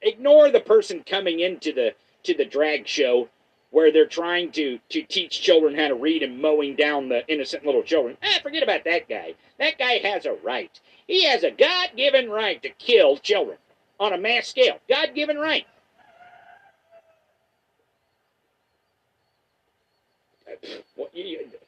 Ignore 0.00 0.50
the 0.50 0.60
person 0.60 1.02
coming 1.02 1.40
into 1.40 1.72
the 1.72 1.94
to 2.24 2.34
the 2.34 2.44
drag 2.44 2.86
show 2.86 3.28
where 3.70 3.92
they're 3.92 4.06
trying 4.06 4.50
to 4.52 4.78
to 4.88 5.02
teach 5.02 5.40
children 5.40 5.74
how 5.74 5.88
to 5.88 5.94
read 5.94 6.22
and 6.22 6.40
mowing 6.40 6.74
down 6.74 7.08
the 7.08 7.26
innocent 7.28 7.64
little 7.66 7.82
children. 7.82 8.16
Ah, 8.22 8.38
forget 8.42 8.62
about 8.62 8.84
that 8.84 9.08
guy. 9.08 9.34
That 9.58 9.78
guy 9.78 9.98
has 9.98 10.24
a 10.26 10.34
right. 10.42 10.80
He 11.06 11.24
has 11.24 11.42
a 11.42 11.50
God-given 11.50 12.30
right 12.30 12.62
to 12.62 12.70
kill 12.70 13.16
children 13.16 13.58
on 13.98 14.12
a 14.12 14.18
mass 14.18 14.48
scale. 14.48 14.78
God-given 14.88 15.38
right. 15.38 15.66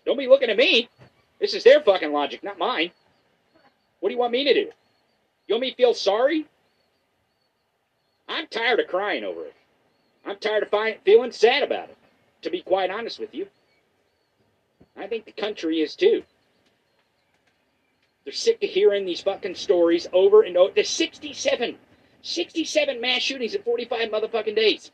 Don't 0.05 0.19
be 0.19 0.27
looking 0.27 0.51
at 0.51 0.57
me. 0.57 0.89
This 1.39 1.55
is 1.55 1.65
their 1.65 1.81
fucking 1.81 2.13
logic, 2.13 2.43
not 2.43 2.59
mine. 2.59 2.91
What 4.01 4.09
do 4.09 4.15
you 4.15 4.19
want 4.19 4.33
me 4.33 4.45
to 4.45 4.55
do? 4.55 4.71
You 5.47 5.55
want 5.55 5.63
me 5.63 5.71
to 5.71 5.77
feel 5.77 5.95
sorry? 5.95 6.47
I'm 8.29 8.47
tired 8.47 8.81
of 8.81 8.89
crying 8.89 9.25
over 9.25 9.45
it. 9.45 9.55
I'm 10.25 10.39
tired 10.39 10.63
of 10.63 10.71
find, 10.71 10.97
feeling 11.05 11.33
sad 11.33 11.63
about 11.63 11.91
it, 11.91 11.97
to 12.43 12.51
be 12.51 12.63
quite 12.63 12.91
honest 12.91 13.19
with 13.19 13.35
you. 13.35 13.49
I 14.97 15.07
think 15.07 15.25
the 15.25 15.33
country 15.33 15.81
is 15.81 15.97
too. 15.97 16.23
They're 18.25 18.33
sick 18.33 18.63
of 18.63 18.71
hearing 18.71 19.07
these 19.07 19.23
fucking 19.23 19.55
stories 19.55 20.07
over 20.13 20.43
and 20.43 20.57
over. 20.57 20.73
There's 20.75 20.91
67, 20.91 21.79
67 22.23 23.01
mass 23.01 23.23
shootings 23.23 23.55
in 23.55 23.63
45 23.63 24.09
motherfucking 24.11 24.57
days. 24.57 24.91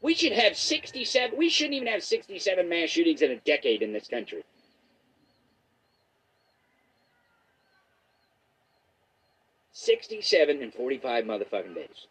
We 0.00 0.14
should 0.14 0.32
have 0.32 0.56
67, 0.56 1.36
we 1.36 1.48
shouldn't 1.48 1.74
even 1.74 1.88
have 1.88 2.02
67 2.02 2.68
mass 2.68 2.88
shootings 2.88 3.20
in 3.20 3.32
a 3.32 3.36
decade 3.36 3.82
in 3.82 3.92
this 3.92 4.08
country. 4.08 4.44
Sixty-seven 9.80 10.60
and 10.60 10.74
forty-five 10.74 11.24
motherfucking 11.24 11.76
days. 11.76 12.08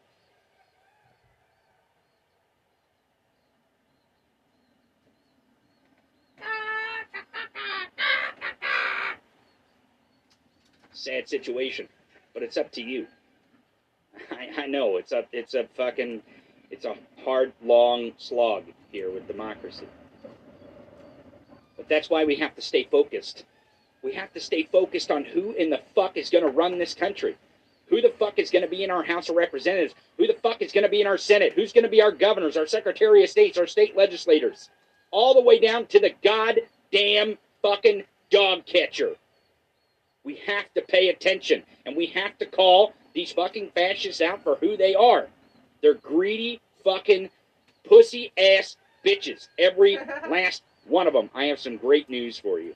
Sad 10.97 11.29
situation, 11.29 11.87
but 12.33 12.41
it's 12.41 12.57
up 12.57 12.71
to 12.71 12.81
you. 12.81 13.05
I, 14.31 14.63
I 14.63 14.65
know 14.65 14.97
it's 14.97 15.11
a 15.11 15.25
it's 15.31 15.53
a 15.53 15.67
fucking 15.75 16.23
it's 16.71 16.85
a 16.85 16.95
hard 17.23 17.53
long 17.63 18.13
slog 18.17 18.63
here 18.91 19.11
with 19.11 19.27
democracy. 19.27 19.87
But 21.77 21.87
that's 21.87 22.09
why 22.09 22.25
we 22.25 22.37
have 22.37 22.55
to 22.55 22.63
stay 22.63 22.87
focused. 22.89 23.45
We 24.01 24.13
have 24.13 24.33
to 24.33 24.39
stay 24.39 24.63
focused 24.63 25.11
on 25.11 25.23
who 25.23 25.51
in 25.51 25.69
the 25.69 25.81
fuck 25.93 26.17
is 26.17 26.31
going 26.31 26.43
to 26.43 26.49
run 26.49 26.79
this 26.79 26.95
country. 26.95 27.37
Who 27.89 28.01
the 28.01 28.13
fuck 28.17 28.39
is 28.39 28.49
going 28.49 28.63
to 28.63 28.69
be 28.69 28.83
in 28.83 28.89
our 28.89 29.03
House 29.03 29.29
of 29.29 29.35
Representatives? 29.35 29.93
Who 30.17 30.25
the 30.25 30.33
fuck 30.33 30.63
is 30.63 30.71
going 30.71 30.83
to 30.83 30.89
be 30.89 31.01
in 31.01 31.07
our 31.07 31.19
Senate? 31.19 31.53
Who's 31.53 31.73
going 31.73 31.83
to 31.83 31.89
be 31.89 32.01
our 32.01 32.11
governors, 32.11 32.57
our 32.57 32.65
Secretary 32.65 33.23
of 33.23 33.29
States, 33.29 33.59
our 33.59 33.67
state 33.67 33.95
legislators? 33.95 34.71
All 35.11 35.35
the 35.35 35.41
way 35.41 35.59
down 35.59 35.85
to 35.87 35.99
the 35.99 36.15
goddamn 36.23 37.37
fucking 37.61 38.03
dog 38.31 38.65
catcher. 38.65 39.15
We 40.27 40.35
have 40.45 40.65
to 40.73 40.81
pay 40.81 41.07
attention 41.07 41.63
and 41.85 41.95
we 41.95 42.07
have 42.07 42.37
to 42.39 42.45
call 42.45 42.91
these 43.13 43.31
fucking 43.31 43.71
fascists 43.73 44.19
out 44.19 44.43
for 44.43 44.55
who 44.57 44.75
they 44.75 44.93
are. 44.93 45.27
They're 45.81 45.93
greedy 45.93 46.59
fucking 46.83 47.29
pussy 47.87 48.33
ass 48.37 48.75
bitches. 49.05 49.47
Every 49.57 49.97
last 50.29 50.63
one 50.85 51.07
of 51.07 51.13
them. 51.13 51.29
I 51.33 51.45
have 51.45 51.59
some 51.59 51.77
great 51.77 52.09
news 52.09 52.37
for 52.37 52.59
you. 52.59 52.75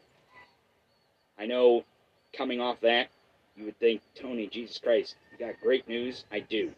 I 1.38 1.46
know 1.46 1.84
coming 2.32 2.62
off 2.62 2.80
that, 2.84 3.10
you 3.58 3.66
would 3.66 3.78
think, 3.80 4.02
Tony, 4.16 4.48
Jesus 4.48 4.78
Christ, 4.78 5.18
you 5.34 5.46
got 5.46 5.60
great 5.62 5.90
news. 5.90 6.24
I 6.32 6.40
do. 6.40 6.72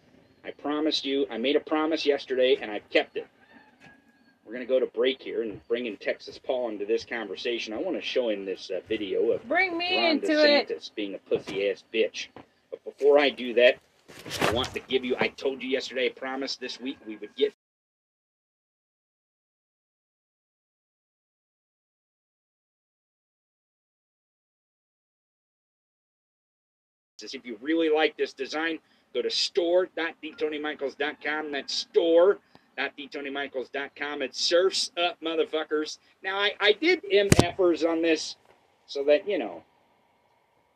I 0.43 0.49
promised 0.49 1.05
you, 1.05 1.27
I 1.29 1.37
made 1.37 1.55
a 1.55 1.59
promise 1.59 2.03
yesterday 2.03 2.57
and 2.59 2.71
I've 2.71 2.89
kept 2.89 3.15
it. 3.15 3.27
We're 4.45 4.53
going 4.53 4.67
to 4.67 4.73
go 4.73 4.79
to 4.79 4.85
break 4.87 5.21
here 5.21 5.41
and 5.41 5.65
bring 5.67 5.85
in 5.85 5.97
Texas 5.97 6.37
Paul 6.37 6.69
into 6.69 6.85
this 6.85 7.05
conversation. 7.05 7.73
I 7.73 7.77
want 7.77 7.95
to 7.95 8.01
show 8.01 8.29
him 8.29 8.45
this 8.45 8.69
uh, 8.69 8.81
video 8.87 9.31
of 9.31 9.47
Bring 9.47 9.77
me 9.77 9.95
Ron 9.97 10.11
into 10.11 10.27
DeSantis 10.27 10.87
it. 10.87 10.91
being 10.95 11.15
a 11.15 11.17
pussy 11.17 11.69
ass 11.69 11.83
bitch. 11.93 12.27
But 12.69 12.83
before 12.83 13.17
I 13.17 13.29
do 13.29 13.53
that, 13.53 13.77
I 14.41 14.51
want 14.51 14.73
to 14.73 14.79
give 14.81 15.05
you, 15.05 15.15
I 15.19 15.29
told 15.29 15.63
you 15.63 15.69
yesterday, 15.69 16.07
I 16.07 16.09
promised 16.09 16.59
this 16.59 16.79
week 16.79 16.97
we 17.07 17.15
would 17.17 17.33
get. 17.35 17.53
If 27.21 27.45
you 27.45 27.57
really 27.61 27.89
like 27.89 28.17
this 28.17 28.33
design, 28.33 28.79
go 29.13 29.21
to 29.21 29.29
store.theTonyMichaels.com. 29.29 31.51
That's 31.53 31.73
store.theTonyMichaels.com. 32.73 34.21
It 34.21 34.35
surfs 34.35 34.91
up 34.97 35.17
motherfuckers. 35.21 35.99
Now, 36.23 36.37
I, 36.37 36.51
I 36.59 36.73
did 36.73 37.01
MFers 37.03 37.87
on 37.87 38.01
this 38.01 38.35
so 38.85 39.03
that, 39.05 39.25
you 39.27 39.37
know, 39.37 39.63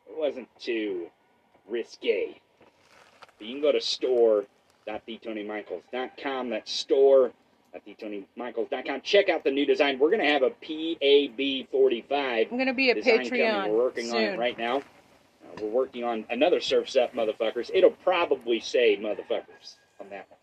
it 0.09 0.17
wasn't 0.17 0.47
too 0.59 1.07
risque. 1.67 2.39
But 3.37 3.47
you 3.47 3.55
can 3.55 3.61
go 3.61 3.71
to 3.71 3.81
store.theTonyMichaels.com. 3.81 6.49
That's 6.49 6.71
store.theTonyMichaels.com. 6.71 9.01
Check 9.01 9.29
out 9.29 9.43
the 9.43 9.51
new 9.51 9.65
design. 9.65 9.99
We're 9.99 10.11
going 10.11 10.23
to 10.23 10.31
have 10.31 10.43
a 10.43 10.51
PAB 10.51 11.69
45 11.71 12.47
I'm 12.51 12.57
gonna 12.57 12.73
be 12.73 12.89
a 12.89 12.95
design 12.95 13.29
coming. 13.29 13.41
Patreon 13.41 13.69
We're 13.69 13.77
working 13.77 14.09
on 14.11 14.17
it 14.17 14.39
right 14.39 14.57
now. 14.57 14.77
Uh, 14.77 14.81
we're 15.61 15.69
working 15.69 16.03
on 16.03 16.25
another 16.29 16.59
Surf's 16.59 16.95
Up 16.95 17.13
motherfuckers. 17.13 17.69
It'll 17.73 17.91
probably 17.91 18.59
say 18.59 18.97
motherfuckers 18.97 19.75
on 19.99 20.09
that 20.09 20.25
one. 20.29 20.36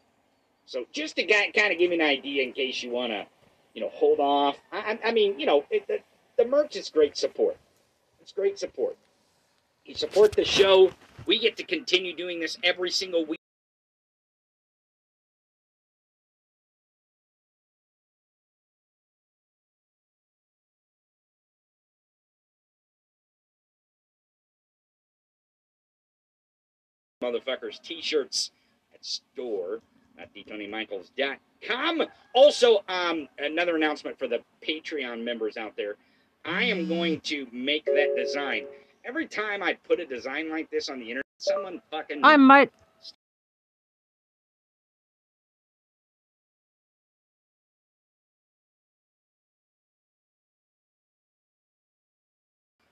So 0.67 0.85
just 0.93 1.17
to 1.17 1.27
kind 1.27 1.73
of 1.73 1.79
give 1.79 1.93
you 1.93 1.93
an 1.93 2.01
idea 2.01 2.43
in 2.43 2.53
case 2.53 2.83
you 2.83 2.91
want 2.91 3.13
to, 3.13 3.27
you 3.75 3.83
know, 3.83 3.91
hold 3.91 4.19
off. 4.21 4.57
I, 4.73 4.99
I 5.05 5.13
mean, 5.13 5.39
you 5.39 5.47
know, 5.47 5.65
it, 5.71 5.87
the, 5.87 5.99
the 6.39 6.49
merch 6.49 6.77
is 6.77 6.89
great 6.89 7.17
support. 7.17 7.57
It's 8.21 8.33
great 8.33 8.59
support. 8.59 8.97
You 9.85 9.95
support 9.95 10.33
the 10.33 10.45
show. 10.45 10.91
We 11.27 11.39
get 11.39 11.57
to 11.59 11.65
continue 11.65 12.17
doing 12.17 12.41
this 12.41 12.57
every 12.63 12.91
single 12.91 13.25
week. 13.27 13.39
motherfuckers 27.23 27.81
t-shirts 27.81 28.51
at 28.95 29.03
store 29.03 29.81
at 30.19 30.33
thetonymichaels.com 30.35 32.03
also 32.35 32.85
um, 32.89 33.29
another 33.39 33.77
announcement 33.77 34.19
for 34.19 34.29
the 34.29 34.41
patreon 34.67 35.23
members 35.23 35.57
out 35.57 35.77
there 35.77 35.97
i 36.45 36.63
am 36.63 36.89
going 36.89 37.21
to 37.21 37.47
make 37.53 37.85
that 37.87 38.15
design 38.17 38.65
every 39.05 39.27
time 39.27 39.63
i 39.63 39.73
put 39.73 40.01
a 40.01 40.07
design 40.07 40.51
like 40.51 40.71
this 40.71 40.89
on 40.89 40.99
the 40.99 41.05
internet 41.05 41.25
someone 41.39 41.81
fucking 41.91 42.21
I 42.23 42.37
might. 42.37 42.71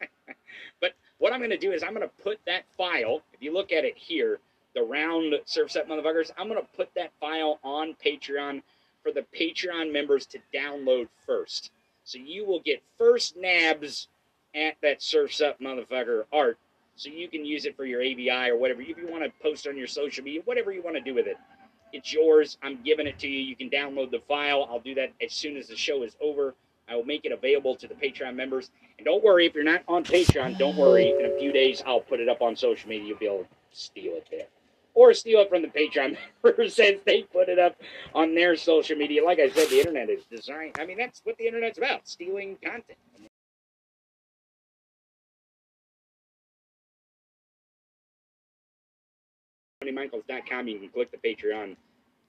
But 0.81 0.95
what 1.19 1.33
I'm 1.33 1.39
going 1.41 1.51
to 1.51 1.59
do 1.59 1.73
is 1.73 1.83
I'm 1.83 1.95
going 1.95 2.03
to 2.03 2.23
put 2.23 2.39
that 2.47 2.65
file, 2.77 3.23
if 3.33 3.43
you 3.43 3.53
look 3.53 3.73
at 3.73 3.85
it 3.85 3.97
here, 3.97 4.41
the 4.75 4.83
round 4.83 5.35
surfs 5.45 5.77
up 5.77 5.89
motherfuckers. 5.89 6.31
I'm 6.37 6.49
gonna 6.49 6.63
put 6.77 6.91
that 6.95 7.13
file 7.21 7.59
on 7.63 7.95
Patreon 8.05 8.63
for 9.03 9.13
the 9.13 9.25
Patreon 9.39 9.93
members 9.93 10.27
to 10.27 10.39
download 10.55 11.09
first. 11.27 11.71
So 12.05 12.19
you 12.19 12.45
will 12.45 12.61
get 12.61 12.83
first 12.99 13.37
nabs 13.37 14.09
at 14.55 14.77
that 14.83 15.03
surfs 15.03 15.41
up 15.41 15.61
motherfucker 15.61 16.25
art. 16.33 16.59
So 16.97 17.11
you 17.11 17.29
can 17.29 17.45
use 17.45 17.65
it 17.65 17.77
for 17.77 17.85
your 17.85 18.03
ABI 18.03 18.51
or 18.51 18.57
whatever. 18.57 18.83
If 18.83 18.99
you 18.99 19.09
want 19.09 19.25
to 19.25 19.33
post 19.43 19.67
on 19.67 19.77
your 19.77 19.87
social 19.87 20.25
media, 20.25 20.43
whatever 20.45 20.73
you 20.73 20.83
want 20.83 20.97
to 20.97 21.03
do 21.03 21.15
with 21.15 21.27
it. 21.27 21.37
It's 21.93 22.13
yours. 22.13 22.59
I'm 22.63 22.83
giving 22.83 23.07
it 23.07 23.19
to 23.19 23.29
you. 23.29 23.39
You 23.39 23.57
can 23.57 23.69
download 23.69 24.11
the 24.11 24.21
file. 24.21 24.67
I'll 24.71 24.81
do 24.81 24.95
that 24.95 25.13
as 25.21 25.33
soon 25.33 25.57
as 25.57 25.69
the 25.69 25.77
show 25.77 26.03
is 26.03 26.17
over. 26.21 26.55
I 26.89 26.97
will 26.97 27.05
make 27.05 27.25
it 27.25 27.33
available 27.33 27.77
to 27.77 27.87
the 27.87 27.95
Patreon 27.95 28.35
members. 28.35 28.71
And 28.99 29.05
don't 29.05 29.23
worry, 29.23 29.47
if 29.47 29.55
you're 29.55 29.65
not 29.65 29.83
on 29.89 30.05
Patreon, 30.05 30.59
don't 30.59 30.77
worry. 30.77 31.11
In 31.11 31.27
a 31.27 31.39
few 31.39 31.53
days, 31.53 31.83
I'll 31.87 32.01
put 32.01 32.21
it 32.21 32.29
up 32.29 32.43
on 32.43 32.57
social 32.57 32.89
media. 32.89 33.09
You'll 33.09 33.19
be 33.19 33.27
able 33.27 33.45
to 33.45 33.49
steal 33.73 34.15
it 34.15 34.27
there. 34.31 34.47
Or 34.95 35.15
steal 35.15 35.41
it 35.41 35.49
from 35.49 35.63
the 35.63 35.69
Patreon 35.69 36.17
members 36.45 36.75
since 36.75 37.01
they 37.05 37.23
put 37.23 37.49
it 37.49 37.59
up 37.59 37.77
on 38.15 38.35
their 38.35 38.57
social 38.57 38.97
media. 38.97 39.25
Like 39.25 39.39
I 39.39 39.49
said, 39.49 39.69
the 39.69 39.79
internet 39.79 40.11
is 40.11 40.25
designed. 40.25 40.77
I 40.79 40.85
mean, 40.85 40.99
that's 40.99 41.21
what 41.25 41.37
the 41.39 41.47
internet's 41.47 41.79
about 41.79 42.07
stealing 42.07 42.57
content. 42.63 42.99
TonyMichaels.com. 49.83 50.69
You 50.69 50.79
can 50.79 50.89
click 50.89 51.11
the 51.11 51.17
Patreon 51.17 51.77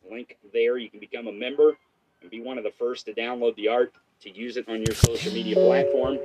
link 0.10 0.38
there. 0.54 0.78
You 0.78 0.90
can 0.90 1.00
become 1.00 1.28
a 1.28 1.32
member 1.32 1.78
and 2.22 2.32
be 2.32 2.42
one 2.42 2.58
of 2.58 2.64
the 2.64 2.72
first 2.72 3.06
to 3.06 3.14
download 3.14 3.56
the 3.56 3.68
art 3.68 3.94
to 4.22 4.30
use 4.30 4.58
it 4.58 4.68
on 4.68 4.78
your 4.78 4.96
social 4.96 5.34
media 5.34 5.56
platform. 5.56 6.18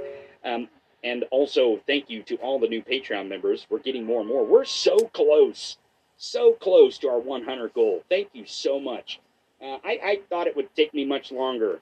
Um, 0.44 0.68
and 1.04 1.24
also, 1.30 1.80
thank 1.86 2.10
you 2.10 2.22
to 2.24 2.36
all 2.36 2.58
the 2.58 2.68
new 2.68 2.82
Patreon 2.82 3.28
members. 3.28 3.66
We're 3.70 3.78
getting 3.78 4.04
more 4.04 4.20
and 4.20 4.28
more. 4.28 4.44
We're 4.44 4.64
so 4.64 4.96
close, 5.12 5.78
so 6.18 6.52
close 6.52 6.98
to 6.98 7.08
our 7.08 7.18
100 7.18 7.72
goal. 7.72 8.04
Thank 8.10 8.28
you 8.34 8.44
so 8.44 8.78
much. 8.78 9.20
Uh, 9.62 9.78
I, 9.84 9.98
I 10.04 10.20
thought 10.28 10.46
it 10.46 10.54
would 10.56 10.74
take 10.74 10.92
me 10.92 11.04
much 11.04 11.32
longer 11.32 11.80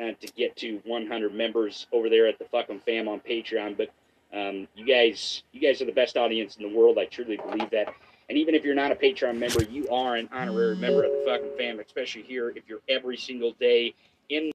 uh, 0.00 0.12
to 0.20 0.26
get 0.36 0.54
to 0.56 0.80
100 0.84 1.34
members 1.34 1.86
over 1.92 2.08
there 2.08 2.26
at 2.26 2.38
the 2.38 2.44
fucking 2.44 2.80
fam 2.80 3.08
on 3.08 3.20
Patreon, 3.20 3.76
but 3.76 3.90
um, 4.32 4.68
you 4.74 4.84
guys, 4.86 5.42
you 5.52 5.60
guys 5.60 5.80
are 5.80 5.84
the 5.86 5.92
best 5.92 6.16
audience 6.16 6.56
in 6.56 6.62
the 6.62 6.76
world. 6.76 6.98
I 6.98 7.06
truly 7.06 7.36
believe 7.36 7.70
that. 7.70 7.94
And 8.28 8.38
even 8.38 8.54
if 8.54 8.64
you're 8.64 8.74
not 8.74 8.90
a 8.90 8.94
Patreon 8.94 9.38
member, 9.38 9.62
you 9.64 9.88
are 9.90 10.16
an 10.16 10.28
honorary 10.32 10.76
member 10.76 11.04
of 11.04 11.12
the 11.12 11.24
fucking 11.26 11.56
fam, 11.58 11.78
especially 11.78 12.22
here 12.22 12.50
if 12.50 12.64
you're 12.66 12.80
every 12.88 13.16
single 13.16 13.52
day 13.60 13.94
in 14.30 14.50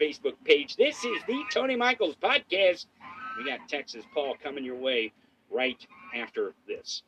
Facebook 0.00 0.34
page. 0.44 0.76
This 0.76 1.04
is 1.04 1.22
the 1.26 1.42
Tony 1.52 1.76
Michaels 1.76 2.16
podcast. 2.22 2.86
We 3.38 3.44
got 3.44 3.68
Texas 3.68 4.04
Paul 4.12 4.36
coming 4.42 4.64
your 4.64 4.76
way 4.76 5.12
right 5.50 5.78
after 6.14 6.54
this. 6.66 7.02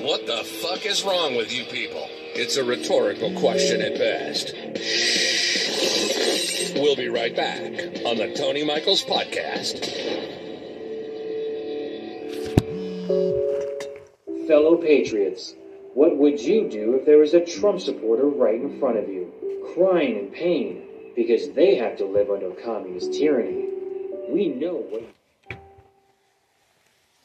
What 0.00 0.26
the 0.26 0.44
fuck 0.44 0.86
is 0.86 1.04
wrong 1.04 1.36
with 1.36 1.52
you 1.52 1.64
people? 1.64 2.06
It's 2.34 2.56
a 2.56 2.64
rhetorical 2.64 3.32
question 3.38 3.82
at 3.82 3.98
best. 3.98 4.54
We'll 6.76 6.96
be 6.96 7.08
right 7.08 7.34
back 7.34 7.62
on 8.06 8.16
the 8.16 8.34
Tony 8.36 8.64
Michaels 8.64 9.04
Podcast. 9.04 9.84
Fellow 14.46 14.76
patriots, 14.76 15.54
what 15.94 16.16
would 16.16 16.40
you 16.40 16.68
do 16.68 16.96
if 16.96 17.06
there 17.06 17.18
was 17.18 17.34
a 17.34 17.44
Trump 17.44 17.80
supporter 17.80 18.26
right 18.26 18.60
in 18.60 18.78
front 18.78 18.98
of 18.98 19.08
you, 19.08 19.32
crying 19.74 20.18
in 20.18 20.28
pain 20.28 20.82
because 21.16 21.50
they 21.52 21.76
have 21.76 21.96
to 21.98 22.04
live 22.04 22.30
under 22.30 22.50
communist 22.50 23.12
tyranny? 23.14 23.73
We 24.34 24.48
know 24.48 24.84
what. 24.90 25.04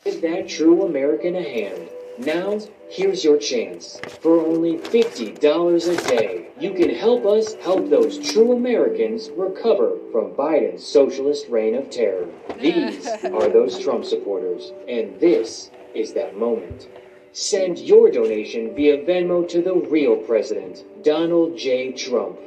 Is 0.06 0.22
that 0.22 0.48
true 0.48 0.84
American 0.84 1.36
a 1.36 1.42
hand? 1.42 1.90
Now, 2.20 2.60
here's 2.88 3.24
your 3.24 3.40
chance. 3.40 4.00
For 4.22 4.40
only 4.40 4.78
$50 4.78 5.36
a 5.36 6.08
day, 6.08 6.50
you 6.60 6.72
can 6.72 6.94
help 6.94 7.26
us 7.26 7.56
help 7.56 7.90
those 7.90 8.20
true 8.32 8.52
Americans 8.56 9.32
recover 9.32 9.98
from 10.12 10.36
Biden's 10.36 10.86
socialist 10.86 11.50
reign 11.50 11.74
of 11.74 11.90
terror. 11.90 12.28
These 12.62 13.08
are 13.24 13.50
those 13.50 13.80
Trump 13.80 14.06
supporters, 14.06 14.72
and 14.88 15.20
this 15.20 15.72
is 15.96 16.14
that 16.14 16.38
moment. 16.38 16.90
Send 17.32 17.80
your 17.80 18.12
donation 18.12 18.76
via 18.76 19.04
Venmo 19.04 19.50
to 19.50 19.64
the 19.64 19.74
real 19.74 20.16
president, 20.16 20.84
Donald 21.04 21.58
J. 21.58 21.92
Trump. 21.92 22.38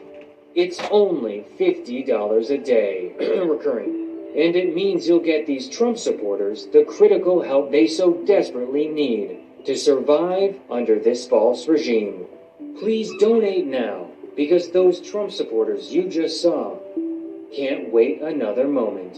It's 0.55 0.79
only 0.93 1.47
$50 1.59 2.51
a 2.51 2.59
day, 2.59 3.13
recurring. 3.45 4.02
And 4.35 4.57
it 4.57 4.75
means 4.75 5.07
you'll 5.07 5.21
get 5.21 5.47
these 5.47 5.69
Trump 5.69 5.99
supporters 5.99 6.67
the 6.73 6.85
critical 6.85 7.43
help 7.43 7.71
they 7.71 7.87
so 7.87 8.15
desperately 8.25 8.89
need 8.89 9.39
to 9.67 9.77
survive 9.77 10.59
under 10.71 10.99
this 10.99 11.27
false 11.27 11.69
regime. 11.69 12.27
Please 12.79 13.11
donate 13.21 13.67
now, 13.67 14.09
because 14.35 14.71
those 14.71 15.01
Trump 15.01 15.31
supporters 15.33 15.93
you 15.93 16.09
just 16.09 16.41
saw 16.41 16.79
can't 17.55 17.93
wait 17.93 18.23
another 18.23 18.67
moment. 18.67 19.17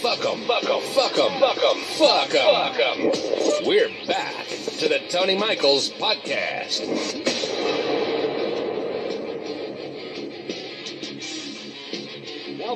Fuck 0.00 0.24
'em, 0.24 0.38
fuck 0.46 0.64
'em, 0.64 0.80
fuck 0.80 1.18
'em, 1.18 1.40
fuck 1.40 1.58
'em, 1.58 1.78
fuck 1.98 2.34
'em, 2.34 2.72
fuck 2.72 2.78
'em. 2.80 3.66
We're 3.66 3.90
back 4.06 4.46
to 4.78 4.88
the 4.88 5.00
Tony 5.08 5.36
Michaels 5.36 5.90
Podcast. 5.90 7.41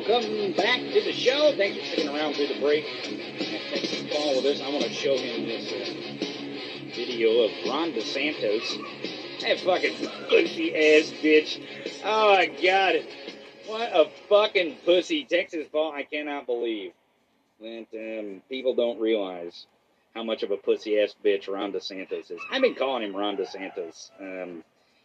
Welcome 0.09 0.53
back 0.53 0.79
to 0.79 1.03
the 1.03 1.13
show. 1.13 1.53
Thanks 1.57 1.79
for 1.79 1.85
sticking 1.85 2.09
around 2.09 2.35
through 2.35 2.47
the 2.47 2.61
break. 2.61 2.85
Texas 3.03 4.05
Paul 4.09 4.37
with 4.37 4.47
us. 4.47 4.61
I 4.61 4.69
want 4.69 4.85
to 4.85 4.93
show 4.93 5.17
him 5.17 5.47
this 5.47 5.73
uh, 5.73 6.95
video 6.95 7.41
of 7.41 7.51
Ron 7.67 7.91
DeSantos. 7.91 9.41
That 9.41 9.59
fucking 9.59 9.97
pussy 10.29 10.73
ass 10.77 11.11
bitch. 11.11 11.61
Oh 12.05 12.37
my 12.37 12.47
god. 12.47 13.05
What 13.67 13.91
a 13.93 14.09
fucking 14.29 14.77
pussy. 14.85 15.25
Texas 15.25 15.67
Paul, 15.73 15.91
I 15.91 16.05
cannot 16.05 16.47
believe 16.47 16.93
that 17.61 17.87
um, 17.93 18.43
people 18.49 18.77
don't 18.77 19.01
realize 19.01 19.67
how 20.15 20.23
much 20.23 20.45
of 20.45 20.53
a 20.53 20.57
pussy 20.57 21.01
ass 21.01 21.17
bitch 21.25 21.53
Ron 21.53 21.73
DeSantos 21.73 22.31
is. 22.31 22.41
I've 22.53 22.63
been 22.63 22.77
calling 22.77 23.03
him 23.03 23.17
Ron 23.17 23.37
DeSantos. 23.37 24.13
Um, 24.21 24.63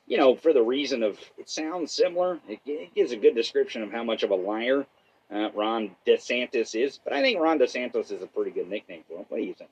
you 0.07 0.17
know, 0.17 0.35
for 0.35 0.53
the 0.53 0.61
reason 0.61 1.03
of 1.03 1.19
it 1.37 1.49
sounds 1.49 1.91
similar. 1.91 2.39
It, 2.47 2.59
it 2.65 2.93
gives 2.95 3.11
a 3.11 3.17
good 3.17 3.35
description 3.35 3.83
of 3.83 3.91
how 3.91 4.03
much 4.03 4.23
of 4.23 4.31
a 4.31 4.35
liar 4.35 4.85
uh, 5.31 5.49
Ron 5.53 5.95
DeSantis 6.05 6.75
is. 6.75 6.99
But 7.03 7.13
I 7.13 7.21
think 7.21 7.39
Ron 7.39 7.59
DeSantis 7.59 8.11
is 8.11 8.21
a 8.21 8.27
pretty 8.27 8.51
good 8.51 8.69
nickname 8.69 9.03
for 9.07 9.19
him. 9.19 9.25
What 9.29 9.37
do 9.37 9.43
you 9.43 9.53
think? 9.53 9.69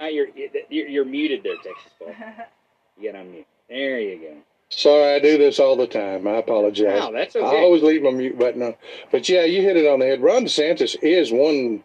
Uh, 0.00 0.06
you're, 0.06 0.28
you're 0.70 0.88
you're 0.88 1.04
muted 1.04 1.42
there, 1.42 1.56
Texas 1.56 1.92
Paul. 1.98 2.14
You 2.96 3.04
get 3.04 3.14
on 3.14 3.30
mute. 3.30 3.46
There 3.68 4.00
you 4.00 4.18
go. 4.18 4.36
Sorry, 4.70 5.14
I 5.14 5.18
do 5.20 5.38
this 5.38 5.60
all 5.60 5.76
the 5.76 5.86
time. 5.86 6.26
I 6.26 6.38
apologize. 6.38 7.00
Wow, 7.00 7.12
that's 7.12 7.36
okay. 7.36 7.46
I 7.46 7.60
always 7.60 7.82
leave 7.82 8.02
my 8.02 8.10
mute 8.10 8.38
button 8.38 8.60
on. 8.62 8.74
But 9.10 9.28
yeah, 9.28 9.44
you 9.44 9.62
hit 9.62 9.76
it 9.76 9.86
on 9.86 10.00
the 10.00 10.06
head. 10.06 10.20
Ron 10.20 10.44
DeSantis 10.44 10.96
is 11.00 11.30
one 11.32 11.84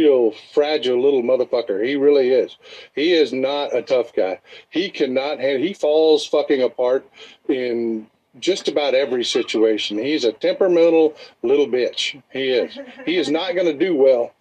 real 0.00 0.32
fragile 0.52 1.00
little 1.00 1.22
motherfucker. 1.22 1.84
He 1.86 1.96
really 1.96 2.30
is. 2.30 2.56
He 2.94 3.12
is 3.12 3.32
not 3.32 3.74
a 3.74 3.82
tough 3.82 4.14
guy. 4.14 4.40
He 4.70 4.90
cannot 4.90 5.40
handle. 5.40 5.66
He 5.66 5.74
falls 5.74 6.26
fucking 6.26 6.62
apart 6.62 7.08
in 7.48 8.06
just 8.38 8.68
about 8.68 8.94
every 8.94 9.24
situation. 9.24 9.98
He's 9.98 10.24
a 10.24 10.32
temperamental 10.32 11.14
little 11.42 11.66
bitch. 11.66 12.20
He 12.30 12.48
is. 12.48 12.78
He 13.04 13.16
is 13.16 13.28
not 13.28 13.54
going 13.54 13.66
to 13.66 13.86
do 13.86 13.94
well 13.96 14.32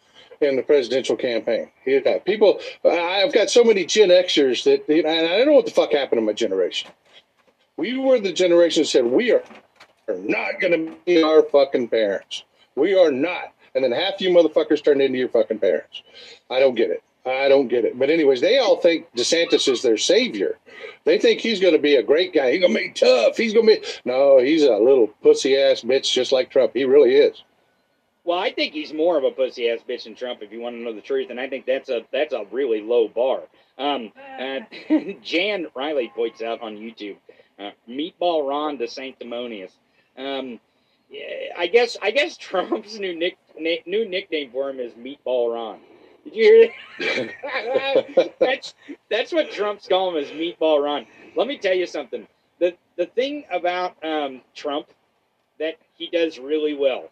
in 0.41 0.55
the 0.55 0.61
presidential 0.63 1.15
campaign. 1.15 1.69
He 1.83 1.91
is. 1.91 2.21
People, 2.25 2.59
I've 2.85 3.33
got 3.33 3.49
so 3.49 3.63
many 3.63 3.85
Gen 3.85 4.09
Xers 4.09 4.63
that, 4.63 4.87
and 4.87 5.07
I 5.07 5.37
don't 5.37 5.47
know 5.47 5.53
what 5.53 5.65
the 5.65 5.71
fuck 5.71 5.91
happened 5.91 6.19
to 6.19 6.25
my 6.25 6.33
generation. 6.33 6.91
We 7.77 7.97
were 7.97 8.19
the 8.19 8.33
generation 8.33 8.83
that 8.83 8.87
said 8.87 9.05
we 9.05 9.31
are, 9.31 9.43
are 10.07 10.15
not 10.15 10.59
going 10.59 10.73
to 10.73 10.95
be 11.05 11.23
our 11.23 11.43
fucking 11.43 11.89
parents. 11.89 12.43
We 12.75 12.97
are 12.97 13.11
not. 13.11 13.53
And 13.75 13.83
then 13.83 13.91
half 13.91 14.21
you 14.21 14.29
motherfuckers 14.29 14.83
turned 14.83 15.01
into 15.01 15.17
your 15.17 15.29
fucking 15.29 15.59
parents. 15.59 16.03
I 16.49 16.59
don't 16.59 16.75
get 16.75 16.89
it. 16.89 17.03
I 17.25 17.49
don't 17.49 17.67
get 17.67 17.85
it. 17.85 17.97
But 17.99 18.09
anyways, 18.09 18.41
they 18.41 18.57
all 18.57 18.77
think 18.77 19.07
DeSantis 19.15 19.71
is 19.71 19.81
their 19.81 19.97
savior. 19.97 20.57
They 21.03 21.17
think 21.17 21.41
he's 21.41 21.59
going 21.59 21.73
to 21.73 21.79
be 21.79 21.95
a 21.95 22.03
great 22.03 22.33
guy. 22.33 22.51
He's 22.51 22.61
going 22.61 22.73
to 22.73 22.79
be 22.79 22.91
tough. 22.91 23.37
He's 23.37 23.53
going 23.53 23.67
to 23.67 23.81
be 23.81 23.87
no. 24.05 24.39
He's 24.39 24.63
a 24.63 24.77
little 24.77 25.07
pussy 25.21 25.57
ass 25.57 25.81
bitch, 25.81 26.11
just 26.11 26.31
like 26.31 26.49
Trump. 26.49 26.71
He 26.73 26.85
really 26.85 27.15
is. 27.15 27.43
Well, 28.23 28.39
I 28.39 28.51
think 28.51 28.73
he's 28.73 28.93
more 28.93 29.17
of 29.17 29.23
a 29.23 29.31
pussy 29.31 29.69
ass 29.69 29.79
bitch 29.87 30.03
than 30.03 30.15
Trump, 30.15 30.41
if 30.43 30.51
you 30.51 30.59
want 30.59 30.75
to 30.75 30.81
know 30.81 30.93
the 30.93 31.01
truth, 31.01 31.29
and 31.29 31.39
I 31.39 31.49
think 31.49 31.65
that's 31.65 31.89
a 31.89 32.05
that's 32.11 32.33
a 32.33 32.45
really 32.51 32.81
low 32.81 33.07
bar. 33.07 33.41
Um, 33.77 34.11
uh, 34.39 34.59
Jan 35.23 35.67
Riley 35.75 36.11
points 36.15 36.41
out 36.41 36.61
on 36.61 36.75
YouTube, 36.75 37.17
uh, 37.57 37.71
Meatball 37.87 38.47
Ron 38.47 38.77
DeSanctimonious. 38.77 39.71
Um, 40.17 40.59
I 41.57 41.67
guess 41.67 41.97
I 42.01 42.11
guess 42.11 42.37
Trump's 42.37 42.99
new 42.99 43.17
nick, 43.17 43.37
ni- 43.59 43.83
new 43.85 44.07
nickname 44.07 44.51
for 44.51 44.69
him 44.69 44.79
is 44.79 44.93
Meatball 44.93 45.53
Ron. 45.53 45.79
Did 46.25 46.35
you 46.35 46.71
hear 46.97 47.29
that? 47.39 48.33
that's 48.39 48.73
that's 49.09 49.31
what 49.31 49.51
Trump's 49.51 49.87
calling 49.87 50.17
him 50.17 50.23
is 50.23 50.31
Meatball 50.31 50.83
Ron. 50.83 51.05
Let 51.35 51.47
me 51.47 51.57
tell 51.57 51.75
you 51.75 51.85
something. 51.87 52.27
The 52.59 52.75
the 52.97 53.05
thing 53.07 53.45
about 53.51 53.95
um, 54.03 54.41
Trump 54.55 54.87
that 55.59 55.75
he 55.97 56.07
does 56.07 56.39
really 56.39 56.73
well 56.73 57.09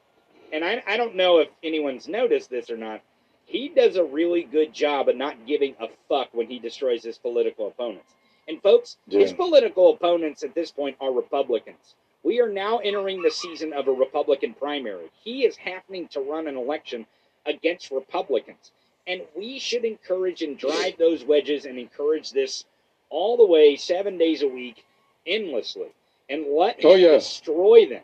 and 0.51 0.63
I, 0.63 0.83
I 0.87 0.97
don't 0.97 1.15
know 1.15 1.39
if 1.39 1.49
anyone's 1.63 2.07
noticed 2.07 2.49
this 2.49 2.69
or 2.69 2.77
not. 2.77 3.01
He 3.45 3.69
does 3.69 3.95
a 3.95 4.03
really 4.03 4.43
good 4.43 4.73
job 4.73 5.09
of 5.09 5.15
not 5.15 5.45
giving 5.45 5.75
a 5.79 5.87
fuck 6.09 6.29
when 6.33 6.47
he 6.47 6.59
destroys 6.59 7.03
his 7.03 7.17
political 7.17 7.67
opponents. 7.67 8.13
And 8.47 8.61
folks, 8.61 8.97
his 9.09 9.33
political 9.33 9.93
opponents 9.93 10.43
at 10.43 10.55
this 10.55 10.71
point 10.71 10.97
are 11.01 11.11
Republicans. 11.11 11.95
We 12.27 12.41
are 12.41 12.49
now 12.49 12.79
entering 12.79 13.21
the 13.21 13.31
season 13.31 13.71
of 13.71 13.87
a 13.87 13.91
Republican 13.93 14.53
primary. 14.53 15.09
He 15.23 15.45
is 15.45 15.55
happening 15.55 16.09
to 16.09 16.19
run 16.19 16.49
an 16.49 16.57
election 16.57 17.05
against 17.45 17.89
Republicans. 17.89 18.73
And 19.07 19.21
we 19.33 19.59
should 19.59 19.85
encourage 19.85 20.41
and 20.41 20.57
drive 20.57 20.97
those 20.97 21.23
wedges 21.23 21.63
and 21.63 21.79
encourage 21.79 22.31
this 22.31 22.65
all 23.09 23.37
the 23.37 23.45
way, 23.45 23.77
seven 23.77 24.17
days 24.17 24.41
a 24.41 24.47
week, 24.49 24.83
endlessly. 25.25 25.87
And 26.29 26.47
let 26.53 26.81
him 26.83 26.91
Oh, 26.91 26.95
yeah. 26.95 27.11
destroy 27.11 27.87
them. 27.87 28.03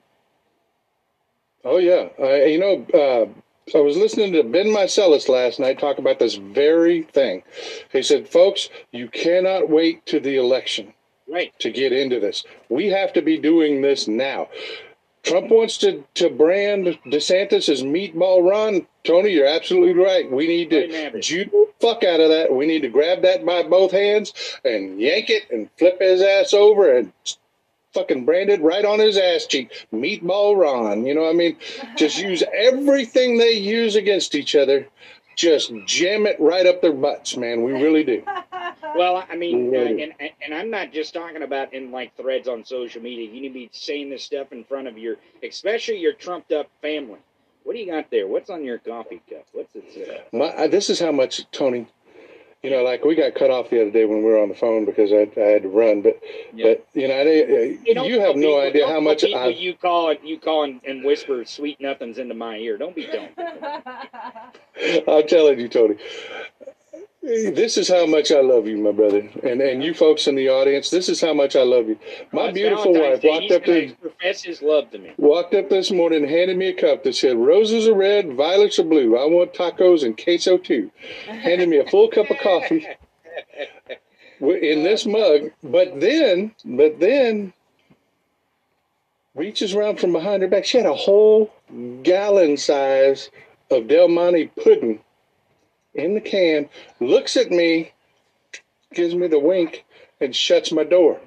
Oh 1.66 1.78
yeah, 1.80 2.08
uh, 2.18 2.46
you 2.46 2.60
know, 2.60 2.86
uh, 2.94 3.78
I 3.78 3.82
was 3.82 3.98
listening 3.98 4.32
to 4.34 4.44
Ben 4.44 4.68
Meiselas 4.68 5.28
last 5.28 5.60
night 5.60 5.80
talk 5.80 5.98
about 5.98 6.20
this 6.20 6.36
very 6.36 7.02
thing. 7.02 7.44
He 7.92 8.02
said, 8.02 8.30
"Folks, 8.30 8.70
you 8.94 9.10
cannot 9.10 9.70
wait 9.70 10.06
to 10.06 10.22
the 10.22 10.38
election 10.38 10.94
Right. 11.28 11.58
to 11.60 11.72
get 11.72 11.92
into 11.92 12.20
this. 12.20 12.44
We 12.70 12.88
have 12.88 13.14
to 13.14 13.22
be 13.22 13.38
doing 13.38 13.82
this 13.82 14.08
now." 14.08 14.50
Trump 15.24 15.50
wants 15.50 15.78
to, 15.78 16.04
to 16.16 16.30
brand 16.30 17.00
DeSantis 17.06 17.70
as 17.70 17.82
meatball 17.82 18.48
Ron. 18.48 18.86
Tony, 19.06 19.32
you're 19.32 19.48
absolutely 19.48 19.94
right. 19.94 20.30
We 20.30 20.48
need 20.48 20.70
to 20.72 21.20
juke 21.22 21.50
the 21.50 21.68
fuck 21.80 22.04
out 22.04 22.20
of 22.20 22.30
that. 22.30 22.54
We 22.54 22.68
need 22.68 22.82
to 22.82 22.90
grab 22.90 23.22
that 23.22 23.46
by 23.46 23.64
both 23.64 23.92
hands 23.92 24.34
and 24.66 25.00
yank 25.00 25.30
it 25.30 25.50
and 25.50 25.70
flip 25.78 26.02
his 26.02 26.22
ass 26.22 26.54
over 26.54 26.98
and 26.98 27.14
fucking 27.94 28.26
branded 28.26 28.60
right 28.62 28.84
on 28.84 29.00
his 29.00 29.18
ass 29.18 29.46
cheek. 29.46 29.88
Meatball 29.94 30.58
Ron. 30.58 31.06
You 31.06 31.16
know 31.16 31.22
what 31.22 31.30
I 31.30 31.34
mean? 31.34 31.58
Just 31.96 32.18
use 32.22 32.44
everything 32.54 33.38
they 33.38 33.54
use 33.54 33.96
against 33.96 34.36
each 34.36 34.56
other. 34.56 34.88
Just 35.38 35.72
jam 35.86 36.28
it 36.28 36.40
right 36.40 36.66
up 36.66 36.82
their 36.82 36.94
butts, 36.94 37.38
man. 37.38 37.64
We 37.64 37.72
really 37.72 38.04
do. 38.04 38.24
Well, 38.96 39.24
I 39.30 39.36
mean, 39.36 39.76
uh, 39.76 39.80
and 39.80 40.14
and 40.44 40.54
I'm 40.54 40.70
not 40.70 40.92
just 40.94 41.14
talking 41.14 41.42
about 41.44 41.74
in 41.74 41.92
like 41.92 42.16
threads 42.16 42.48
on 42.48 42.64
social 42.64 43.02
media. 43.02 43.26
You 43.30 43.42
need 43.42 43.48
to 43.50 43.54
be 43.54 43.70
saying 43.72 44.10
this 44.12 44.24
stuff 44.24 44.52
in 44.52 44.64
front 44.64 44.88
of 44.88 44.98
your, 44.98 45.16
especially 45.44 45.98
your 45.98 46.14
trumped 46.14 46.52
up 46.52 46.70
family. 46.82 47.20
What 47.64 47.74
do 47.74 47.80
you 47.80 47.92
got 47.92 48.12
there? 48.12 48.28
What's 48.28 48.50
on 48.50 48.64
your 48.64 48.78
coffee 48.78 49.22
cup? 49.30 49.46
What's 49.54 49.76
it 49.76 49.86
say? 49.94 50.22
My, 50.32 50.54
I- 50.56 50.68
this 50.68 50.90
is 50.90 51.00
how 51.00 51.12
much 51.12 51.50
Tony. 51.52 51.88
You 52.62 52.70
know, 52.70 52.82
like 52.84 53.04
we 53.04 53.14
got 53.16 53.36
cut 53.36 53.52
off 53.52 53.70
the 53.70 53.82
other 53.82 53.92
day 53.92 54.06
when 54.06 54.20
we 54.20 54.24
were 54.24 54.42
on 54.42 54.48
the 54.48 54.56
phone 54.56 54.86
because 54.86 55.12
I, 55.12 55.28
I 55.38 55.46
had 55.48 55.64
to 55.64 55.68
run. 55.70 56.02
But, 56.02 56.22
Yeah. 56.54 56.76
but 56.76 56.88
you 56.94 57.10
know, 57.10 57.14
I, 57.20 57.24
Hey, 57.24 57.94
don't 57.94 58.06
you 58.08 58.18
tell 58.20 58.28
have 58.28 58.36
no 58.38 58.42
people- 58.48 58.60
idea 58.62 58.88
how 58.88 59.00
much 59.02 59.22
people 59.22 59.40
I. 59.40 59.48
you 59.48 59.74
call 59.74 60.12
it. 60.12 60.22
You 60.24 60.40
call 60.40 60.64
and, 60.64 60.80
and 60.86 61.04
whisper 61.04 61.44
sweet 61.44 61.82
nothings 61.82 62.20
into 62.20 62.36
my 62.36 62.56
ear. 62.58 62.78
Don't 62.78 62.96
be 62.96 63.06
dumb. 63.08 63.28
I'm 65.08 65.28
telling 65.28 65.60
you, 65.60 65.68
Tony. 65.68 65.96
This 67.24 67.78
is 67.78 67.88
how 67.88 68.06
much 68.06 68.34
I 68.34 68.42
love 68.42 68.68
you, 68.68 68.78
my 68.78 68.92
brother, 68.92 69.30
and 69.44 69.62
and 69.62 69.82
you 69.82 69.94
folks 69.94 70.28
in 70.28 70.36
the 70.36 70.50
audience. 70.50 70.90
This 70.90 71.08
is 71.08 71.22
how 71.22 71.34
much 71.34 71.56
I 71.56 71.64
love 71.64 71.88
you. 71.88 71.98
My 72.34 72.44
Well, 72.44 72.52
beautiful 72.52 72.94
Valentine's 72.94 73.24
wife 73.24 73.42
walked 73.42 73.52
up 73.52 73.64
to 73.64 73.96
profess 74.02 74.44
his 74.44 74.62
love 74.62 74.92
to 74.92 74.98
me. 74.98 75.14
walked 75.16 75.54
up 75.54 75.70
this 75.70 75.90
morning 75.90 76.24
and 76.24 76.30
handed 76.30 76.58
me 76.58 76.68
a 76.68 76.74
cup 76.74 77.04
that 77.06 77.16
said 77.16 77.38
roses 77.38 77.88
are 77.88 77.94
red, 77.94 78.34
violets 78.34 78.78
are 78.78 78.84
blue. 78.84 79.18
I 79.18 79.24
want 79.24 79.54
tacos 79.54 80.04
and 80.04 80.22
queso 80.22 80.58
too. 80.58 80.92
Handed 81.26 81.70
me 81.70 81.78
a 81.78 81.90
full 81.90 82.10
cup 82.10 82.30
of 82.30 82.40
coffee 82.40 82.86
in 84.42 84.84
this 84.84 85.06
mug. 85.06 85.52
But 85.64 86.02
then, 86.02 86.54
but 86.66 87.00
then 87.00 87.54
reaches 89.34 89.74
around 89.74 90.02
from 90.02 90.12
behind 90.12 90.42
her 90.42 90.50
back. 90.50 90.66
She 90.66 90.78
had 90.78 90.86
a 90.88 90.94
whole 90.94 91.54
gallon 92.04 92.58
size 92.58 93.30
of 93.72 93.88
Del 93.88 94.10
Monte 94.10 94.48
pudding 94.62 95.00
in 95.96 96.14
the 96.14 96.22
can, 96.22 96.70
looks 97.00 97.38
at 97.38 97.52
me, 97.52 97.92
gives 98.94 99.16
me 99.16 99.28
the 99.28 99.40
wink, 99.40 99.86
and 100.20 100.36
shuts 100.36 100.72
my 100.72 100.84
door. 100.84 101.20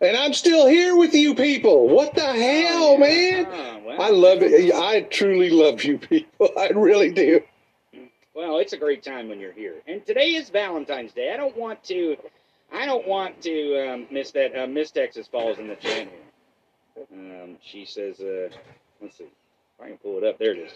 And 0.00 0.16
I'm 0.16 0.32
still 0.32 0.66
here 0.66 0.96
with 0.96 1.14
you 1.14 1.34
people. 1.34 1.88
What 1.88 2.14
the 2.14 2.20
hell, 2.20 2.98
man? 2.98 3.46
Oh, 3.48 3.82
well, 3.86 4.02
I 4.02 4.10
love 4.10 4.38
it. 4.42 4.74
I 4.74 5.02
truly 5.02 5.50
love 5.50 5.84
you 5.84 5.98
people. 5.98 6.50
I 6.58 6.70
really 6.70 7.12
do. 7.12 7.40
Well, 8.34 8.58
it's 8.58 8.72
a 8.72 8.76
great 8.76 9.04
time 9.04 9.28
when 9.28 9.38
you're 9.38 9.52
here. 9.52 9.74
And 9.86 10.04
today 10.04 10.34
is 10.34 10.50
Valentine's 10.50 11.12
Day. 11.12 11.32
I 11.32 11.36
don't 11.36 11.56
want 11.56 11.84
to, 11.84 12.16
I 12.72 12.84
don't 12.84 13.06
want 13.06 13.40
to 13.42 13.92
um, 13.92 14.06
miss 14.10 14.32
that. 14.32 14.60
Uh, 14.60 14.66
Miss 14.66 14.90
Texas 14.90 15.28
Falls 15.28 15.58
in 15.58 15.68
the 15.68 15.76
chat 15.76 16.08
here. 16.08 17.06
Um, 17.12 17.56
she 17.62 17.84
says, 17.84 18.18
uh, 18.20 18.48
let's 19.00 19.18
see, 19.18 19.24
if 19.24 19.84
I 19.84 19.88
can 19.88 19.98
pull 19.98 20.18
it 20.18 20.24
up. 20.24 20.38
There 20.38 20.52
it 20.52 20.58
is. 20.58 20.72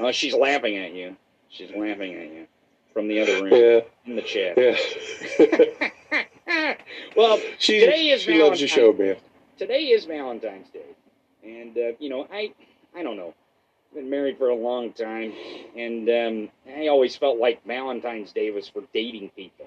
Oh, 0.00 0.10
she's 0.10 0.34
laughing 0.34 0.76
at 0.78 0.94
you. 0.94 1.16
She's 1.50 1.70
laughing 1.70 2.14
at 2.14 2.32
you 2.32 2.46
from 2.92 3.08
the 3.08 3.20
other 3.20 3.42
room 3.44 3.52
Yeah, 3.52 3.80
in 4.06 4.16
the 4.16 4.22
chat. 4.22 4.54
yeah. 4.56 6.74
well, 7.16 7.38
she 7.58 7.80
Today 7.80 8.08
is 8.10 8.22
she 8.22 8.42
loves 8.42 8.60
your 8.60 8.68
show, 8.68 8.92
man. 8.92 9.16
today 9.56 9.84
is 9.86 10.04
Valentine's 10.04 10.68
Day, 10.70 10.84
and 11.44 11.76
uh, 11.76 11.92
you 11.98 12.08
know, 12.10 12.26
I 12.32 12.52
I 12.96 13.02
don't 13.02 13.16
know. 13.16 13.34
I've 13.90 13.94
been 13.96 14.10
married 14.10 14.36
for 14.38 14.48
a 14.48 14.54
long 14.54 14.92
time, 14.92 15.32
and 15.76 16.08
um, 16.10 16.48
I 16.76 16.88
always 16.88 17.16
felt 17.16 17.38
like 17.38 17.64
Valentine's 17.66 18.32
Day 18.32 18.50
was 18.50 18.68
for 18.68 18.82
dating 18.92 19.30
people, 19.30 19.66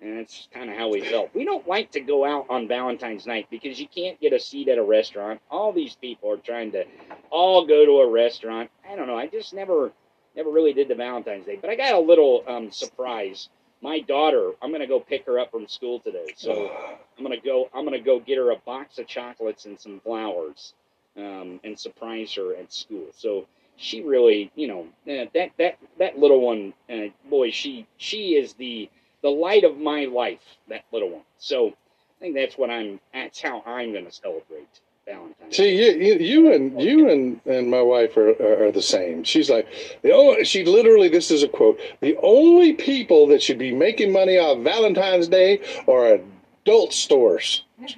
and 0.00 0.18
that's 0.18 0.48
kind 0.52 0.68
of 0.68 0.76
how 0.76 0.88
we 0.88 1.00
felt. 1.00 1.30
We 1.34 1.44
don't 1.44 1.66
like 1.68 1.92
to 1.92 2.00
go 2.00 2.24
out 2.24 2.46
on 2.50 2.66
Valentine's 2.66 3.26
night 3.26 3.46
because 3.50 3.80
you 3.80 3.86
can't 3.86 4.20
get 4.20 4.32
a 4.32 4.40
seat 4.40 4.68
at 4.68 4.78
a 4.78 4.82
restaurant. 4.82 5.40
All 5.50 5.72
these 5.72 5.94
people 5.94 6.30
are 6.32 6.36
trying 6.38 6.72
to 6.72 6.84
all 7.30 7.64
go 7.66 7.86
to 7.86 7.92
a 8.00 8.10
restaurant. 8.10 8.68
I 8.88 8.96
don't 8.96 9.06
know. 9.06 9.16
I 9.16 9.28
just 9.28 9.54
never 9.54 9.92
never 10.36 10.50
really 10.50 10.72
did 10.72 10.88
the 10.88 10.94
Valentine's 10.94 11.46
Day, 11.46 11.58
but 11.60 11.70
I 11.70 11.76
got 11.76 11.94
a 11.94 11.98
little 11.98 12.44
um, 12.46 12.70
surprise. 12.70 13.48
My 13.82 14.00
daughter, 14.00 14.52
I'm 14.62 14.72
gonna 14.72 14.86
go 14.86 15.00
pick 15.00 15.26
her 15.26 15.38
up 15.38 15.50
from 15.50 15.66
school 15.68 16.00
today, 16.00 16.32
so. 16.36 16.70
I'm 17.18 17.24
gonna 17.24 17.40
go. 17.40 17.68
I'm 17.74 17.84
gonna 17.84 18.00
go 18.00 18.20
get 18.20 18.38
her 18.38 18.50
a 18.50 18.56
box 18.56 18.98
of 18.98 19.06
chocolates 19.06 19.66
and 19.66 19.78
some 19.78 20.00
flowers, 20.00 20.74
um, 21.16 21.60
and 21.64 21.78
surprise 21.78 22.32
her 22.34 22.56
at 22.56 22.72
school. 22.72 23.06
So 23.12 23.46
she 23.76 24.02
really, 24.02 24.50
you 24.54 24.66
know, 24.68 24.86
uh, 25.06 25.26
that 25.34 25.50
that 25.58 25.78
that 25.98 26.18
little 26.18 26.40
one, 26.40 26.74
uh, 26.90 27.08
boy, 27.28 27.50
she 27.50 27.86
she 27.98 28.34
is 28.34 28.54
the 28.54 28.90
the 29.22 29.30
light 29.30 29.64
of 29.64 29.78
my 29.78 30.06
life. 30.06 30.42
That 30.68 30.84
little 30.92 31.10
one. 31.10 31.22
So 31.38 31.68
I 31.68 32.20
think 32.20 32.34
that's 32.34 32.56
what 32.56 32.70
I'm. 32.70 32.98
That's 33.12 33.40
how 33.40 33.62
I'm 33.66 33.92
gonna 33.92 34.12
celebrate 34.12 34.80
Valentine's. 35.06 35.56
See, 35.56 35.74
you, 35.76 35.92
you, 35.92 36.14
you 36.14 36.52
and 36.52 36.80
you 36.80 37.10
and, 37.10 37.40
and 37.46 37.70
my 37.70 37.82
wife 37.82 38.16
are, 38.16 38.30
are, 38.30 38.66
are 38.66 38.72
the 38.72 38.82
same. 38.82 39.24
She's 39.24 39.50
like 39.50 39.66
the 40.02 40.12
only. 40.12 40.44
She 40.44 40.64
literally, 40.64 41.08
this 41.08 41.30
is 41.30 41.42
a 41.42 41.48
quote: 41.48 41.78
"The 42.00 42.16
only 42.22 42.72
people 42.72 43.26
that 43.28 43.42
should 43.42 43.58
be 43.58 43.72
making 43.72 44.12
money 44.12 44.38
off 44.38 44.58
Valentine's 44.58 45.28
Day 45.28 45.60
are 45.88 46.18
adult 46.64 46.92
stores." 46.92 47.64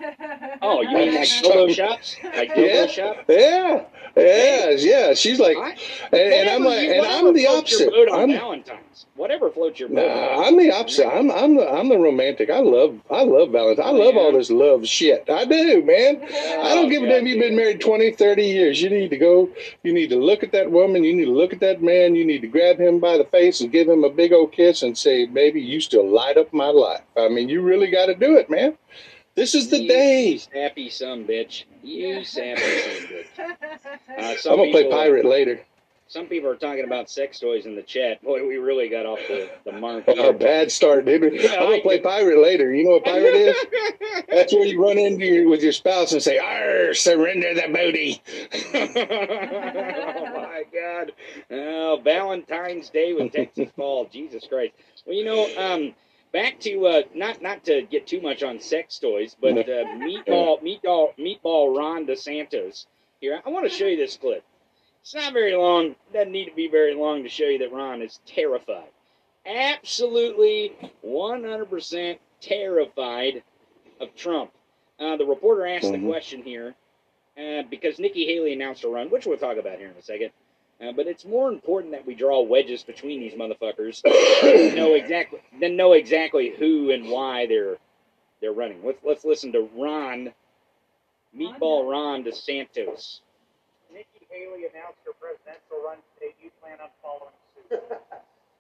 Oh, 0.63 0.81
you 0.81 0.97
mean 0.97 1.15
like 1.15 1.29
dildo 1.29 1.75
shops? 1.75 2.17
Like 2.25 2.55
dildo 2.55 2.75
Yeah. 2.75 2.87
shop? 2.87 3.17
Yeah, 3.29 3.85
yeah, 4.17 4.71
yeah. 4.71 5.15
She's 5.15 5.41
like, 5.41 5.57
I- 5.57 5.77
and, 6.13 6.33
and 6.33 6.51
I'm 6.51 6.65
like, 6.65 6.83
you- 6.83 6.93
and 6.93 7.07
I'm 7.07 7.35
the 7.35 7.47
opposite. 7.47 7.93
I'm, 8.13 8.31
Valentine's. 8.31 9.07
Whatever 9.17 9.51
floats 9.51 9.79
your 9.81 9.89
boat. 9.89 10.07
Nah, 10.07 10.45
I'm 10.45 10.57
the 10.59 10.73
opposite. 10.73 11.07
I'm 11.07 11.31
I'm 11.31 11.57
the 11.57 11.69
I'm 11.69 11.89
the 11.89 11.99
romantic. 11.99 12.51
I 12.51 12.59
love 12.59 13.01
I 13.11 13.23
love 13.23 13.51
Valentine. 13.51 13.85
I 13.85 13.89
oh, 13.91 13.93
love 13.93 14.17
all 14.17 14.33
this 14.33 14.51
love 14.51 14.87
shit. 14.87 15.29
I 15.31 15.45
do, 15.45 15.83
man. 15.85 16.21
I 16.23 16.75
don't 16.75 16.87
oh, 16.87 16.91
give 16.91 17.03
a 17.03 17.07
Oh, 17.07 17.09
damn. 17.09 17.27
You've 17.27 17.41
been 17.41 17.57
married 17.57 17.81
20, 17.81 18.13
30 18.13 18.45
years. 18.45 18.83
You 18.83 18.91
need 18.91 19.11
to 19.11 19.17
go. 19.17 19.49
You 19.83 19.93
need 19.93 20.09
to 20.11 20.17
look 20.17 20.43
at 20.43 20.53
that 20.53 20.71
woman. 20.71 21.05
You 21.05 21.15
need 21.15 21.27
to 21.27 21.33
look 21.33 21.53
at 21.53 21.61
that 21.61 21.83
man. 21.83 22.15
You 22.15 22.25
need 22.25 22.41
to 22.43 22.49
grab 22.49 22.79
him 22.79 22.99
by 23.01 23.17
the 23.19 23.25
face 23.25 23.61
and 23.61 23.71
give 23.73 23.89
him 23.89 24.05
a 24.05 24.11
big 24.11 24.33
old 24.33 24.53
kiss 24.53 24.83
and 24.83 24.97
say, 24.97 25.27
"Baby, 25.27 25.61
you 25.61 25.81
still 25.81 26.09
light 26.09 26.37
up 26.37 26.53
my 26.53 26.69
life." 26.69 27.03
I 27.17 27.29
mean, 27.29 27.49
you 27.49 27.63
really 27.63 27.91
got 27.91 28.07
to 28.07 28.15
do 28.15 28.37
it, 28.37 28.51
man. 28.51 28.77
This 29.35 29.55
is 29.55 29.69
the 29.69 29.83
You 29.83 29.89
day. 29.89 30.37
sappy 30.39 30.89
some 30.91 31.25
bitch. 31.25 31.65
You 31.83 32.25
sappy 32.25 32.61
son 32.61 33.09
bitch. 33.09 33.27
Uh, 34.17 34.37
some 34.37 34.53
I'm 34.53 34.59
gonna 34.59 34.71
play 34.71 34.83
people- 34.85 34.97
pirate 34.99 35.25
later. 35.25 35.61
Some 36.07 36.27
people 36.27 36.49
are 36.51 36.55
talking 36.55 36.85
about 36.85 37.11
sex 37.11 37.41
toys 37.41 37.65
in 37.67 37.75
the 37.75 37.83
chat. 37.83 38.23
Boy, 38.23 38.47
we 38.47 38.59
really 38.59 38.89
got 38.91 39.07
off 39.07 39.19
the, 39.27 39.49
the 39.65 39.73
mark. 39.73 40.07
A 40.07 40.33
bad 40.35 40.71
start, 40.71 41.07
didn't 41.07 41.33
we? 41.33 41.49
I'm 41.49 41.59
gonna 41.71 41.81
play 41.81 41.99
pirate 41.99 42.39
later. 42.39 42.73
You 42.73 42.85
know 42.85 42.91
what 42.91 43.05
pirate 43.05 43.35
is? 43.35 43.57
That's 44.29 44.53
where 44.53 44.67
you 44.67 44.81
run 44.81 44.99
into 44.99 45.25
your, 45.25 45.49
with 45.49 45.63
your 45.63 45.73
spouse 45.73 46.13
and 46.13 46.23
say, 46.23 46.39
"Arr, 46.39 46.93
surrender 46.95 47.55
the 47.55 47.69
booty." 47.73 48.23
oh 48.75 50.27
my 50.37 50.63
God! 50.73 51.13
Oh, 51.51 52.01
Valentine's 52.05 52.91
Day 52.91 53.15
with 53.15 53.33
Texas 53.33 53.71
Paul. 53.77 54.07
Jesus 54.13 54.47
Christ! 54.47 54.75
Well, 55.07 55.17
you 55.17 55.25
know, 55.25 55.49
um, 55.57 55.95
back 56.35 56.59
to 56.61 56.87
uh, 56.87 57.03
not 57.15 57.41
not 57.41 57.65
to 57.65 57.81
get 57.83 58.07
too 58.07 58.21
much 58.21 58.43
on 58.43 58.61
sex 58.61 58.99
toys, 58.99 59.35
but 59.41 59.57
uh, 59.57 59.85
meatball 59.97 60.61
meatball 60.63 61.17
meatball 61.19 61.75
Ron 61.75 62.05
DeSantos. 62.07 62.85
Here, 63.21 63.41
I 63.47 63.49
want 63.49 63.65
to 63.65 63.75
show 63.75 63.87
you 63.87 63.97
this 63.97 64.19
clip. 64.19 64.45
It's 65.01 65.15
not 65.15 65.33
very 65.33 65.55
long. 65.57 65.95
Doesn't 66.13 66.33
need 66.33 66.47
to 66.47 66.55
be 66.55 66.69
very 66.69 66.95
long 66.95 67.23
to 67.23 67.29
show 67.31 67.45
you 67.45 67.59
that 67.59 67.73
Ron 67.73 68.03
is 68.03 68.21
terrified. 68.27 68.89
Absolutely 69.47 70.73
100% 71.07 72.19
terrified 72.41 73.43
of 74.01 74.15
Trump. 74.17 74.51
Uh, 74.99 75.17
the 75.17 75.25
reporter 75.27 75.67
asked 75.67 75.87
Mhm. 75.87 76.01
the 76.03 76.09
question 76.09 76.43
here 76.43 76.75
uh, 77.39 77.63
because 77.69 77.99
Nikki 77.99 78.27
Haley 78.27 78.53
announced 78.55 78.85
a 78.85 78.89
run, 78.89 79.11
which 79.11 79.27
we'll 79.27 79.39
talk 79.39 79.57
about 79.59 79.79
here 79.79 79.89
in 79.89 79.97
a 79.97 80.03
second. 80.03 80.31
Uh, 80.81 80.93
but 80.93 81.07
it's 81.07 81.25
more 81.25 81.49
important 81.51 81.93
that 81.93 82.07
we 82.07 82.15
draw 82.15 82.43
wedges 82.43 82.83
between 82.83 83.21
these 83.21 83.35
motherfuckers 83.35 84.03
than 84.43 84.75
know 84.75 84.95
exactly 84.95 85.41
than 85.61 85.77
know 85.77 85.93
exactly 85.93 86.53
who 86.59 86.91
and 86.91 87.09
why 87.09 87.47
they're 87.47 87.77
they're 88.41 88.53
running. 88.53 88.81
Let's 88.85 88.99
let's 89.05 89.25
listen 89.25 89.53
to 89.53 89.69
Ron, 89.77 90.33
Meatball 91.37 91.89
Ron 91.91 92.25
DeSantos. 92.25 93.21
Nikki 93.93 94.27
Haley 94.29 94.67
announced 94.67 94.99
her 95.07 95.13
presidential 95.21 95.79
run 95.85 95.99
today. 96.19 96.35
You 96.43 96.51
plan 96.61 96.79
on 96.83 96.89
following 97.03 97.33
suit. 97.71 97.81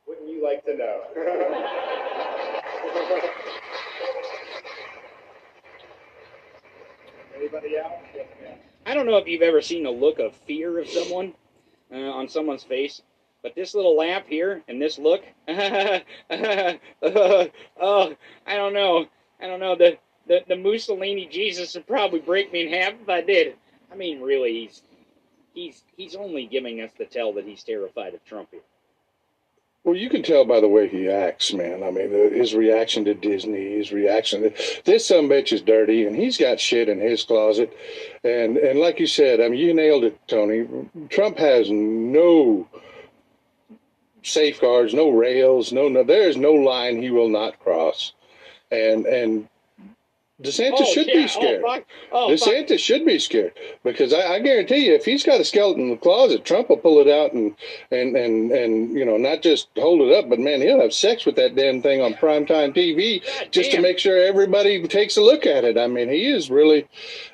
Wouldn't 0.06 0.28
you 0.28 0.44
like 0.44 0.64
to 0.66 0.76
know? 0.76 1.00
Anybody 7.36 7.76
else? 7.76 7.92
Yes. 8.14 8.26
I 8.86 8.94
don't 8.94 9.06
know 9.06 9.16
if 9.16 9.26
you've 9.26 9.42
ever 9.42 9.60
seen 9.60 9.86
a 9.86 9.90
look 9.90 10.20
of 10.20 10.34
fear 10.46 10.78
of 10.78 10.88
someone 10.88 11.34
uh, 11.92 11.96
on 11.96 12.28
someone's 12.28 12.64
face, 12.64 13.02
but 13.42 13.54
this 13.54 13.74
little 13.74 13.96
lamp 13.96 14.26
here 14.28 14.62
and 14.68 14.80
this 14.80 14.98
look, 14.98 15.22
oh, 15.48 16.02
I 18.46 18.56
don't 18.56 18.74
know. 18.74 19.06
I 19.40 19.46
don't 19.46 19.60
know. 19.60 19.76
The, 19.76 19.98
the, 20.26 20.40
the 20.48 20.56
Mussolini 20.56 21.26
Jesus 21.26 21.74
would 21.74 21.86
probably 21.86 22.20
break 22.20 22.52
me 22.52 22.66
in 22.66 22.72
half 22.72 22.94
if 23.00 23.08
I 23.08 23.20
did. 23.20 23.56
I 23.92 23.96
mean, 23.96 24.20
really, 24.20 24.52
he's 24.52 24.82
he's 25.54 25.84
he's 25.96 26.16
only 26.16 26.46
giving 26.46 26.80
us 26.80 26.90
the 26.98 27.04
tell 27.04 27.32
that 27.34 27.44
he's 27.44 27.62
terrified 27.62 28.14
of 28.14 28.24
Trump 28.24 28.48
here. 28.50 28.60
Well, 29.84 29.96
you 29.96 30.08
can 30.08 30.22
tell 30.22 30.46
by 30.46 30.60
the 30.60 30.68
way 30.68 30.88
he 30.88 31.10
acts, 31.10 31.52
man. 31.52 31.82
I 31.82 31.90
mean, 31.90 32.10
his 32.10 32.54
reaction 32.54 33.04
to 33.04 33.12
Disney, 33.12 33.76
his 33.76 33.92
reaction 33.92 34.42
to 34.42 34.82
this 34.84 35.06
some 35.06 35.28
bitch 35.28 35.52
is 35.52 35.60
dirty, 35.60 36.06
and 36.06 36.16
he's 36.16 36.38
got 36.38 36.58
shit 36.58 36.88
in 36.88 36.98
his 36.98 37.22
closet. 37.22 37.70
And 38.24 38.56
and 38.56 38.80
like 38.80 38.98
you 38.98 39.06
said, 39.06 39.42
I 39.42 39.48
mean, 39.48 39.60
you 39.60 39.74
nailed 39.74 40.04
it, 40.04 40.18
Tony. 40.26 40.66
Trump 41.10 41.36
has 41.36 41.70
no 41.70 42.66
safeguards, 44.22 44.94
no 44.94 45.10
rails, 45.10 45.70
no 45.70 45.88
no. 45.88 46.02
There's 46.02 46.38
no 46.38 46.52
line 46.54 47.02
he 47.02 47.10
will 47.10 47.28
not 47.28 47.60
cross. 47.60 48.14
And 48.70 49.04
and 49.04 49.48
DeSantis 50.44 50.72
Oh, 50.80 50.92
should 50.92 51.06
yeah. 51.08 51.14
be 51.14 51.28
scared. 51.28 51.62
Oh, 51.64 51.74
fuck. 51.74 51.84
Oh, 52.12 52.36
fuck. 52.36 52.48
DeSantis 52.48 52.78
should 52.78 53.04
be 53.04 53.18
scared 53.18 53.52
because 53.82 54.12
I, 54.12 54.34
I 54.34 54.38
guarantee 54.40 54.86
you, 54.86 54.94
if 54.94 55.04
he's 55.04 55.24
got 55.24 55.40
a 55.40 55.44
skeleton 55.44 55.84
in 55.84 55.90
the 55.90 55.96
closet, 55.96 56.44
Trump 56.44 56.68
will 56.68 56.76
pull 56.76 57.00
it 57.00 57.08
out 57.08 57.32
and 57.32 57.54
and 57.90 58.16
and 58.16 58.52
and 58.52 58.92
you 58.92 59.04
know 59.04 59.16
not 59.16 59.42
just 59.42 59.68
hold 59.76 60.00
it 60.02 60.14
up, 60.14 60.28
but 60.28 60.38
man, 60.38 60.60
he'll 60.60 60.80
have 60.80 60.92
sex 60.92 61.24
with 61.26 61.36
that 61.36 61.54
damn 61.56 61.80
thing 61.82 62.00
on 62.00 62.14
primetime 62.14 62.74
TV 62.74 63.24
God 63.24 63.48
just 63.50 63.70
damn. 63.70 63.82
to 63.82 63.88
make 63.88 63.98
sure 63.98 64.18
everybody 64.18 64.86
takes 64.86 65.16
a 65.16 65.22
look 65.22 65.46
at 65.46 65.64
it. 65.64 65.78
I 65.78 65.86
mean, 65.86 66.08
he 66.08 66.26
is 66.26 66.50
really, 66.50 66.86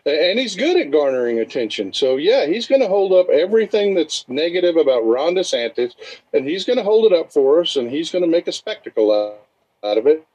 and 0.07 0.39
he's 0.39 0.57
good 0.57 0.77
at 0.77 0.91
garnering 0.91 1.39
attention. 1.41 1.93
So 1.93 2.17
yeah, 2.17 2.47
he's 2.47 2.67
going 2.67 2.81
to 2.81 2.89
hold 2.89 3.13
up 3.13 3.29
everything 3.29 3.95
that's 3.95 4.25
negative 4.29 4.77
about 4.77 5.01
Ron 5.05 5.35
DeSantis, 5.35 5.95
and 6.33 6.47
he's 6.47 6.65
going 6.65 6.77
to 6.79 6.83
hold 6.85 7.11
it 7.11 7.19
up 7.19 7.33
for 7.33 7.61
us, 7.61 7.77
and 7.77 7.91
he's 7.91 8.11
going 8.11 8.23
to 8.25 8.31
make 8.31 8.47
a 8.47 8.53
spectacle 8.53 9.13
out, 9.13 9.41
out 9.83 9.99
of 9.99 10.07
it. 10.07 10.27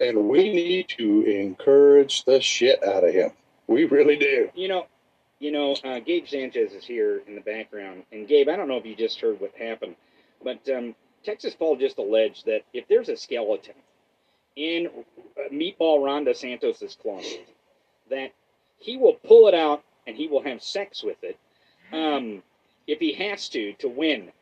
And 0.00 0.28
we 0.28 0.52
need 0.52 0.88
to 0.98 1.22
encourage 1.22 2.24
the 2.24 2.40
shit 2.40 2.82
out 2.84 3.04
of 3.04 3.12
him. 3.14 3.30
We 3.66 3.84
really 3.84 4.16
do. 4.16 4.50
You 4.54 4.68
know, 4.68 4.86
you 5.38 5.52
know, 5.52 5.76
uh, 5.84 6.00
Gabe 6.00 6.26
Sanchez 6.26 6.72
is 6.72 6.84
here 6.84 7.22
in 7.26 7.34
the 7.34 7.40
background, 7.40 8.04
and 8.10 8.26
Gabe, 8.26 8.48
I 8.48 8.56
don't 8.56 8.68
know 8.68 8.76
if 8.76 8.86
you 8.86 8.96
just 8.96 9.20
heard 9.20 9.40
what 9.40 9.54
happened, 9.56 9.94
but 10.42 10.68
um, 10.68 10.94
Texas 11.24 11.54
Paul 11.54 11.76
just 11.76 11.98
alleged 11.98 12.46
that 12.46 12.62
if 12.72 12.88
there's 12.88 13.08
a 13.08 13.16
skeleton 13.16 13.74
in 14.56 14.88
uh, 15.36 15.52
Meatball 15.52 16.04
Ron 16.04 16.24
DeSantos's 16.24 16.96
closet, 17.00 17.48
that 18.10 18.32
he 18.78 18.96
will 18.96 19.14
pull 19.14 19.48
it 19.48 19.54
out 19.54 19.84
and 20.06 20.16
he 20.16 20.26
will 20.26 20.42
have 20.42 20.62
sex 20.62 21.02
with 21.04 21.22
it, 21.22 21.38
um, 21.92 22.42
if 22.86 22.98
he 22.98 23.12
has 23.12 23.48
to 23.50 23.74
to 23.74 23.88
win. 23.88 24.32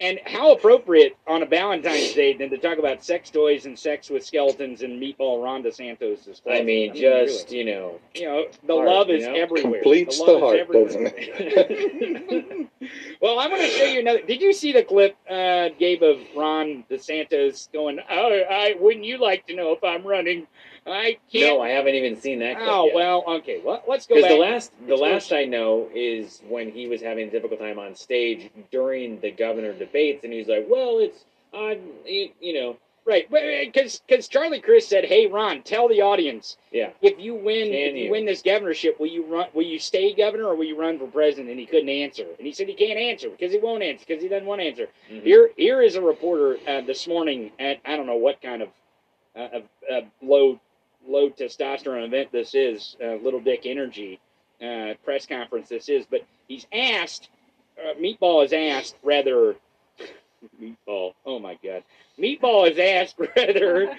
And 0.00 0.20
how 0.26 0.52
appropriate 0.52 1.16
on 1.26 1.42
a 1.42 1.46
Valentine's 1.46 2.12
Day 2.12 2.32
than 2.32 2.50
to 2.50 2.58
talk 2.58 2.78
about 2.78 3.02
sex 3.02 3.30
toys 3.30 3.66
and 3.66 3.76
sex 3.76 4.08
with 4.08 4.24
skeletons 4.24 4.82
and 4.82 5.02
Meatball 5.02 5.42
Ron 5.42 5.64
DeSantos's 5.64 6.40
closet. 6.40 6.60
I 6.60 6.62
mean, 6.62 6.92
really. 6.92 7.26
just 7.26 7.50
you 7.50 7.64
know, 7.64 7.98
You 8.14 8.26
know, 8.26 8.46
the 8.64 8.74
Heart, 8.74 8.86
love 8.88 9.08
you 9.08 9.16
is 9.16 9.26
know? 9.26 9.34
everywhere. 9.34 9.82
Completes 9.82 10.18
the, 10.20 10.26
the 10.26 10.38
heart, 10.38 10.58
everywhere. 10.60 10.84
doesn't 10.86 11.12
it? 11.16 12.68
well, 13.20 13.40
I'm 13.40 13.50
going 13.50 13.62
to 13.62 13.68
show 13.68 13.84
you 13.84 14.00
another. 14.00 14.22
Did 14.22 14.40
you 14.40 14.52
see 14.52 14.72
the 14.72 14.84
clip, 14.84 15.16
uh, 15.28 15.70
Gabe, 15.80 16.04
of 16.04 16.18
Ron 16.36 16.84
DeSantos 16.88 17.72
going, 17.72 17.98
"Oh, 18.08 18.40
I 18.50 18.76
wouldn't 18.78 19.04
you 19.04 19.18
like 19.18 19.46
to 19.48 19.56
know 19.56 19.72
if 19.72 19.82
I'm 19.82 20.06
running? 20.06 20.46
I 20.90 21.18
can't." 21.32 21.56
no, 21.56 21.60
I 21.60 21.70
haven't 21.70 21.94
even 21.94 22.16
seen 22.20 22.38
that. 22.40 22.56
clip 22.56 22.68
oh 22.68 22.86
yet. 22.86 22.94
well, 22.94 23.24
okay. 23.28 23.60
Well, 23.64 23.82
let's 23.88 24.06
go 24.06 24.16
Because 24.16 24.30
the 24.30 24.36
last, 24.36 24.72
the 24.86 24.92
It's 24.94 25.02
last. 25.02 25.32
I 25.32 25.44
know 25.44 25.88
is 25.94 26.42
when 26.48 26.70
he 26.70 26.88
was 26.88 27.00
having 27.00 27.28
a 27.28 27.30
difficult 27.30 27.60
time 27.60 27.78
on 27.78 27.94
stage 27.94 28.50
during 28.70 29.20
the 29.20 29.30
governor 29.30 29.72
debates, 29.72 30.24
and 30.24 30.32
he's 30.32 30.48
like, 30.48 30.66
"Well, 30.68 30.98
it's, 30.98 31.24
I'm, 31.54 31.80
you 32.06 32.30
you 32.40 32.52
know, 32.60 32.76
right, 33.04 33.28
because 33.30 34.00
because 34.06 34.28
Charlie 34.28 34.60
Crist 34.60 34.88
said, 34.88 35.04
"Hey, 35.04 35.26
Ron, 35.26 35.62
tell 35.62 35.88
the 35.88 36.02
audience 36.02 36.56
yeah, 36.72 36.90
if 37.02 37.18
you 37.18 37.34
win 37.34 37.66
Can 37.68 37.74
if 37.74 37.94
you, 37.96 38.04
you? 38.04 38.10
win 38.10 38.26
this 38.26 38.42
governorship, 38.42 38.98
will 39.00 39.06
you 39.06 39.24
run? 39.24 39.48
Will 39.54 39.64
you 39.64 39.78
stay 39.78 40.12
governor 40.14 40.44
or 40.46 40.54
will 40.56 40.64
you 40.64 40.78
run 40.78 40.98
for 40.98 41.06
president?" 41.06 41.50
And 41.50 41.58
he 41.58 41.66
couldn't 41.66 41.88
answer, 41.88 42.26
and 42.38 42.46
he 42.46 42.52
said 42.52 42.68
he 42.68 42.74
can't 42.74 42.98
answer 42.98 43.30
because 43.30 43.52
he 43.52 43.58
won't 43.58 43.82
answer 43.82 44.04
because 44.06 44.22
he 44.22 44.28
doesn't 44.28 44.46
want 44.46 44.60
to 44.60 44.66
answer. 44.66 44.88
Mhm. 45.10 45.22
Here, 45.22 45.50
here 45.56 45.82
is 45.82 45.96
a 45.96 46.02
reporter 46.02 46.58
uh, 46.66 46.80
this 46.82 47.06
morning 47.08 47.52
at 47.58 47.78
I 47.84 47.96
don't 47.96 48.06
know 48.06 48.16
what 48.16 48.40
kind 48.42 48.62
of 48.62 48.68
uh, 49.36 49.48
of, 49.52 49.62
uh, 49.90 50.00
low 50.22 50.58
low 51.08 51.30
testosterone 51.30 52.06
event 52.06 52.30
this 52.30 52.54
is, 52.54 52.96
uh, 53.02 53.14
Little 53.14 53.40
Dick 53.40 53.62
Energy 53.64 54.20
uh, 54.62 54.94
press 55.04 55.26
conference 55.26 55.68
this 55.68 55.88
is, 55.88 56.06
but 56.10 56.20
he's 56.46 56.66
asked, 56.72 57.30
uh, 57.78 57.94
Meatball 57.94 58.44
is 58.44 58.52
asked 58.52 58.96
rather, 59.02 59.56
Meatball, 60.62 61.14
oh 61.24 61.38
my 61.38 61.58
God, 61.64 61.82
Meatball 62.18 62.70
is 62.70 62.78
asked 62.78 63.16
rather, 63.36 63.96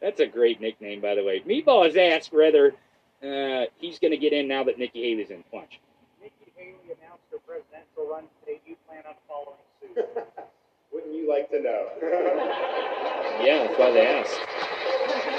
that's 0.00 0.20
a 0.20 0.26
great 0.26 0.60
nickname 0.60 1.00
by 1.00 1.14
the 1.14 1.24
way. 1.24 1.40
Meatball 1.40 1.88
is 1.88 1.96
asked 1.96 2.32
rather 2.32 2.74
uh, 3.22 3.66
he's 3.78 3.98
going 4.00 4.10
to 4.10 4.16
get 4.16 4.32
in 4.32 4.48
now 4.48 4.64
that 4.64 4.78
Nikki 4.78 5.02
Haley's 5.02 5.30
in. 5.30 5.44
Watch. 5.52 5.78
Nikki 6.20 6.52
Haley 6.56 6.74
announced 6.86 7.22
her 7.30 7.38
presidential 7.46 8.10
run 8.10 8.24
today. 8.40 8.60
You 8.66 8.74
plan 8.88 9.02
on 9.06 9.14
following 9.28 9.62
suit. 9.80 9.96
Wouldn't 10.92 11.14
you 11.14 11.28
like 11.28 11.48
to 11.50 11.62
know? 11.62 11.86
yeah, 13.44 13.66
that's 13.66 13.78
why 13.78 13.90
they 13.92 14.06
asked." 14.06 15.31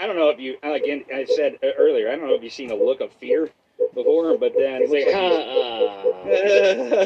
I 0.00 0.06
don't 0.06 0.16
know 0.16 0.30
if 0.30 0.40
you 0.40 0.56
again. 0.62 1.04
I 1.14 1.26
said 1.26 1.58
uh, 1.62 1.68
earlier. 1.78 2.08
I 2.08 2.16
don't 2.16 2.26
know 2.26 2.34
if 2.34 2.42
you've 2.42 2.52
seen 2.52 2.70
a 2.70 2.74
look 2.74 3.02
of 3.02 3.12
fear 3.12 3.50
before, 3.94 4.38
but 4.38 4.54
then 4.56 4.80
He's 4.80 4.90
like, 4.90 5.04
looks 5.04 5.14
"Ha, 5.14 5.28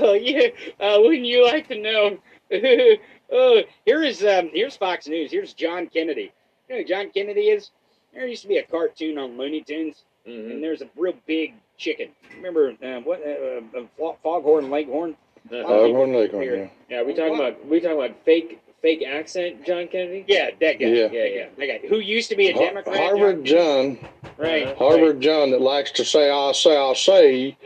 oh 0.03 0.15
yeah. 0.15 0.49
Uh, 0.79 1.01
wouldn't 1.01 1.27
you 1.27 1.45
like 1.45 1.67
to 1.69 1.81
know? 1.81 2.19
oh, 3.33 3.63
here 3.85 4.05
is 4.05 4.25
um, 4.25 4.51
here's 4.53 4.77
Fox 4.77 5.09
News. 5.09 5.33
Here's 5.33 5.55
John 5.55 5.89
Kennedy. 5.89 6.33
You 6.69 6.77
know 6.77 6.83
who 6.83 6.85
John 6.85 7.11
Kennedy 7.11 7.49
is? 7.49 7.71
There 8.13 8.29
used 8.29 8.43
to 8.43 8.49
be 8.49 8.59
a 8.59 8.63
cartoon 8.63 9.19
on 9.19 9.37
Looney 9.37 9.63
Tunes, 9.63 10.05
uh, 10.25 10.31
mhm." 10.31 10.53
and 10.53 10.63
there's 10.63 10.81
a 10.83 10.89
real 10.97 11.15
big 11.27 11.55
chicken. 11.77 12.11
Remember 12.37 12.75
uh, 12.81 13.01
what? 13.01 13.21
Uh, 13.27 14.07
uh, 14.07 14.13
Foghorn 14.23 14.71
Leghorn. 14.71 15.17
Foghorn 15.51 16.13
Leghorn, 16.15 16.45
yeah. 16.45 16.69
Yeah, 16.89 17.03
we 17.03 17.13
talking 17.13 17.35
about 17.35 17.67
we 17.67 17.81
talking 17.81 17.99
about 17.99 18.25
fake 18.25 18.61
fake 18.85 19.03
accent, 19.03 19.65
John 19.65 19.89
Kennedy. 19.89 20.27
Yeah, 20.29 20.51
that 20.61 20.79
guy. 20.79 20.87
Yeah. 20.87 21.09
yeah, 21.11 21.25
yeah. 21.25 21.47
That 21.57 21.67
guy 21.83 21.89
who 21.89 22.01
used 22.01 22.29
to 22.29 22.37
be 22.37 22.51
a 22.51 22.53
Har- 22.53 22.67
Democrat. 22.67 22.97
Harvard 22.99 23.43
John, 23.45 23.99
Right. 24.37 24.67
Uh-huh. 24.67 24.75
Harvard 24.77 25.23
John 25.23 25.53
that 25.53 25.63
likes 25.63 25.91
to 25.93 26.05
say, 26.05 26.31
I'll 26.31 26.53
say, 26.53 26.77
I'll 26.77 26.95
say. 26.95 27.57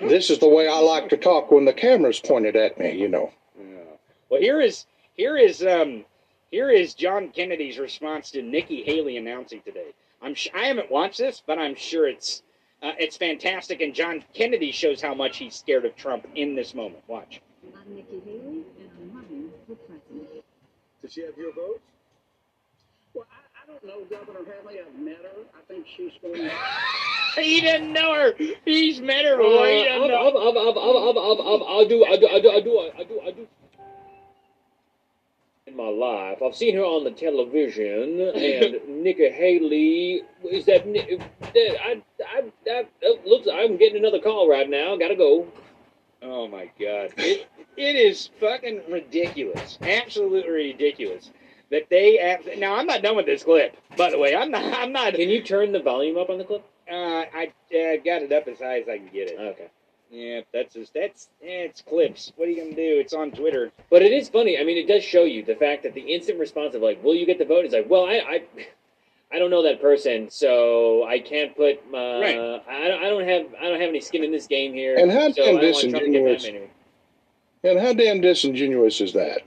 This 0.00 0.30
is 0.30 0.40
the 0.40 0.48
way 0.48 0.66
I 0.66 0.78
like 0.80 1.08
to 1.10 1.16
talk 1.16 1.52
when 1.52 1.64
the 1.64 1.72
camera's 1.72 2.18
pointed 2.18 2.56
at 2.56 2.76
me, 2.78 2.92
you 2.98 3.06
know. 3.08 3.30
Yeah. 3.56 3.64
Well, 4.30 4.40
here 4.40 4.60
is 4.60 4.86
here 5.14 5.36
is 5.36 5.64
um 5.64 6.04
here 6.50 6.70
is 6.70 6.94
John 6.94 7.28
Kennedy's 7.28 7.78
response 7.78 8.32
to 8.32 8.42
Nikki 8.42 8.82
Haley 8.82 9.16
announcing 9.16 9.60
today. 9.64 9.92
I'm 10.22 10.34
sh- 10.34 10.48
I 10.54 10.64
haven't 10.66 10.90
watched 10.90 11.18
this, 11.18 11.40
but 11.46 11.56
I'm 11.58 11.76
sure 11.76 12.08
it's 12.08 12.42
uh, 12.82 12.92
it's 12.98 13.16
fantastic, 13.16 13.80
and 13.80 13.94
John 13.94 14.24
Kennedy 14.34 14.72
shows 14.72 15.00
how 15.00 15.14
much 15.14 15.36
he's 15.36 15.54
scared 15.54 15.84
of 15.84 15.94
Trump 15.94 16.26
in 16.34 16.56
this 16.56 16.74
moment. 16.74 17.04
Watch. 17.06 17.40
I'm 17.76 17.94
Nikki 17.94 18.20
Haley, 18.24 18.64
and 18.80 18.90
I'm 18.98 19.16
running 19.16 19.50
for 19.68 19.76
president. 19.76 20.42
Does 21.04 21.12
she 21.12 21.20
have 21.20 21.36
your 21.36 21.52
vote? 21.52 21.82
Well, 23.12 23.26
I, 23.30 23.62
I 23.62 23.66
don't 23.70 23.84
know 23.84 24.04
Governor 24.08 24.40
Haley. 24.40 24.80
I've 24.80 24.98
met 24.98 25.18
her. 25.18 25.42
I 25.54 25.60
think 25.68 25.84
she's 25.96 26.12
going 26.22 26.34
to. 26.48 26.50
He 27.36 27.60
didn't 27.60 27.92
know 27.92 28.14
her. 28.14 28.32
He's 28.64 29.00
met 29.00 29.24
her 29.24 29.34
Uh, 29.34 29.36
before. 29.38 29.66
He 29.66 29.84
doesn't 29.84 30.02
I'll, 30.02 30.08
know. 30.08 30.14
I'll, 30.14 30.38
I'll, 30.38 30.58
I'll, 30.58 30.78
I'll, 30.78 31.18
I'll, 31.18 31.42
I'll, 31.42 31.64
I'll 31.64 31.88
do, 31.88 32.04
I'll 32.04 32.18
do, 32.20 32.26
I'll 32.28 32.40
do, 32.40 32.48
I'll 32.48 32.62
do, 32.62 32.78
I'll 32.96 33.04
do, 33.04 33.20
I'll 33.26 33.32
do. 33.32 33.48
In 35.66 35.76
my 35.76 35.88
life, 35.88 36.38
I've 36.46 36.54
seen 36.54 36.76
her 36.76 36.82
on 36.84 37.02
the 37.04 37.10
television, 37.10 38.20
and 38.20 38.88
Nikki 39.02 39.28
Haley 39.30 40.22
is 40.48 40.64
that. 40.66 40.86
Ni- 40.86 41.18
that- 41.40 41.76
I, 41.84 42.02
I, 42.24 42.42
I, 42.70 42.80
uh, 43.04 43.12
looks, 43.26 43.48
I'm 43.52 43.76
getting 43.78 43.98
another 43.98 44.20
call 44.20 44.48
right 44.48 44.70
now. 44.70 44.96
Gotta 44.96 45.16
go. 45.16 45.48
Oh 46.24 46.48
my 46.48 46.70
god. 46.80 47.12
It, 47.18 47.46
it 47.76 47.96
is 47.96 48.30
fucking 48.40 48.82
ridiculous. 48.90 49.78
Absolutely 49.84 50.50
ridiculous. 50.50 51.30
That 51.70 51.88
they 51.90 52.18
ab- 52.18 52.58
now 52.58 52.76
I'm 52.76 52.86
not 52.86 53.02
done 53.02 53.16
with 53.16 53.26
this 53.26 53.44
clip. 53.44 53.76
By 53.96 54.10
the 54.10 54.18
way, 54.18 54.34
I'm 54.34 54.50
not 54.50 54.64
I'm 54.64 54.92
not 54.92 55.14
Can 55.14 55.28
you 55.28 55.42
turn 55.42 55.72
the 55.72 55.80
volume 55.82 56.16
up 56.16 56.30
on 56.30 56.38
the 56.38 56.44
clip? 56.44 56.64
uh 56.90 56.94
I 57.34 57.52
uh, 57.72 57.96
got 58.04 58.22
it 58.22 58.32
up 58.32 58.48
as 58.48 58.58
high 58.58 58.80
as 58.80 58.88
I 58.88 58.98
can 58.98 59.08
get 59.12 59.30
it. 59.30 59.38
Okay. 59.38 59.68
Yeah, 60.10 60.42
that's 60.52 60.74
just, 60.74 60.94
that's 60.94 61.28
eh, 61.42 61.64
it's 61.64 61.82
clips. 61.82 62.32
What 62.36 62.46
are 62.48 62.50
you 62.52 62.62
gonna 62.62 62.76
do? 62.76 63.00
It's 63.00 63.14
on 63.14 63.32
Twitter. 63.32 63.72
But 63.90 64.02
it 64.02 64.12
is 64.12 64.28
funny. 64.28 64.58
I 64.58 64.64
mean, 64.64 64.76
it 64.76 64.86
does 64.86 65.02
show 65.02 65.24
you 65.24 65.42
the 65.42 65.56
fact 65.56 65.82
that 65.82 65.94
the 65.94 66.02
instant 66.02 66.38
response 66.38 66.74
of 66.74 66.82
like, 66.82 67.02
"Will 67.02 67.14
you 67.14 67.26
get 67.26 67.38
the 67.38 67.44
vote?" 67.44 67.64
is 67.64 67.72
like, 67.72 67.88
"Well, 67.90 68.04
I, 68.04 68.14
I, 68.18 68.42
I 69.34 69.38
don't 69.40 69.50
know 69.50 69.62
that 69.64 69.80
person, 69.80 70.30
so 70.30 71.04
I 71.04 71.18
can't 71.18 71.56
put. 71.56 71.90
my. 71.90 72.20
Right. 72.20 72.36
I, 72.68 72.88
don't- 72.88 73.02
I 73.02 73.08
don't 73.08 73.28
have. 73.28 73.46
I 73.60 73.68
don't 73.68 73.80
have 73.80 73.88
any 73.88 74.00
skin 74.00 74.22
in 74.22 74.30
this 74.30 74.46
game 74.46 74.72
here. 74.72 74.96
And 74.96 75.10
how 75.10 75.32
so 75.32 75.42
I 75.42 75.46
don't 75.60 75.62
want 75.72 75.80
Trump 75.90 76.04
to 76.04 76.10
get 76.10 76.24
that 76.24 76.34
disingenuous- 76.34 76.70
And 77.64 77.78
how 77.80 77.92
damn 77.94 78.20
disingenuous 78.20 79.00
is 79.00 79.12
that? 79.14 79.40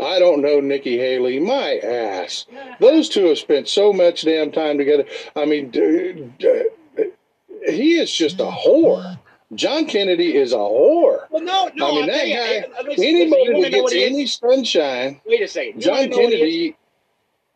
I 0.00 0.18
don't 0.18 0.42
know 0.42 0.60
Nikki 0.60 0.98
Haley. 0.98 1.38
My 1.38 1.76
ass. 1.78 2.46
Those 2.80 3.08
two 3.08 3.26
have 3.26 3.38
spent 3.38 3.68
so 3.68 3.92
much 3.92 4.22
damn 4.22 4.50
time 4.52 4.76
together. 4.78 5.04
I 5.36 5.44
mean, 5.46 5.70
dude, 5.70 6.32
uh, 6.44 7.02
he 7.70 7.98
is 7.98 8.12
just 8.12 8.40
a 8.40 8.44
whore. 8.44 9.18
John 9.54 9.86
Kennedy 9.86 10.34
is 10.36 10.52
a 10.52 10.56
whore. 10.56 11.26
Well, 11.30 11.42
no, 11.42 11.70
no. 11.74 11.86
I 11.88 11.90
mean, 11.92 12.00
I'll 12.02 12.06
that 12.06 12.16
tell 12.16 12.26
guy- 12.26 12.46
hey, 12.46 12.64
listen, 12.68 12.86
listen, 12.88 13.04
Anybody 13.04 13.42
you 13.44 13.62
that 13.62 13.70
gets 13.72 13.92
any 13.94 14.26
sunshine, 14.26 15.20
Wait 15.26 15.42
a 15.42 15.48
second. 15.48 15.74
You 15.76 15.80
John 15.82 15.94
wanna 15.94 16.06
know 16.08 16.16
what 16.16 16.32
he 16.32 16.34
is? 16.34 16.40
Kennedy. 16.40 16.76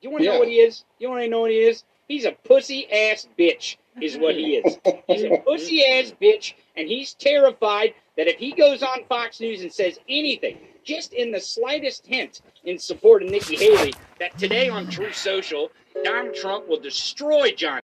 You 0.06 0.10
want 0.12 0.22
to 0.22 0.26
Yeah. 0.26 0.34
know 0.34 0.38
what 0.38 0.48
he 0.48 0.60
is? 0.60 0.84
You 1.00 1.10
want 1.10 1.22
to 1.22 1.28
know 1.28 1.40
what 1.40 1.50
he 1.50 1.58
is? 1.58 1.82
He's 2.06 2.26
a 2.26 2.30
pussy 2.44 2.88
ass 2.92 3.26
bitch, 3.36 3.76
is 4.00 4.16
what 4.16 4.36
he 4.36 4.54
is. 4.54 4.78
He's 5.08 5.24
a 5.24 5.38
pussy 5.38 5.84
ass 5.84 6.12
bitch, 6.22 6.54
and 6.76 6.86
he's 6.86 7.14
terrified 7.14 7.92
that 8.16 8.28
if 8.28 8.36
he 8.38 8.52
goes 8.52 8.84
on 8.84 9.02
Fox 9.08 9.40
News 9.40 9.62
and 9.62 9.72
says 9.72 9.98
anything, 10.08 10.58
just 10.84 11.12
in 11.12 11.32
the 11.32 11.40
slightest 11.40 12.06
hint 12.06 12.40
in 12.62 12.78
support 12.78 13.24
of 13.24 13.30
Nikki 13.30 13.56
Haley, 13.56 13.94
that 14.20 14.38
today 14.38 14.68
on 14.68 14.88
Truth 14.88 15.16
Social, 15.16 15.72
Donald 16.04 16.36
Trump 16.36 16.68
will 16.68 16.78
destroy 16.78 17.50
John. 17.50 17.80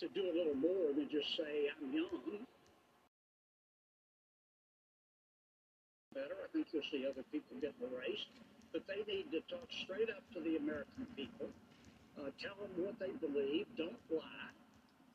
To 0.00 0.08
do 0.08 0.30
a 0.30 0.34
little 0.34 0.54
more 0.54 0.92
than 0.94 1.08
just 1.10 1.36
say, 1.36 1.66
I'm 1.74 1.92
young. 1.92 2.46
Better, 6.14 6.36
I 6.44 6.48
think 6.52 6.66
you'll 6.72 6.82
see 6.90 7.04
other 7.06 7.24
people 7.32 7.56
get 7.60 7.74
in 7.80 7.90
the 7.90 7.96
race, 7.96 8.24
but 8.72 8.82
they 8.86 9.02
need 9.12 9.30
to 9.32 9.40
talk 9.52 9.66
straight 9.82 10.08
up 10.10 10.22
to 10.34 10.40
the 10.40 10.56
American 10.56 11.06
people, 11.16 11.48
uh, 12.18 12.30
tell 12.40 12.54
them 12.62 12.84
what 12.84 12.98
they 12.98 13.10
believe, 13.26 13.66
don't 13.76 13.98
lie. 14.10 14.48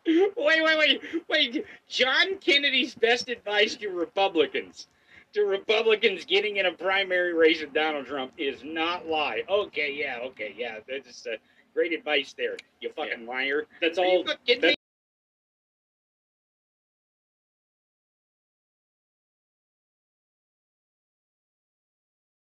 wait, 0.08 0.64
wait, 0.64 0.78
wait, 0.78 1.02
wait. 1.30 1.66
John 1.90 2.38
Kennedy's 2.38 2.96
best 2.96 3.28
advice 3.28 3.76
to 3.76 3.90
Republicans, 3.90 4.88
to 5.34 5.42
Republicans 5.44 6.24
getting 6.24 6.58
in 6.58 6.66
a 6.66 6.72
primary 6.72 7.34
race 7.34 7.60
with 7.60 7.74
Donald 7.74 8.06
Trump, 8.06 8.32
is 8.38 8.64
not 8.64 9.08
lie. 9.08 9.44
Okay, 9.50 9.94
yeah, 9.94 10.20
okay, 10.24 10.56
yeah. 10.58 10.80
That's 10.88 11.28
uh, 11.28 11.36
great 11.74 11.94
advice 11.94 12.34
there. 12.38 12.58
You 12.80 12.92
fucking 12.96 13.26
liar. 13.26 13.66
That's 13.82 13.98
Are 13.98 14.06
all. 14.06 14.20
you 14.20 14.26
fucking 14.26 14.40
kidding 14.46 14.70
me? 14.70 14.76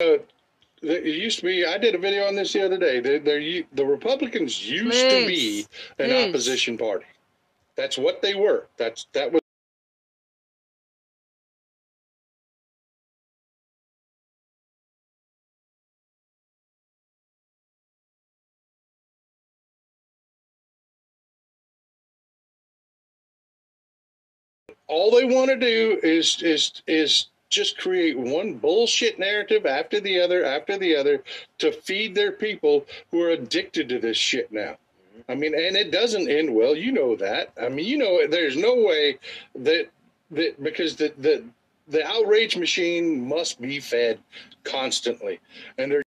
Uh, 0.01 0.17
it 0.81 1.05
used 1.05 1.39
to 1.39 1.45
be. 1.45 1.65
I 1.65 1.77
did 1.77 1.95
a 1.95 1.97
video 1.97 2.27
on 2.27 2.35
this 2.35 2.53
the 2.53 2.63
other 2.63 2.77
day. 2.77 2.99
They're, 2.99 3.19
they're, 3.19 3.63
the 3.73 3.85
Republicans 3.85 4.69
used 4.69 5.09
to 5.09 5.25
be 5.25 5.65
an 5.99 6.09
Please. 6.09 6.29
opposition 6.29 6.77
party. 6.77 7.05
That's 7.75 7.97
what 7.97 8.21
they 8.21 8.35
were. 8.35 8.67
That's 8.77 9.07
that 9.13 9.31
was. 9.31 9.41
All 24.95 25.11
they 25.11 25.25
want 25.25 25.49
to 25.49 25.57
do 25.57 25.99
is 26.03 26.41
is 26.41 26.81
is 26.87 27.27
just 27.49 27.77
create 27.77 28.17
one 28.17 28.53
bullshit 28.53 29.19
narrative 29.19 29.65
after 29.65 29.99
the 29.99 30.21
other 30.21 30.45
after 30.45 30.77
the 30.77 30.95
other 30.95 31.21
to 31.57 31.73
feed 31.73 32.15
their 32.15 32.31
people 32.31 32.85
who 33.11 33.21
are 33.21 33.31
addicted 33.31 33.89
to 33.89 33.99
this 33.99 34.15
shit 34.15 34.53
now. 34.53 34.77
I 35.27 35.35
mean, 35.35 35.53
and 35.53 35.75
it 35.75 35.91
doesn't 35.91 36.29
end 36.29 36.55
well. 36.55 36.77
You 36.77 36.93
know 36.93 37.17
that. 37.17 37.51
I 37.61 37.67
mean, 37.67 37.85
you 37.85 37.97
know, 37.97 38.25
there's 38.25 38.55
no 38.55 38.73
way 38.73 39.19
that 39.55 39.89
that 40.31 40.63
because 40.63 40.95
the 40.95 41.11
the 41.17 41.43
the 41.89 42.07
outrage 42.07 42.55
machine 42.55 43.27
must 43.27 43.59
be 43.59 43.81
fed 43.81 44.19
constantly, 44.63 45.41
and 45.77 45.91
they're 45.91 46.04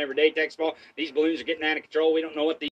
every 0.00 0.16
day, 0.16 0.30
text 0.30 0.58
ball. 0.58 0.76
These 0.96 1.12
balloons 1.12 1.40
are 1.40 1.44
getting 1.44 1.64
out 1.64 1.76
of 1.76 1.82
control. 1.82 2.12
We 2.12 2.22
don't 2.22 2.36
know 2.36 2.44
what 2.44 2.60
these. 2.60 2.70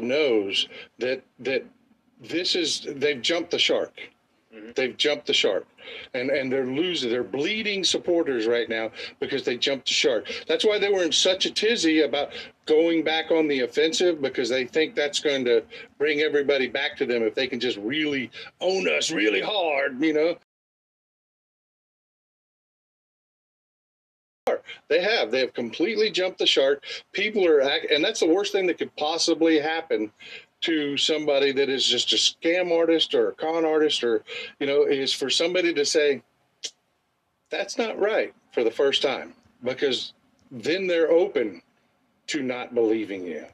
knows 0.00 0.68
that 0.98 1.22
that 1.40 1.64
this 2.20 2.54
is 2.54 2.86
they've 2.88 3.20
jumped 3.20 3.50
the 3.50 3.58
shark. 3.58 4.11
Mm-hmm. 4.54 4.70
They've 4.76 4.96
jumped 4.96 5.26
the 5.26 5.32
shark, 5.32 5.66
and 6.12 6.28
and 6.30 6.52
they're 6.52 6.66
losing. 6.66 7.10
They're 7.10 7.24
bleeding 7.24 7.84
supporters 7.84 8.46
right 8.46 8.68
now 8.68 8.90
because 9.18 9.44
they 9.44 9.56
jumped 9.56 9.88
the 9.88 9.94
shark. 9.94 10.30
That's 10.46 10.64
why 10.64 10.78
they 10.78 10.90
were 10.90 11.04
in 11.04 11.12
such 11.12 11.46
a 11.46 11.50
tizzy 11.50 12.02
about 12.02 12.32
going 12.66 13.02
back 13.02 13.30
on 13.30 13.48
the 13.48 13.60
offensive 13.60 14.20
because 14.20 14.50
they 14.50 14.66
think 14.66 14.94
that's 14.94 15.20
going 15.20 15.46
to 15.46 15.64
bring 15.96 16.20
everybody 16.20 16.68
back 16.68 16.96
to 16.98 17.06
them 17.06 17.22
if 17.22 17.34
they 17.34 17.46
can 17.46 17.60
just 17.60 17.78
really 17.78 18.30
own 18.60 18.86
us 18.88 19.10
really 19.10 19.40
hard, 19.40 20.02
you 20.02 20.12
know. 20.12 20.36
They 24.88 25.00
have. 25.00 25.30
They 25.30 25.40
have 25.40 25.54
completely 25.54 26.10
jumped 26.10 26.38
the 26.38 26.46
shark. 26.46 26.84
People 27.12 27.46
are, 27.46 27.62
act, 27.62 27.90
and 27.90 28.04
that's 28.04 28.20
the 28.20 28.26
worst 28.26 28.52
thing 28.52 28.66
that 28.66 28.76
could 28.76 28.94
possibly 28.96 29.58
happen 29.58 30.12
to 30.62 30.96
somebody 30.96 31.52
that 31.52 31.68
is 31.68 31.86
just 31.86 32.12
a 32.12 32.16
scam 32.16 32.76
artist 32.76 33.14
or 33.14 33.28
a 33.28 33.34
con 33.34 33.64
artist, 33.64 34.02
or 34.02 34.22
you 34.58 34.66
know, 34.66 34.84
is 34.84 35.12
for 35.12 35.30
somebody 35.30 35.72
to 35.74 35.84
say 35.84 36.22
that's 37.50 37.78
not 37.78 37.98
right 37.98 38.34
for 38.52 38.64
the 38.64 38.70
first 38.70 39.02
time 39.02 39.34
because 39.62 40.12
then 40.50 40.86
they're 40.86 41.10
open 41.10 41.62
to 42.28 42.42
not 42.42 42.74
believing 42.74 43.26
you. 43.26 43.44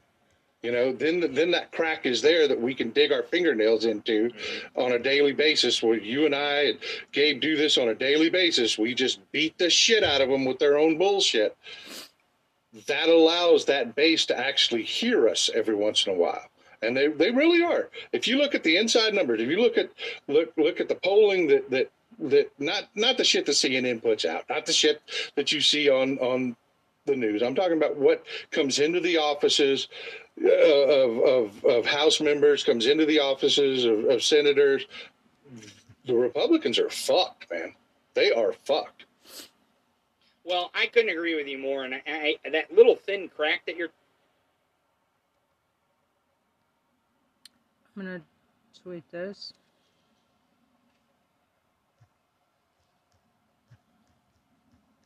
You 0.61 0.73
know, 0.73 0.91
then 0.91 1.33
then 1.33 1.51
that 1.51 1.71
crack 1.71 2.05
is 2.05 2.21
there 2.21 2.47
that 2.47 2.59
we 2.59 2.75
can 2.75 2.89
dig 2.89 3.13
our 3.13 3.23
fingernails 3.23 3.85
into 3.85 4.29
mm-hmm. 4.29 4.81
on 4.81 4.91
a 4.91 4.99
daily 4.99 5.31
basis. 5.31 5.81
Where 5.81 5.97
you 5.97 6.25
and 6.25 6.35
I 6.35 6.63
and 6.63 6.79
Gabe 7.13 7.39
do 7.39 7.55
this 7.55 7.77
on 7.77 7.87
a 7.87 7.95
daily 7.95 8.29
basis, 8.29 8.77
we 8.77 8.93
just 8.93 9.19
beat 9.31 9.57
the 9.57 9.69
shit 9.69 10.03
out 10.03 10.19
of 10.19 10.29
them 10.29 10.43
with 10.43 10.59
their 10.59 10.77
own 10.77 10.97
bullshit. 10.97 11.55
That 12.87 13.07
allows 13.07 13.65
that 13.65 13.95
base 13.95 14.25
to 14.27 14.37
actually 14.37 14.83
hear 14.83 15.29
us 15.29 15.49
every 15.55 15.75
once 15.75 16.05
in 16.05 16.13
a 16.13 16.15
while, 16.15 16.48
and 16.81 16.95
they 16.95 17.07
they 17.07 17.31
really 17.31 17.61
are. 17.63 17.89
If 18.11 18.27
you 18.27 18.37
look 18.37 18.55
at 18.55 18.63
the 18.63 18.77
inside 18.77 19.13
numbers, 19.13 19.41
if 19.41 19.49
you 19.49 19.61
look 19.61 19.77
at 19.77 19.89
look 20.27 20.53
look 20.57 20.79
at 20.79 20.89
the 20.89 20.95
polling 20.95 21.47
that 21.47 21.69
that 21.69 21.91
that 22.19 22.51
not 22.59 22.89
not 22.95 23.17
the 23.17 23.23
shit 23.23 23.45
that 23.45 23.53
CNN 23.53 24.01
puts 24.01 24.25
out, 24.25 24.45
not 24.49 24.65
the 24.65 24.73
shit 24.73 25.01
that 25.35 25.51
you 25.51 25.61
see 25.61 25.89
on 25.89 26.17
on 26.19 26.55
the 27.05 27.15
news. 27.15 27.41
I'm 27.41 27.55
talking 27.55 27.77
about 27.77 27.97
what 27.97 28.23
comes 28.51 28.79
into 28.79 28.99
the 28.99 29.17
offices 29.17 29.87
uh, 30.43 30.49
of, 30.49 31.17
of, 31.19 31.65
of 31.65 31.85
House 31.85 32.21
members, 32.21 32.63
comes 32.63 32.85
into 32.85 33.05
the 33.05 33.19
offices 33.19 33.85
of, 33.85 34.05
of 34.05 34.23
senators. 34.23 34.85
The 36.05 36.15
Republicans 36.15 36.79
are 36.79 36.89
fucked, 36.89 37.49
man. 37.51 37.73
They 38.13 38.31
are 38.31 38.53
fucked. 38.53 39.05
Well, 40.43 40.71
I 40.73 40.87
couldn't 40.87 41.11
agree 41.11 41.35
with 41.35 41.47
you 41.47 41.57
more. 41.57 41.83
And 41.83 41.95
I, 41.95 42.01
I, 42.07 42.49
that 42.51 42.73
little 42.73 42.95
thin 42.95 43.29
crack 43.29 43.65
that 43.65 43.75
you're 43.75 43.89
I'm 47.99 48.05
gonna 48.05 48.21
tweet 48.81 49.03
this. 49.11 49.51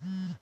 Hmm. 0.03 0.33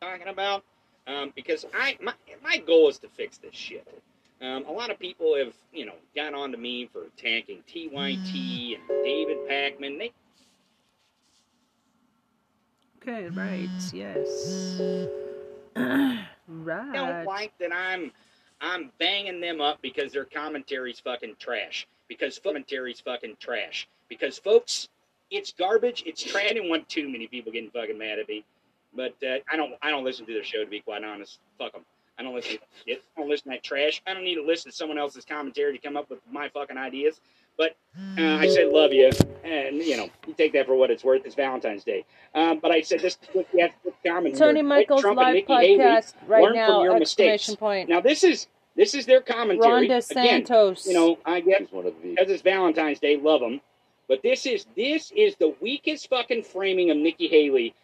Talking 0.00 0.28
about 0.28 0.64
um, 1.06 1.32
because 1.36 1.66
I 1.74 1.98
my, 2.00 2.14
my 2.42 2.56
goal 2.58 2.88
is 2.88 2.98
to 3.00 3.08
fix 3.08 3.38
this 3.38 3.54
shit. 3.54 3.86
Um, 4.40 4.64
a 4.66 4.72
lot 4.72 4.90
of 4.90 4.98
people 4.98 5.36
have 5.36 5.52
you 5.72 5.84
know 5.84 5.94
got 6.16 6.34
on 6.34 6.52
to 6.52 6.58
me 6.58 6.88
for 6.92 7.02
attacking 7.04 7.62
TYT 7.68 8.76
and 8.76 9.04
David 9.04 9.38
Pakman. 9.48 9.98
They 9.98 10.12
Okay, 13.02 13.28
right. 13.34 13.68
Yes. 13.92 14.80
right. 15.76 16.92
don't 16.92 17.24
like 17.24 17.52
that 17.58 17.72
I'm 17.72 18.10
I'm 18.60 18.90
banging 18.98 19.40
them 19.40 19.60
up 19.60 19.80
because 19.80 20.12
their 20.12 20.24
commentary's 20.24 21.00
fucking 21.00 21.36
trash. 21.38 21.86
Because 22.08 22.38
commentary's 22.38 23.00
fucking 23.00 23.36
trash. 23.38 23.88
Because 24.08 24.38
folks, 24.38 24.88
it's 25.30 25.52
garbage. 25.52 26.02
It's 26.06 26.22
trash. 26.22 26.46
I 26.50 26.52
didn't 26.54 26.68
want 26.68 26.88
too 26.88 27.08
many 27.08 27.26
people 27.26 27.52
getting 27.52 27.70
fucking 27.70 27.96
mad 27.96 28.18
at 28.18 28.28
me, 28.28 28.44
but 28.94 29.14
uh, 29.22 29.36
I 29.50 29.56
don't. 29.56 29.72
I 29.82 29.90
don't 29.90 30.04
listen 30.04 30.26
to 30.26 30.32
their 30.32 30.44
show 30.44 30.64
to 30.64 30.70
be 30.70 30.80
quite 30.80 31.04
honest. 31.04 31.38
Fuck 31.58 31.72
them. 31.72 31.82
I 32.18 32.22
don't 32.22 32.34
listen. 32.34 32.52
To 32.52 32.58
it. 32.86 33.02
I 33.16 33.20
don't 33.20 33.30
listen 33.30 33.44
to 33.50 33.56
that 33.56 33.62
trash. 33.62 34.02
I 34.06 34.14
don't 34.14 34.24
need 34.24 34.34
to 34.36 34.42
listen 34.44 34.70
to 34.70 34.76
someone 34.76 34.98
else's 34.98 35.24
commentary 35.24 35.72
to 35.72 35.78
come 35.78 35.96
up 35.96 36.10
with 36.10 36.20
my 36.30 36.48
fucking 36.48 36.76
ideas. 36.76 37.20
But 37.56 37.76
uh, 38.18 38.36
I 38.36 38.48
said 38.48 38.68
love 38.68 38.92
you, 38.92 39.10
and 39.44 39.76
you 39.76 39.96
know 39.96 40.08
you 40.26 40.34
take 40.34 40.52
that 40.54 40.66
for 40.66 40.74
what 40.76 40.90
it's 40.90 41.04
worth. 41.04 41.22
It's 41.26 41.34
Valentine's 41.34 41.84
Day. 41.84 42.04
Um, 42.34 42.58
but 42.60 42.70
I 42.70 42.80
said 42.80 43.00
this 43.00 43.18
is 43.22 43.28
what 43.32 43.46
you 43.52 43.60
have 43.60 43.72
to 43.84 43.92
commentary. 44.08 44.38
Tony 44.38 44.62
Michaels 44.62 45.02
Trump 45.02 45.18
and 45.18 45.26
live 45.26 45.34
Nikki 45.34 45.52
Haley 45.52 45.78
podcast 45.78 46.14
right 46.26 46.42
learn 46.44 46.54
now! 46.54 46.66
from 46.68 46.84
your 46.84 46.96
Exclamation 46.96 47.36
mistakes. 47.52 47.56
point. 47.56 47.88
Now 47.88 48.00
this 48.00 48.24
is 48.24 48.46
this 48.76 48.94
is 48.94 49.04
their 49.04 49.20
commentary. 49.20 49.88
Rhonda 49.88 50.10
Again, 50.10 50.46
Santos. 50.46 50.86
you 50.86 50.94
know, 50.94 51.18
I 51.26 51.40
guess 51.40 51.60
She's 51.60 51.72
one 51.72 51.86
of 51.86 52.02
because 52.02 52.30
it's 52.30 52.42
Valentine's 52.42 52.98
Day, 52.98 53.16
love 53.16 53.40
them. 53.40 53.60
But 54.08 54.22
this 54.22 54.46
is 54.46 54.66
this 54.76 55.12
is 55.14 55.36
the 55.36 55.54
weakest 55.60 56.08
fucking 56.08 56.44
framing 56.44 56.90
of 56.90 56.96
Nikki 56.96 57.28
Haley 57.28 57.70
to, 57.70 57.74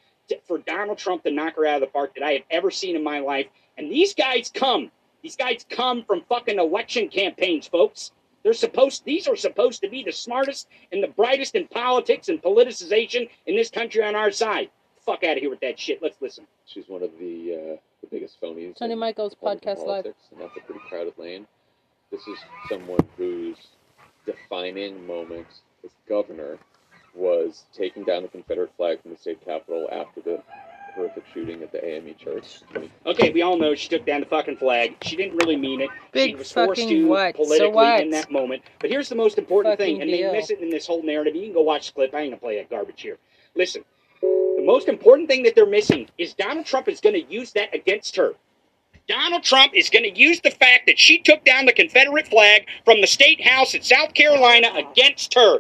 for 0.46 0.58
Donald 0.58 0.98
Trump 0.98 1.22
to 1.24 1.30
knock 1.30 1.56
her 1.56 1.66
out 1.66 1.82
of 1.82 1.88
the 1.88 1.92
park 1.92 2.14
that 2.14 2.24
I 2.24 2.32
have 2.32 2.42
ever 2.50 2.70
seen 2.70 2.96
in 2.96 3.02
my 3.02 3.20
life. 3.20 3.46
And 3.78 3.90
these 3.90 4.14
guys 4.14 4.50
come, 4.52 4.90
these 5.22 5.36
guys 5.36 5.64
come 5.68 6.04
from 6.04 6.22
fucking 6.28 6.58
election 6.58 7.08
campaigns, 7.08 7.66
folks. 7.66 8.12
They're 8.42 8.52
supposed 8.52 9.04
these 9.04 9.26
are 9.26 9.34
supposed 9.34 9.82
to 9.82 9.88
be 9.88 10.04
the 10.04 10.12
smartest 10.12 10.68
and 10.92 11.02
the 11.02 11.08
brightest 11.08 11.56
in 11.56 11.66
politics 11.66 12.28
and 12.28 12.40
politicization 12.40 13.28
in 13.46 13.56
this 13.56 13.70
country 13.70 14.04
on 14.04 14.14
our 14.14 14.30
side. 14.30 14.70
Fuck 15.04 15.24
out 15.24 15.36
of 15.36 15.40
here 15.40 15.50
with 15.50 15.60
that 15.60 15.78
shit. 15.78 16.00
Let's 16.00 16.20
listen. 16.20 16.46
she's 16.64 16.88
one 16.88 17.02
of 17.02 17.10
the 17.18 17.54
uh, 17.54 17.76
the 18.02 18.06
biggest 18.08 18.40
phonies. 18.40 18.76
Tony 18.76 18.92
in 18.92 18.98
Michaels 19.00 19.34
podcast 19.34 19.78
live. 19.78 19.86
politics, 19.86 20.22
and 20.30 20.40
that's 20.40 20.56
a 20.56 20.60
pretty 20.60 20.80
crowded 20.88 21.14
lane. 21.18 21.46
This 22.12 22.26
is 22.28 22.38
someone 22.68 23.00
whose 23.16 23.56
defining 24.24 25.04
moment 25.06 25.46
as 25.84 25.90
governor 26.08 26.58
was 27.16 27.64
taking 27.72 28.04
down 28.04 28.22
the 28.22 28.28
Confederate 28.28 28.70
flag 28.76 29.02
from 29.02 29.12
the 29.12 29.16
state 29.16 29.44
capitol 29.44 29.88
after 29.90 30.20
the 30.20 30.42
horrific 30.94 31.24
shooting 31.32 31.62
at 31.62 31.72
the 31.72 31.84
AME 31.84 32.14
church. 32.16 32.60
Okay, 33.04 33.30
we 33.30 33.42
all 33.42 33.58
know 33.58 33.74
she 33.74 33.88
took 33.88 34.06
down 34.06 34.20
the 34.20 34.26
fucking 34.26 34.56
flag. 34.56 34.96
She 35.02 35.16
didn't 35.16 35.36
really 35.36 35.56
mean 35.56 35.80
it. 35.82 35.90
she 35.92 36.08
Big 36.12 36.36
was 36.38 36.50
forced 36.50 36.88
to 36.88 37.06
what? 37.06 37.36
So 37.36 37.44
politically 37.44 37.70
what? 37.70 38.00
in 38.00 38.10
that 38.10 38.30
moment. 38.30 38.62
But 38.80 38.90
here's 38.90 39.08
the 39.08 39.14
most 39.14 39.38
important 39.38 39.74
Fucking 39.78 39.96
thing, 39.96 40.02
and 40.02 40.10
deal. 40.10 40.32
they 40.32 40.38
miss 40.38 40.50
it 40.50 40.60
in 40.60 40.70
this 40.70 40.86
whole 40.86 41.02
narrative. 41.02 41.34
You 41.34 41.42
can 41.44 41.52
go 41.54 41.62
watch 41.62 41.88
the 41.88 41.92
clip. 41.92 42.14
I 42.14 42.20
ain't 42.20 42.30
gonna 42.30 42.40
play 42.40 42.56
that 42.56 42.70
garbage 42.70 43.02
here. 43.02 43.18
Listen, 43.54 43.84
the 44.20 44.62
most 44.64 44.88
important 44.88 45.28
thing 45.28 45.42
that 45.42 45.54
they're 45.54 45.66
missing 45.66 46.08
is 46.18 46.34
Donald 46.34 46.66
Trump 46.66 46.88
is 46.88 47.00
going 47.00 47.14
to 47.14 47.32
use 47.32 47.52
that 47.52 47.74
against 47.74 48.16
her. 48.16 48.32
Donald 49.08 49.44
Trump 49.44 49.72
is 49.74 49.88
going 49.88 50.02
to 50.02 50.18
use 50.18 50.40
the 50.40 50.50
fact 50.50 50.86
that 50.86 50.98
she 50.98 51.18
took 51.18 51.44
down 51.44 51.66
the 51.66 51.72
Confederate 51.72 52.26
flag 52.26 52.66
from 52.84 53.00
the 53.00 53.06
state 53.06 53.46
house 53.46 53.74
in 53.74 53.82
South 53.82 54.14
Carolina 54.14 54.68
against 54.74 55.34
her. 55.34 55.58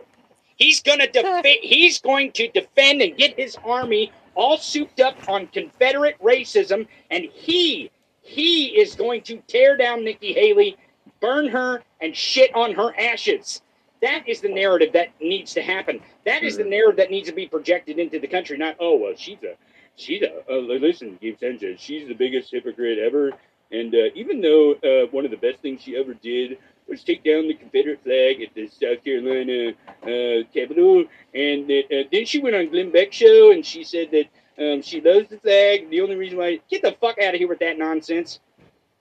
He's 0.56 0.82
going 0.82 0.98
to 1.00 1.06
defend. 1.06 1.46
He's 1.62 2.00
going 2.00 2.32
to 2.32 2.48
defend 2.48 3.02
and 3.02 3.16
get 3.16 3.38
his 3.38 3.56
army 3.64 4.12
all 4.34 4.58
souped 4.58 5.00
up 5.00 5.16
on 5.28 5.46
Confederate 5.48 6.20
racism, 6.20 6.86
and 7.10 7.24
he 7.32 7.90
he 8.22 8.66
is 8.78 8.94
going 8.94 9.22
to 9.22 9.38
tear 9.46 9.76
down 9.76 10.04
Nikki 10.04 10.32
Haley, 10.32 10.76
burn 11.20 11.48
her, 11.48 11.82
and 12.00 12.14
shit 12.14 12.54
on 12.54 12.74
her 12.74 12.92
ashes. 12.98 13.62
That 14.02 14.28
is 14.28 14.40
the 14.40 14.48
narrative 14.48 14.92
that 14.92 15.08
needs 15.20 15.54
to 15.54 15.62
happen. 15.62 16.00
That 16.24 16.42
is 16.42 16.56
the 16.56 16.64
narrative 16.64 16.96
that 16.96 17.10
needs 17.10 17.28
to 17.28 17.34
be 17.34 17.46
projected 17.46 17.98
into 17.98 18.18
the 18.18 18.26
country. 18.26 18.58
Not 18.58 18.76
oh 18.80 18.96
well, 18.96 19.14
she's 19.16 19.42
a 19.42 19.54
she's 19.96 20.22
a 20.22 20.42
uh, 20.50 20.58
listen, 20.58 21.18
Gabe 21.20 21.38
Sanchez. 21.38 21.80
She's 21.80 22.06
the 22.06 22.14
biggest 22.14 22.50
hypocrite 22.50 22.98
ever. 22.98 23.32
And 23.72 23.94
uh, 23.94 24.10
even 24.14 24.40
though 24.40 24.74
uh, 24.74 25.06
one 25.10 25.24
of 25.24 25.30
the 25.30 25.36
best 25.36 25.60
things 25.60 25.82
she 25.82 25.96
ever 25.96 26.14
did 26.14 26.58
was 26.88 27.02
take 27.02 27.24
down 27.24 27.48
the 27.48 27.54
Confederate 27.54 28.02
flag 28.04 28.40
at 28.42 28.54
the 28.54 28.66
South 28.68 29.02
Carolina 29.04 29.72
uh, 30.02 30.44
Capitol, 30.54 31.04
and 31.34 31.68
that, 31.68 31.84
uh, 31.90 32.08
then 32.12 32.24
she 32.24 32.40
went 32.40 32.54
on 32.56 32.68
Glenn 32.70 32.90
Beck's 32.90 33.16
show 33.16 33.50
and 33.52 33.64
she 33.64 33.84
said 33.84 34.10
that 34.12 34.26
um, 34.58 34.82
she 34.82 35.00
loves 35.00 35.28
the 35.28 35.38
flag. 35.38 35.90
The 35.90 36.00
only 36.00 36.16
reason 36.16 36.38
why 36.38 36.60
get 36.70 36.82
the 36.82 36.92
fuck 37.00 37.18
out 37.18 37.34
of 37.34 37.38
here 37.38 37.48
with 37.48 37.58
that 37.60 37.78
nonsense. 37.78 38.40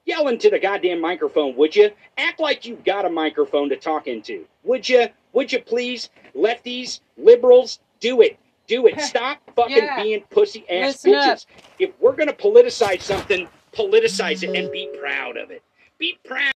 Yell 0.05 0.27
into 0.27 0.51
the 0.51 0.59
goddamn 0.59 1.01
microphone, 1.01 1.55
would 1.55 1.75
you? 1.75 1.89
Act 2.17 2.39
like 2.39 2.65
you 2.65 2.75
got 2.85 3.05
a 3.05 3.09
microphone 3.09 3.69
to 3.69 3.75
talk 3.75 4.05
into, 4.07 4.45
would 4.63 4.87
you? 4.87 5.07
Would 5.33 5.51
you 5.51 5.59
please, 5.61 6.09
lefties, 6.35 6.99
liberals, 7.17 7.79
do 7.99 8.21
it. 8.21 8.37
Do 8.67 8.85
it. 8.87 8.99
Stop 9.01 9.39
fucking 9.55 9.75
Yeah. 9.77 10.01
being 10.03 10.21
pussy 10.29 10.63
ass 10.69 11.03
Listen 11.05 11.15
up. 11.15 11.37
bitches. 11.37 11.45
If 11.79 11.91
we're 11.99 12.15
gonna 12.15 12.33
politicize 12.33 13.01
something, 13.01 13.47
politicize 13.73 14.43
it 14.43 14.55
and 14.55 14.71
be 14.71 14.89
proud 14.99 15.37
of 15.37 15.51
it. 15.51 15.61
Be 15.97 16.17
proud. 16.25 16.51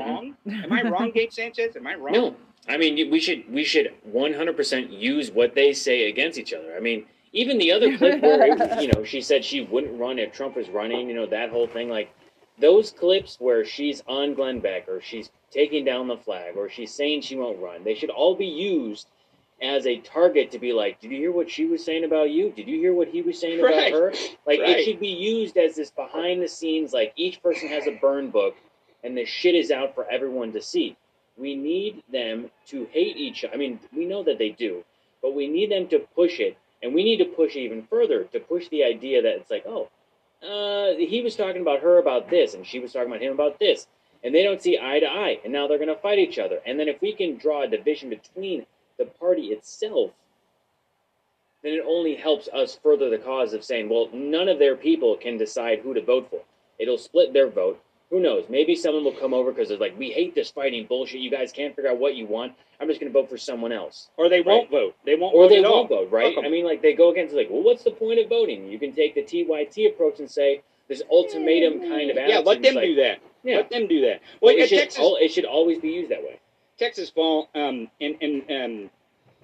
Wrong? 0.00 0.36
Am 0.64 0.72
I 0.72 0.82
wrong, 0.82 1.10
Gabe 1.12 1.30
Sanchez? 1.30 1.76
Am 1.76 1.86
I 1.86 1.94
wrong? 1.94 2.12
No, 2.12 2.36
I 2.68 2.76
mean 2.76 3.10
we 3.10 3.20
should 3.20 3.50
we 3.52 3.64
should 3.64 3.92
100% 4.12 4.98
use 4.98 5.30
what 5.30 5.54
they 5.54 5.72
say 5.72 6.08
against 6.08 6.38
each 6.38 6.52
other. 6.52 6.74
I 6.76 6.80
mean, 6.80 7.06
even 7.32 7.58
the 7.58 7.72
other 7.72 7.96
clip 7.96 8.20
where 8.22 8.42
it, 8.42 8.82
you 8.82 8.90
know 8.92 9.04
she 9.04 9.20
said 9.20 9.44
she 9.44 9.60
wouldn't 9.62 9.98
run 9.98 10.18
if 10.18 10.32
Trump 10.32 10.56
was 10.56 10.68
running, 10.68 11.08
you 11.08 11.14
know 11.14 11.26
that 11.26 11.50
whole 11.50 11.66
thing. 11.66 11.88
Like 11.88 12.12
those 12.58 12.90
clips 12.90 13.36
where 13.40 13.64
she's 13.64 14.02
on 14.06 14.34
Glenn 14.34 14.60
Beck 14.60 14.88
or 14.88 15.00
she's 15.00 15.30
taking 15.50 15.84
down 15.84 16.06
the 16.08 16.16
flag 16.16 16.56
or 16.56 16.68
she's 16.68 16.92
saying 16.92 17.22
she 17.22 17.36
won't 17.36 17.58
run, 17.58 17.84
they 17.84 17.94
should 17.94 18.10
all 18.10 18.34
be 18.36 18.46
used 18.46 19.08
as 19.62 19.86
a 19.86 19.98
target 19.98 20.50
to 20.50 20.58
be 20.58 20.72
like, 20.72 20.98
did 21.00 21.10
you 21.10 21.18
hear 21.18 21.32
what 21.32 21.50
she 21.50 21.66
was 21.66 21.84
saying 21.84 22.04
about 22.04 22.30
you? 22.30 22.50
Did 22.50 22.66
you 22.66 22.78
hear 22.78 22.94
what 22.94 23.08
he 23.08 23.20
was 23.20 23.38
saying 23.38 23.60
about 23.60 23.72
Right. 23.72 23.92
her? 23.92 24.12
Like 24.46 24.60
Right. 24.60 24.78
it 24.78 24.84
should 24.84 25.00
be 25.00 25.08
used 25.08 25.56
as 25.58 25.76
this 25.76 25.90
behind 25.90 26.42
the 26.42 26.48
scenes, 26.48 26.92
like 26.94 27.12
each 27.16 27.42
person 27.42 27.68
has 27.68 27.86
a 27.86 27.92
burn 27.92 28.30
book 28.30 28.56
and 29.04 29.16
the 29.16 29.24
shit 29.24 29.54
is 29.54 29.70
out 29.70 29.94
for 29.94 30.10
everyone 30.10 30.52
to 30.52 30.62
see. 30.62 30.96
We 31.36 31.56
need 31.56 32.02
them 32.12 32.50
to 32.66 32.86
hate 32.90 33.16
each 33.16 33.44
other. 33.44 33.54
I 33.54 33.56
mean, 33.56 33.80
we 33.96 34.04
know 34.04 34.22
that 34.24 34.38
they 34.38 34.50
do, 34.50 34.84
but 35.22 35.34
we 35.34 35.48
need 35.48 35.70
them 35.70 35.88
to 35.88 36.00
push 36.14 36.38
it, 36.40 36.56
and 36.82 36.94
we 36.94 37.04
need 37.04 37.18
to 37.18 37.24
push 37.24 37.56
it 37.56 37.60
even 37.60 37.82
further 37.84 38.24
to 38.24 38.40
push 38.40 38.68
the 38.68 38.84
idea 38.84 39.22
that 39.22 39.36
it's 39.36 39.50
like, 39.50 39.64
oh, 39.66 39.88
uh, 40.42 40.96
he 40.96 41.20
was 41.22 41.36
talking 41.36 41.60
about 41.60 41.80
her 41.80 41.98
about 41.98 42.30
this, 42.30 42.54
and 42.54 42.66
she 42.66 42.78
was 42.78 42.92
talking 42.92 43.08
about 43.08 43.22
him 43.22 43.32
about 43.32 43.58
this, 43.58 43.86
and 44.22 44.34
they 44.34 44.42
don't 44.42 44.62
see 44.62 44.78
eye 44.80 45.00
to 45.00 45.06
eye, 45.06 45.38
and 45.44 45.52
now 45.52 45.66
they're 45.66 45.78
going 45.78 45.88
to 45.88 45.96
fight 45.96 46.18
each 46.18 46.38
other. 46.38 46.60
And 46.66 46.78
then 46.78 46.88
if 46.88 47.00
we 47.00 47.14
can 47.14 47.36
draw 47.36 47.62
a 47.62 47.68
division 47.68 48.10
between 48.10 48.66
the 48.98 49.06
party 49.06 49.46
itself, 49.46 50.12
then 51.62 51.72
it 51.74 51.84
only 51.86 52.14
helps 52.14 52.48
us 52.48 52.78
further 52.82 53.10
the 53.10 53.18
cause 53.18 53.52
of 53.52 53.64
saying, 53.64 53.88
well, 53.88 54.08
none 54.12 54.48
of 54.48 54.58
their 54.58 54.76
people 54.76 55.16
can 55.16 55.36
decide 55.36 55.80
who 55.80 55.92
to 55.92 56.02
vote 56.02 56.28
for. 56.30 56.40
It'll 56.78 56.98
split 56.98 57.32
their 57.32 57.48
vote. 57.48 57.82
Who 58.10 58.20
knows? 58.20 58.46
Maybe 58.48 58.74
someone 58.74 59.04
will 59.04 59.12
come 59.12 59.32
over 59.32 59.52
because 59.52 59.68
they're 59.68 59.78
like, 59.78 59.96
we 59.96 60.10
hate 60.10 60.34
this 60.34 60.50
fighting 60.50 60.86
bullshit. 60.86 61.20
You 61.20 61.30
guys 61.30 61.52
can't 61.52 61.76
figure 61.76 61.90
out 61.90 61.98
what 61.98 62.16
you 62.16 62.26
want. 62.26 62.54
I'm 62.80 62.88
just 62.88 62.98
going 63.00 63.12
to 63.12 63.18
vote 63.18 63.30
for 63.30 63.38
someone 63.38 63.70
else. 63.70 64.08
Or 64.16 64.28
they 64.28 64.40
won't 64.40 64.70
vote. 64.70 64.96
They 65.04 65.14
won't 65.14 65.34
Or 65.34 65.44
vote 65.44 65.50
they 65.50 65.60
won't 65.60 65.88
vote, 65.88 66.10
right? 66.10 66.36
I 66.36 66.48
mean, 66.48 66.64
like, 66.64 66.82
they 66.82 66.94
go 66.94 67.12
against, 67.12 67.34
like, 67.34 67.48
well, 67.50 67.62
what's 67.62 67.84
the 67.84 67.92
point 67.92 68.18
of 68.18 68.28
voting? 68.28 68.66
You 68.66 68.80
can 68.80 68.92
take 68.92 69.14
the 69.14 69.22
TYT 69.22 69.92
approach 69.94 70.18
and 70.18 70.28
say, 70.28 70.62
this 70.90 71.02
ultimatum 71.10 71.78
kind 71.78 72.10
of 72.10 72.16
attitude. 72.16 72.28
yeah, 72.28 72.38
let 72.40 72.60
them 72.62 72.74
like, 72.74 72.84
do 72.84 72.94
that. 72.96 73.20
Yeah. 73.44 73.56
Let 73.58 73.70
them 73.70 73.86
do 73.86 74.00
that. 74.02 74.20
Well, 74.42 74.54
it, 74.54 74.68
should 74.68 74.80
Texas, 74.80 74.98
al- 74.98 75.16
it 75.16 75.32
should 75.32 75.44
always 75.44 75.78
be 75.78 75.90
used 75.90 76.10
that 76.10 76.22
way. 76.22 76.40
Texas 76.78 77.10
Paul, 77.10 77.48
um, 77.54 77.88
and 78.00 78.16
and 78.20 78.42
um, 78.50 78.90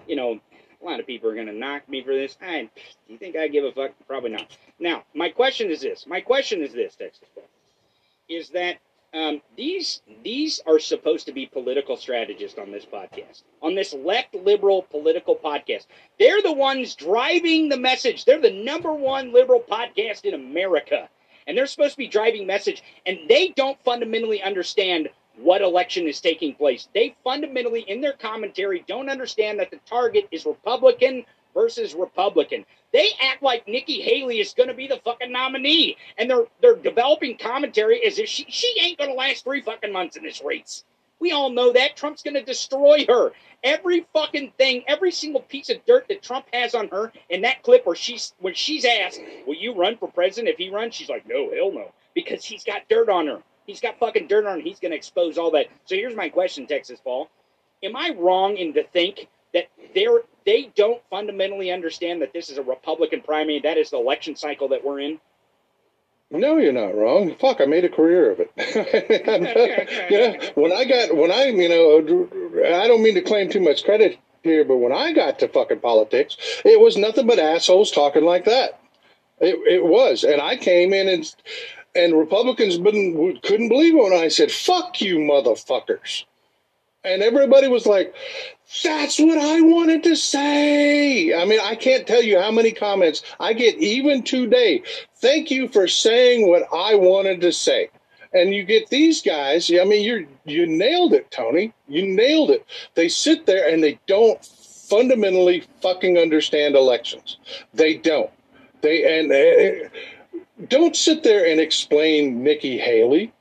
you 0.09 0.17
know, 0.17 0.41
a 0.83 0.85
lot 0.85 0.99
of 1.01 1.07
people 1.07 1.31
are 1.31 1.37
gonna 1.37 1.53
knock 1.53 1.89
me 1.89 2.03
for 2.03 2.15
this. 2.15 2.37
I, 2.43 2.63
do 2.63 2.69
you 3.13 3.17
think 3.17 3.37
I 3.37 3.47
give 3.47 3.65
a 3.65 3.73
fuck? 3.73 3.93
Probably 4.09 4.31
not. 4.31 4.57
Now, 4.81 5.05
my 5.15 5.29
question 5.29 5.71
is 5.71 5.81
this. 5.81 6.05
My 6.07 6.21
question 6.21 6.63
is 6.63 6.73
this, 6.73 6.97
Texas 6.97 7.29
Paul, 7.35 7.45
is 8.29 8.51
that 8.51 8.77
um, 9.15 9.41
these 9.57 10.03
these 10.23 10.61
are 10.67 10.79
supposed 10.79 11.27
to 11.27 11.33
be 11.33 11.47
political 11.47 11.97
strategists 11.97 12.59
on 12.59 12.71
this 12.71 12.85
podcast, 12.85 13.45
on 13.63 13.75
this 13.75 13.95
left 13.95 14.35
liberal 14.35 14.83
political 14.83 15.37
podcast. 15.37 15.87
They're 16.19 16.43
the 16.43 16.53
ones 16.53 16.95
driving 16.95 17.69
the 17.69 17.79
message. 17.79 18.25
They're 18.25 18.41
the 18.41 18.51
number 18.51 18.93
one 18.93 19.33
liberal 19.33 19.61
podcast 19.61 20.25
in 20.25 20.35
America, 20.35 21.09
and 21.47 21.57
they're 21.57 21.67
supposed 21.67 21.93
to 21.93 21.99
be 21.99 22.09
driving 22.09 22.47
message. 22.47 22.83
And 23.07 23.21
they 23.29 23.49
don't 23.49 23.83
fundamentally 23.85 24.43
understand 24.43 25.09
what 25.39 25.63
election 25.63 26.09
is 26.09 26.21
taking 26.21 26.55
place. 26.55 26.89
They 26.95 27.15
fundamentally, 27.23 27.83
in 27.83 28.01
their 28.01 28.15
commentary, 28.15 28.85
don't 28.89 29.09
understand 29.09 29.61
that 29.61 29.71
the 29.71 29.81
target 29.87 30.27
is 30.31 30.47
Republican 30.47 31.25
versus 31.57 31.95
Republican. 31.95 32.67
They 32.93 33.09
act 33.21 33.43
like 33.43 33.67
Nikki 33.67 34.03
Haley 34.03 34.39
is 34.41 34.55
going 34.55 34.69
to 34.69 34.75
be 34.75 34.87
the 34.87 35.01
fucking 35.05 35.33
nominee, 35.33 35.97
and 36.19 36.31
they're 36.31 36.45
they're 36.61 36.77
developing 36.77 37.39
commentary 37.39 38.07
as 38.07 38.19
if 38.19 38.29
she 38.29 38.47
she 38.49 38.79
ain't 38.81 38.99
going 38.99 39.11
to 39.11 39.17
last 39.17 39.43
three 39.43 39.63
fucking 39.63 39.93
months 39.93 40.17
in 40.17 40.23
this 40.23 40.43
race. 40.45 40.85
We 41.19 41.33
all 41.33 41.51
know 41.51 41.73
that. 41.73 41.97
Trump's 41.97 42.23
going 42.23 42.35
to 42.35 42.43
destroy 42.43 43.07
her. 43.09 43.33
Every 43.65 44.07
fucking 44.13 44.53
thing, 44.59 44.85
every 44.87 45.11
single 45.11 45.41
piece 45.41 45.71
of 45.71 45.85
dirt 45.87 46.07
that 46.09 46.23
Trump 46.23 46.45
has 46.53 46.75
on 46.75 46.89
her 46.89 47.11
in 47.31 47.41
that 47.41 47.63
clip 47.63 47.87
where 47.87 47.97
she's 47.97 48.35
when 48.39 48.55
she's 48.55 48.85
asked, 48.85 49.21
"Will 49.47 49.57
you 49.57 49.75
run 49.75 49.97
for 49.97 50.09
president 50.09 50.53
if 50.53 50.59
he 50.59 50.71
runs?" 50.71 50.95
She's 50.95 51.09
like, 51.09 51.27
"No, 51.27 51.51
hell 51.55 51.73
no," 51.73 51.91
because 52.15 52.45
he's 52.45 52.65
got 52.65 52.89
dirt 52.89 53.09
on 53.09 53.27
her. 53.27 53.43
He's 53.67 53.81
got 53.81 53.99
fucking 53.99 54.29
dirt 54.29 54.47
on 54.47 54.59
her. 54.59 54.63
He's 54.63 54.79
going 54.79 54.93
to 54.93 54.97
expose 54.97 55.39
all 55.39 55.51
that. 55.53 55.67
So 55.87 55.97
here's 55.97 56.15
my 56.15 56.29
question, 56.29 56.67
Texas 56.67 57.01
Paul. 57.03 57.29
Am 57.83 57.97
I 57.97 58.15
wrong 58.17 58.57
in 58.57 58.75
to 58.75 58.85
think 58.85 59.27
that 59.57 59.69
they're 59.95 60.21
they 60.45 60.71
don't 60.77 61.03
fundamentally 61.11 61.73
understand 61.73 62.23
that 62.23 62.33
this 62.33 62.51
is 62.51 62.59
a 62.59 62.63
Republican 62.63 63.23
primary, 63.23 63.59
that 63.61 63.79
is 63.79 63.91
the 63.91 63.97
election 63.97 64.37
cycle 64.37 64.69
that 64.69 64.85
we're 64.85 65.01
in? 65.01 65.19
No, 66.31 66.59
you're 66.59 66.73
not 66.73 66.95
wrong. 66.95 67.35
Fuck, 67.37 67.61
I 67.61 67.67
made 67.67 67.85
a 67.85 67.89
career 67.89 68.33
of 68.33 68.41
it. 68.41 68.51
you 70.11 70.19
know, 70.19 70.51
when 70.55 70.73
I 70.73 70.85
got, 70.85 71.17
when 71.17 71.31
I, 71.33 71.47
you 71.47 71.69
know, 71.69 72.67
I 72.67 72.87
don't 72.87 73.03
mean 73.03 73.15
to 73.15 73.23
claim 73.23 73.49
too 73.49 73.61
much 73.61 73.85
credit 73.85 74.19
here, 74.43 74.65
but 74.65 74.77
when 74.77 74.93
I 74.93 75.13
got 75.13 75.39
to 75.41 75.49
fucking 75.49 75.81
politics, 75.81 76.37
it 76.65 76.81
was 76.81 76.97
nothing 76.97 77.27
but 77.27 77.39
assholes 77.39 77.91
talking 77.91 78.25
like 78.25 78.45
that. 78.45 78.81
It, 79.41 79.57
it 79.71 79.85
was, 79.85 80.25
and 80.25 80.41
I 80.41 80.57
came 80.57 80.93
in 80.93 81.09
and 81.09 81.35
and 81.95 82.19
Republicans 82.19 82.77
couldn't 82.77 83.43
couldn't 83.43 83.69
believe 83.69 83.95
it 83.95 84.03
when 84.03 84.13
I 84.13 84.29
said 84.29 84.51
"fuck 84.51 85.01
you, 85.01 85.19
motherfuckers," 85.19 86.25
and 87.05 87.23
everybody 87.23 87.69
was 87.69 87.87
like, 87.87 88.15
"That's 88.83 89.19
what 89.19 89.39
I 89.39 89.61
wanted 89.61 90.03
to 90.05 90.17
say." 90.17 91.35
I 91.35 91.45
mean, 91.45 91.61
I 91.63 91.75
can't 91.75 92.07
tell 92.07 92.23
you 92.23 92.39
how 92.41 92.51
many 92.51 92.73
comments 92.73 93.23
I 93.39 93.53
get 93.53 93.77
even 93.79 94.23
today. 94.23 94.83
Thank 95.17 95.51
you 95.51 95.69
for 95.69 95.89
saying 95.89 96.49
what 96.49 96.67
I 96.73 96.95
wanted 96.95 97.41
to 97.43 97.53
say. 97.53 97.89
And 98.33 98.55
you 98.55 98.65
get 98.65 98.89
these 98.91 99.23
guys. 99.23 99.71
I 99.71 99.85
mean, 99.85 100.05
you 100.05 100.27
you 100.45 100.67
nailed 100.67 101.13
it, 101.15 101.31
Tony. 101.31 101.73
You 101.89 102.07
nailed 102.07 102.51
it. 102.51 102.67
They 102.95 103.09
sit 103.09 103.47
there 103.47 103.69
and 103.69 103.83
they 103.83 103.99
don't 104.07 104.45
fundamentally 104.45 105.65
fucking 105.81 106.19
understand 106.19 106.75
elections. 106.75 107.39
They 107.75 107.95
don't. 107.95 108.31
They 108.81 109.21
and. 109.21 109.33
Uh, 109.33 109.89
don't 110.69 110.97
sit 110.97 111.23
there 111.23 111.47
and 111.47 111.61
explain 111.61 112.43
Nikki 112.43 112.79
Haley. 112.79 113.33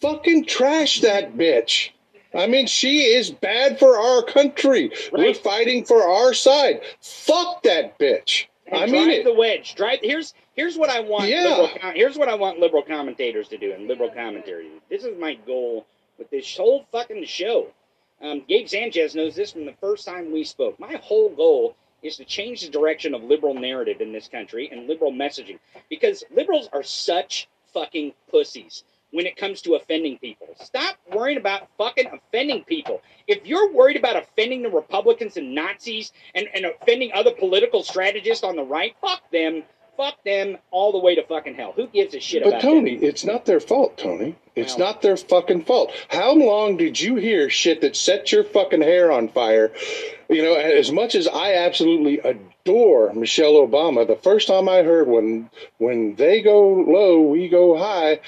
Fucking 0.00 0.46
trash 0.46 1.00
that 1.00 1.36
bitch. 1.36 1.90
I 2.34 2.46
mean, 2.46 2.66
she 2.66 3.02
is 3.02 3.30
bad 3.30 3.78
for 3.78 3.98
our 3.98 4.22
country. 4.22 4.92
We're 5.12 5.34
fighting 5.34 5.84
for 5.84 6.02
our 6.02 6.32
side. 6.32 6.80
Fuck 7.00 7.62
that 7.64 7.98
bitch. 7.98 8.46
And 8.66 8.84
I 8.84 8.86
mean 8.86 9.06
drive 9.06 9.18
it. 9.18 9.24
the 9.24 9.34
wedge. 9.34 9.74
Drive. 9.74 9.98
Here's 10.02 10.34
here's 10.54 10.76
what 10.78 10.90
I 10.90 11.00
want. 11.00 11.28
Yeah. 11.28 11.48
Liberal, 11.48 11.92
here's 11.94 12.16
what 12.16 12.28
I 12.28 12.34
want 12.34 12.60
liberal 12.60 12.82
commentators 12.82 13.48
to 13.48 13.58
do 13.58 13.72
and 13.72 13.88
liberal 13.88 14.10
commentary. 14.10 14.68
This 14.88 15.04
is 15.04 15.18
my 15.18 15.34
goal 15.34 15.86
with 16.18 16.30
this 16.30 16.56
whole 16.56 16.86
fucking 16.92 17.24
show. 17.24 17.68
Um, 18.22 18.44
Gabe 18.46 18.68
Sanchez 18.68 19.14
knows 19.14 19.34
this 19.34 19.52
from 19.52 19.64
the 19.64 19.74
first 19.80 20.06
time 20.06 20.32
we 20.32 20.44
spoke. 20.44 20.78
My 20.78 21.00
whole 21.02 21.30
goal 21.30 21.74
is 22.02 22.16
to 22.16 22.24
change 22.24 22.60
the 22.60 22.68
direction 22.68 23.14
of 23.14 23.24
liberal 23.24 23.54
narrative 23.54 24.00
in 24.00 24.12
this 24.12 24.28
country 24.28 24.68
and 24.70 24.86
liberal 24.86 25.12
messaging 25.12 25.58
because 25.88 26.22
liberals 26.30 26.68
are 26.72 26.82
such 26.82 27.48
fucking 27.72 28.12
pussies 28.30 28.84
when 29.12 29.26
it 29.26 29.36
comes 29.36 29.62
to 29.62 29.74
offending 29.74 30.18
people. 30.18 30.48
Stop 30.60 30.96
worrying 31.12 31.38
about 31.38 31.68
fucking 31.78 32.06
offending 32.06 32.64
people. 32.64 33.02
If 33.26 33.46
you're 33.46 33.72
worried 33.72 33.96
about 33.96 34.16
offending 34.16 34.62
the 34.62 34.70
Republicans 34.70 35.36
and 35.36 35.54
Nazis 35.54 36.12
and, 36.34 36.46
and 36.54 36.64
offending 36.64 37.10
other 37.12 37.32
political 37.32 37.82
strategists 37.82 38.44
on 38.44 38.56
the 38.56 38.62
right, 38.62 38.94
fuck 39.00 39.22
them. 39.30 39.62
Fuck 39.96 40.24
them 40.24 40.56
all 40.70 40.92
the 40.92 40.98
way 40.98 41.14
to 41.14 41.22
fucking 41.24 41.56
hell. 41.56 41.72
Who 41.76 41.86
gives 41.86 42.14
a 42.14 42.20
shit 42.20 42.42
But 42.42 42.62
Tony, 42.62 42.94
it's 42.94 43.22
not 43.22 43.44
their 43.44 43.60
fault, 43.60 43.98
Tony. 43.98 44.34
It's 44.56 44.78
Well- 44.78 44.86
not 44.86 45.02
their 45.02 45.18
fucking 45.18 45.64
fault. 45.64 45.92
How 46.08 46.32
long 46.32 46.78
did 46.78 46.98
you 46.98 47.16
hear 47.16 47.50
shit 47.50 47.82
that 47.82 47.96
set 47.96 48.32
your 48.32 48.44
fucking 48.44 48.80
hair 48.80 49.12
on 49.12 49.28
fire? 49.28 49.72
You 50.30 50.42
know, 50.42 50.54
as 50.54 50.90
much 50.90 51.14
as 51.14 51.28
I 51.28 51.52
absolutely 51.54 52.18
adore 52.20 53.12
Michelle 53.12 53.54
Obama, 53.54 54.06
the 54.06 54.16
first 54.16 54.48
time 54.48 54.68
I 54.70 54.82
heard 54.82 55.06
when 55.06 55.50
when 55.76 56.14
they 56.14 56.40
go 56.40 56.66
low, 56.68 57.20
we 57.20 57.48
go 57.48 57.76
high, 57.76 58.20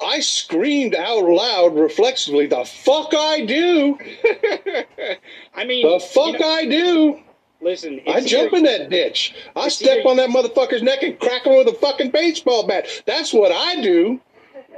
I 0.00 0.20
screamed 0.20 0.94
out 0.94 1.24
loud 1.24 1.74
reflexively, 1.76 2.46
the 2.46 2.64
fuck 2.64 3.12
I 3.14 3.44
do. 3.44 3.98
I 5.54 5.64
mean, 5.64 5.86
The 5.90 5.98
fuck 6.00 6.34
you 6.34 6.38
know- 6.38 6.48
I 6.54 6.64
do. 6.66 7.20
Listen, 7.60 8.00
I 8.06 8.20
jump 8.20 8.52
either- 8.52 8.56
in 8.58 8.62
that 8.64 8.90
ditch. 8.90 9.34
I 9.56 9.68
step 9.68 9.98
either- 9.98 10.08
on 10.08 10.16
that 10.18 10.30
motherfucker's 10.30 10.82
neck 10.82 11.02
and 11.02 11.18
crack 11.18 11.44
him 11.44 11.56
with 11.56 11.66
a 11.66 11.72
fucking 11.74 12.10
baseball 12.12 12.66
bat. 12.66 12.86
That's 13.06 13.32
what 13.34 13.50
I 13.50 13.80
do. 13.82 14.20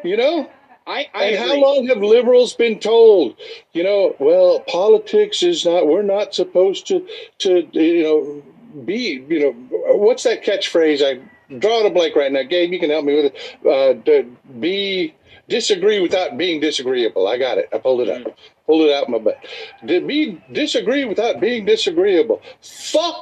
You 0.03 0.16
know? 0.16 0.51
I, 0.87 1.07
I 1.12 1.25
and 1.25 1.39
how 1.39 1.57
long 1.57 1.87
have 1.89 1.99
liberals 1.99 2.55
been 2.55 2.79
told, 2.81 3.37
you 3.75 3.85
know, 3.85 4.16
well, 4.18 4.61
politics 4.61 5.43
is 5.43 5.66
not, 5.66 5.87
we're 5.87 6.03
not 6.03 6.35
supposed 6.35 6.87
to, 6.89 7.07
to, 7.41 7.68
you 7.73 8.03
know, 8.03 8.43
be, 8.87 9.25
you 9.29 9.39
know, 9.41 9.53
what's 9.99 10.23
that 10.23 10.43
catchphrase? 10.43 11.03
I 11.05 11.21
draw 11.59 11.84
a 11.84 11.90
blank 11.90 12.16
right 12.16 12.30
now. 12.30 12.42
Gabe, 12.42 12.72
you 12.72 12.80
can 12.80 12.90
help 12.90 13.05
me 13.05 13.14
with 13.16 13.32
it. 13.34 13.66
Uh, 13.66 14.22
be, 14.59 15.14
disagree 15.48 16.01
without 16.01 16.38
being 16.38 16.61
disagreeable. 16.61 17.26
I 17.26 17.36
got 17.38 17.59
it. 17.59 17.68
I 17.72 17.78
pulled 17.78 18.01
it 18.01 18.09
up. 18.09 18.36
Pulled 18.66 18.82
it 18.82 18.94
out 18.94 19.09
my 19.09 19.18
butt. 19.18 19.36
To 19.86 20.01
be 20.01 20.40
disagree 20.53 21.05
without 21.05 21.40
being 21.40 21.64
disagreeable. 21.64 22.40
Fuck 22.62 23.16